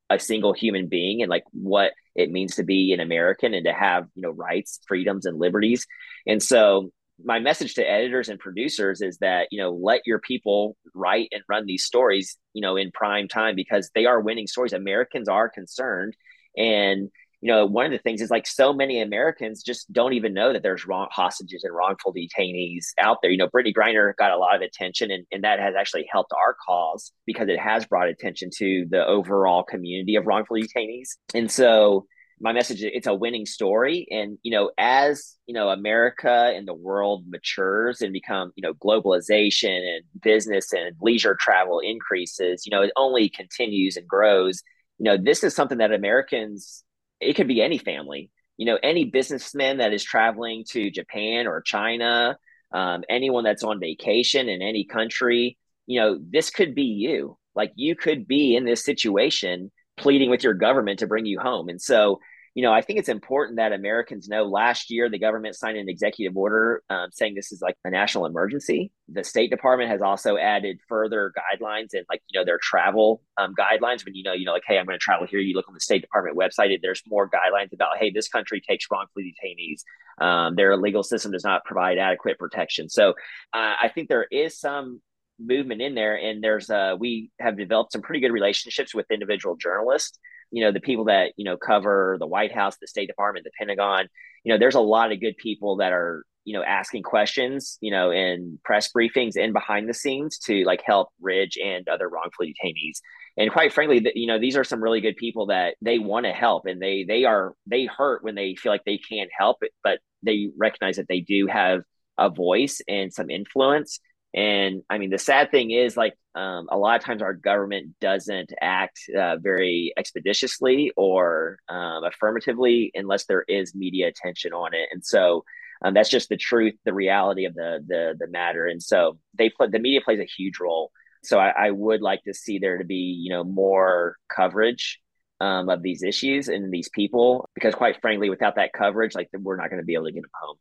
[0.10, 3.74] a single human being and like what it means to be an American and to
[3.74, 5.86] have, you know, rights, freedoms, and liberties.
[6.28, 6.90] And so
[7.24, 11.44] my message to editors and producers is that, you know, let your people write and
[11.48, 14.74] run these stories, you know, in prime time because they are winning stories.
[14.74, 16.16] Americans are concerned.
[16.58, 17.10] And
[17.42, 20.54] you know, one of the things is like so many Americans just don't even know
[20.54, 23.32] that there's wrong hostages and wrongful detainees out there.
[23.32, 26.32] You know, Brittney Griner got a lot of attention, and, and that has actually helped
[26.34, 31.10] our cause because it has brought attention to the overall community of wrongful detainees.
[31.34, 32.06] And so,
[32.40, 36.68] my message is it's a winning story and you know as you know america and
[36.68, 42.72] the world matures and become you know globalization and business and leisure travel increases you
[42.72, 44.64] know it only continues and grows
[44.98, 46.84] you know this is something that americans
[47.22, 48.30] it could be any family.
[48.58, 52.38] You know any businessman that is traveling to japan or china
[52.72, 55.58] um, anyone that's on vacation in any country
[55.92, 57.38] you know this could be you.
[57.54, 61.68] Like you could be in this situation pleading with your government to bring you home.
[61.68, 62.20] And so
[62.54, 65.88] you know, I think it's important that Americans know last year the government signed an
[65.88, 68.92] executive order um, saying this is like a national emergency.
[69.08, 73.54] The State Department has also added further guidelines and like, you know, their travel um,
[73.58, 75.40] guidelines when you know, you know, like, hey, I'm going to travel here.
[75.40, 78.86] You look on the State Department website, there's more guidelines about, hey, this country takes
[78.92, 79.84] wrongfully detainees.
[80.24, 82.90] Um, their legal system does not provide adequate protection.
[82.90, 83.12] So
[83.54, 85.02] uh, I think there is some
[85.40, 89.56] movement in there and there's uh we have developed some pretty good relationships with individual
[89.56, 90.20] journalists
[90.52, 93.52] you know the people that you know cover the white house the state department the
[93.58, 94.08] pentagon
[94.44, 97.92] you know there's a lot of good people that are you know asking questions you
[97.92, 102.46] know in press briefings and behind the scenes to like help ridge and other wrongful
[102.46, 103.00] detainees.
[103.38, 106.32] And quite frankly you know these are some really good people that they want to
[106.32, 109.72] help and they they are they hurt when they feel like they can't help it
[109.84, 111.84] but they recognize that they do have
[112.18, 114.00] a voice and some influence
[114.34, 118.00] and I mean, the sad thing is, like, um, a lot of times our government
[118.00, 124.88] doesn't act uh, very expeditiously or um, affirmatively unless there is media attention on it.
[124.94, 125.44] And so
[125.84, 128.66] um, that's just the truth, the reality of the the the matter.
[128.68, 130.92] And so they the media plays a huge role.
[131.24, 135.00] So I, I would like to see there to be, you know, more coverage
[135.42, 139.58] um, of these issues and these people, because quite frankly, without that coverage, like we're
[139.58, 140.58] not going to be able to get them home.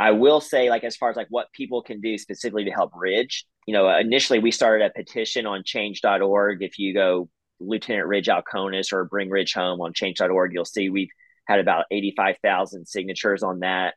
[0.00, 2.92] I will say, like, as far as like what people can do specifically to help
[2.96, 6.62] Ridge, you know, initially we started a petition on change.org.
[6.62, 7.28] If you go
[7.60, 11.10] Lieutenant Ridge Alkonis or Bring Ridge Home on change.org, you'll see we've
[11.46, 13.94] had about 85,000 signatures on that.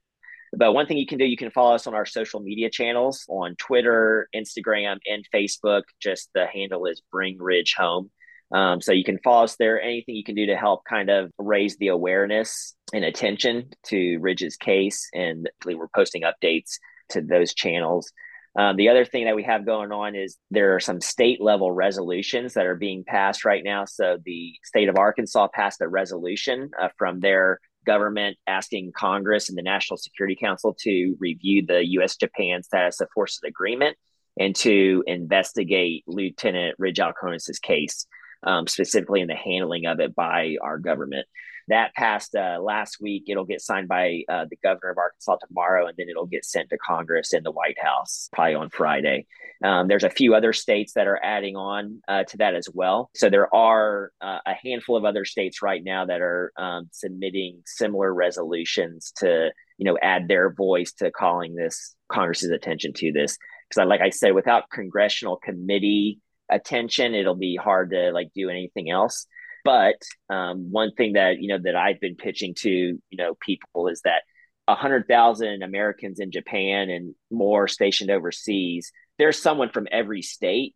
[0.55, 3.23] But one thing you can do, you can follow us on our social media channels
[3.29, 5.83] on Twitter, Instagram, and Facebook.
[6.01, 8.11] Just the handle is Bring Ridge Home.
[8.53, 9.81] Um, so you can follow us there.
[9.81, 14.57] Anything you can do to help kind of raise the awareness and attention to Ridge's
[14.57, 16.77] case, and we're posting updates
[17.09, 18.11] to those channels.
[18.55, 21.71] Um, the other thing that we have going on is there are some state level
[21.71, 23.85] resolutions that are being passed right now.
[23.85, 29.57] So the state of Arkansas passed a resolution uh, from their government asking Congress and
[29.57, 32.15] the National Security Council to review the U.S.
[32.15, 33.97] Japan status of forces agreement
[34.39, 38.05] and to investigate Lieutenant Ridge Alkonis's case
[38.43, 41.27] um, specifically in the handling of it by our government.
[41.69, 43.23] That passed uh, last week.
[43.27, 46.69] It'll get signed by uh, the governor of Arkansas tomorrow, and then it'll get sent
[46.69, 49.27] to Congress and the White House probably on Friday.
[49.63, 53.09] Um, there's a few other states that are adding on uh, to that as well.
[53.15, 57.61] So there are uh, a handful of other states right now that are um, submitting
[57.65, 63.37] similar resolutions to, you know, add their voice to calling this Congress's attention to this.
[63.69, 68.89] Because, like I said, without congressional committee attention, it'll be hard to like do anything
[68.89, 69.25] else.
[69.63, 69.95] But
[70.29, 74.01] um, one thing that you know that I've been pitching to you know people is
[74.03, 74.23] that
[74.67, 78.91] a hundred thousand Americans in Japan and more stationed overseas.
[79.19, 80.75] There's someone from every state,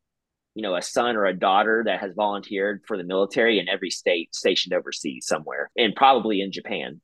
[0.56, 3.90] you know, a son or a daughter that has volunteered for the military in every
[3.90, 7.02] state stationed overseas somewhere, and probably in Japan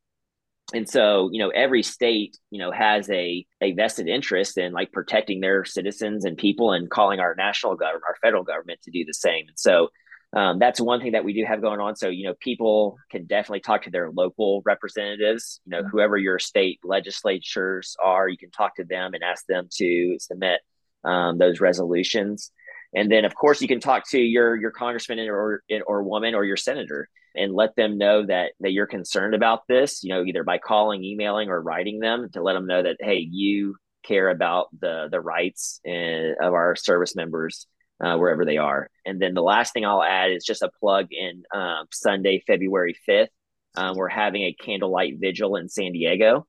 [0.73, 4.91] and so you know every state you know has a a vested interest in like
[4.91, 9.05] protecting their citizens and people and calling our national government our federal government to do
[9.05, 9.45] the same.
[9.47, 9.89] And so
[10.35, 11.95] um, that's one thing that we do have going on.
[11.95, 16.39] So you know people can definitely talk to their local representatives you know whoever your
[16.39, 20.59] state legislatures are you can talk to them and ask them to submit
[21.05, 22.51] um, those resolutions.
[22.95, 26.43] And then of course you can talk to your your congressman or or woman or
[26.43, 30.43] your senator and let them know that that you're concerned about this you know either
[30.43, 34.67] by calling emailing or writing them to let them know that hey you care about
[34.79, 37.67] the the rights in, of our service members
[38.03, 38.89] uh, wherever they are.
[39.05, 42.95] And then the last thing i'll add is just a plug in um, sunday february
[43.07, 43.27] 5th
[43.75, 46.45] um, we're having a candlelight vigil in san diego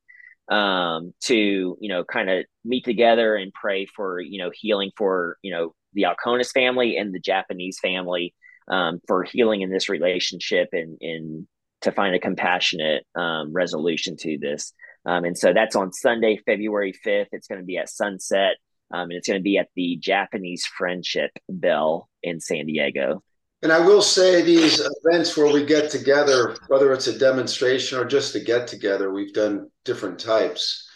[0.50, 5.38] um, to you know kind of meet together and pray for you know healing for
[5.42, 8.34] you know the alkonis family and the japanese family
[8.68, 11.46] um, for healing in this relationship and, and
[11.82, 14.72] to find a compassionate um, resolution to this.
[15.06, 17.28] Um, and so that's on Sunday, February 5th.
[17.32, 18.56] It's going to be at sunset.
[18.92, 23.22] Um, and it's going to be at the Japanese Friendship Bell in San Diego.
[23.62, 28.04] And I will say these events where we get together, whether it's a demonstration or
[28.04, 30.86] just a get together, we've done different types.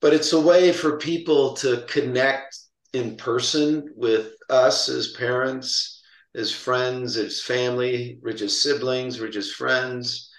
[0.00, 2.58] But it's a way for people to connect
[2.92, 5.99] in person with us as parents,
[6.34, 10.30] as friends, as family, Ridge's siblings, Ridge's friends.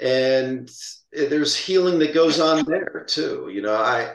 [0.00, 0.70] And
[1.12, 3.50] there's healing that goes on there too.
[3.52, 4.14] You know, I,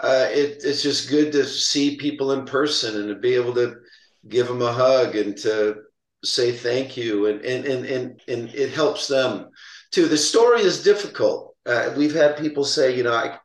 [0.00, 3.76] uh, it, it's just good to see people in person and to be able to
[4.28, 5.76] give them a hug and to
[6.24, 9.50] say thank you and and and and, and it helps them
[9.90, 13.38] too the story is difficult uh, we've had people say you know i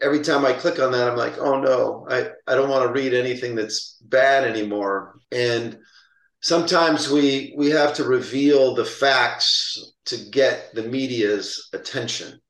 [0.00, 2.92] every time i click on that i'm like oh no i i don't want to
[2.92, 5.18] read anything that's bad anymore.
[5.32, 5.78] And
[6.40, 12.40] sometimes we we have to reveal the facts to get the media's attention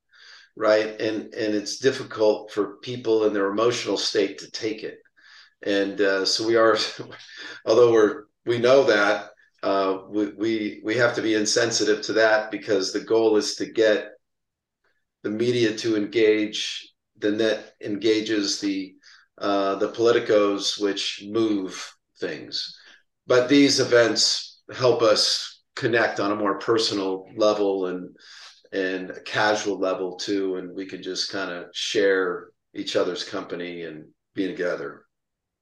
[0.57, 0.99] right?
[0.99, 4.99] And and it's difficult for people in their emotional state to take it.
[5.63, 6.77] And uh, so we are
[7.65, 9.29] although we're we know that
[9.63, 13.65] uh, we, we we have to be insensitive to that because the goal is to
[13.65, 14.09] get
[15.23, 18.95] the media to engage the net engages the
[19.37, 22.77] uh, the politicos which move things.
[23.27, 28.15] But these events help us connect on a more personal level and
[28.71, 33.83] and a casual level too and we can just kind of share each other's company
[33.83, 35.05] and be together.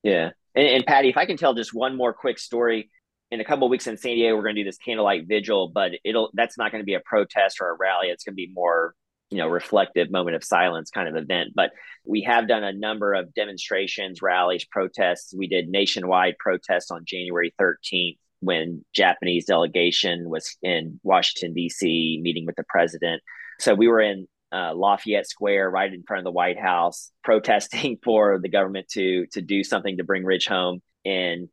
[0.04, 0.32] Yeah.
[0.56, 2.90] And, and, Patty, if I can tell just one more quick story,
[3.32, 5.70] in a couple of weeks in San Diego, we're going to do this candlelight vigil,
[5.70, 8.08] but it'll that's not going to be a protest or a rally.
[8.08, 8.96] It's going to be more,
[9.30, 11.50] you know, reflective moment of silence kind of event.
[11.56, 11.72] But
[12.06, 15.34] we have done a number of demonstrations, rallies, protests.
[15.36, 22.20] We did nationwide protests on January 13th when Japanese delegation was in Washington D.C.
[22.22, 23.22] meeting with the president.
[23.60, 28.00] So we were in uh, Lafayette Square, right in front of the White House, protesting
[28.04, 30.82] for the government to to do something to bring Ridge home.
[31.06, 31.50] And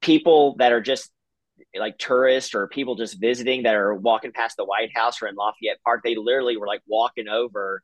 [0.00, 1.10] people that are just
[1.78, 5.34] like tourists or people just visiting that are walking past the White House or in
[5.34, 7.82] Lafayette Park, they literally were like walking over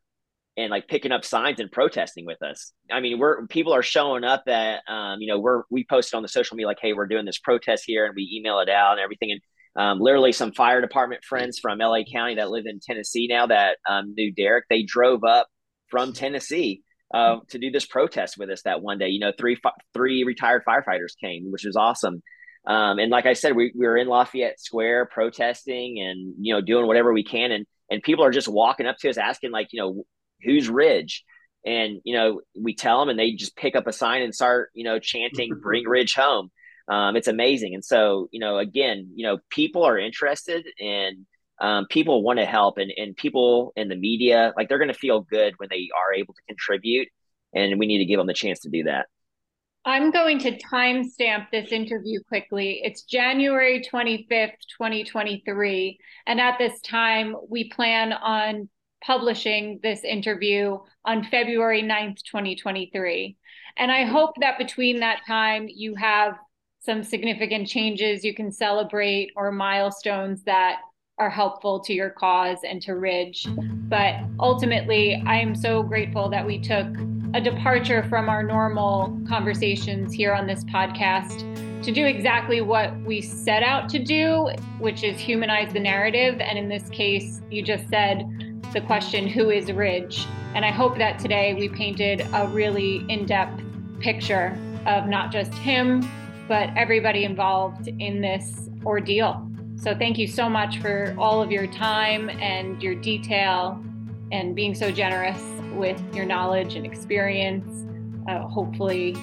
[0.56, 2.72] and like picking up signs and protesting with us.
[2.90, 6.22] I mean, we're people are showing up that um, you know we're we posted on
[6.22, 8.92] the social media like, hey, we're doing this protest here, and we email it out
[8.92, 9.40] and everything, and
[9.76, 13.78] um, literally, some fire department friends from LA County that live in Tennessee now that
[13.88, 15.48] um, knew Derek, they drove up
[15.88, 16.82] from Tennessee
[17.12, 19.08] uh, to do this protest with us that one day.
[19.08, 19.56] You know, three
[19.92, 22.22] three retired firefighters came, which was awesome.
[22.66, 26.60] Um, and like I said, we, we were in Lafayette Square protesting and you know
[26.60, 29.68] doing whatever we can, and and people are just walking up to us asking like,
[29.72, 30.04] you know,
[30.42, 31.24] who's Ridge?
[31.66, 34.70] And you know, we tell them, and they just pick up a sign and start
[34.74, 36.50] you know chanting, "Bring Ridge home."
[36.88, 37.74] um, it's amazing.
[37.74, 41.26] And so, you know, again, you know, people are interested and
[41.60, 44.94] um, people want to help and, and people in the media, like they're going to
[44.94, 47.08] feel good when they are able to contribute.
[47.54, 49.06] And we need to give them the chance to do that.
[49.86, 52.80] I'm going to timestamp this interview quickly.
[52.82, 55.98] It's January 25th, 2023.
[56.26, 58.70] And at this time, we plan on
[59.04, 63.36] publishing this interview on February 9th, 2023.
[63.76, 66.38] And I hope that between that time, you have
[66.80, 70.78] some significant changes you can celebrate or milestones that
[71.18, 73.46] are helpful to your cause and to Ridge.
[73.58, 76.86] But ultimately, I am so grateful that we took
[77.34, 81.40] a departure from our normal conversations here on this podcast
[81.82, 84.48] to do exactly what we set out to do,
[84.78, 86.40] which is humanize the narrative.
[86.40, 90.26] And in this case, you just said the question, Who is Ridge?
[90.54, 93.60] And I hope that today we painted a really in depth
[93.98, 94.56] picture
[94.86, 96.08] of not just him,
[96.46, 99.50] but everybody involved in this ordeal.
[99.74, 103.82] So thank you so much for all of your time and your detail
[104.30, 107.86] and being so generous with your knowledge and experience.
[108.28, 109.16] Uh, hopefully,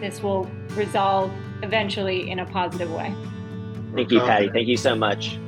[0.00, 3.14] this will resolve eventually in a positive way.
[3.94, 4.50] Thank you, Patty.
[4.50, 5.38] Thank you so much.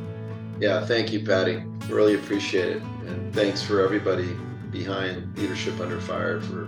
[0.61, 1.63] Yeah, thank you, Patty.
[1.89, 2.83] Really appreciate it.
[3.07, 4.37] And thanks for everybody
[4.71, 6.67] behind Leadership Under Fire for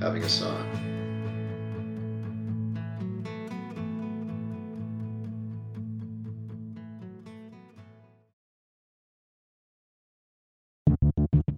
[0.00, 0.93] having us on.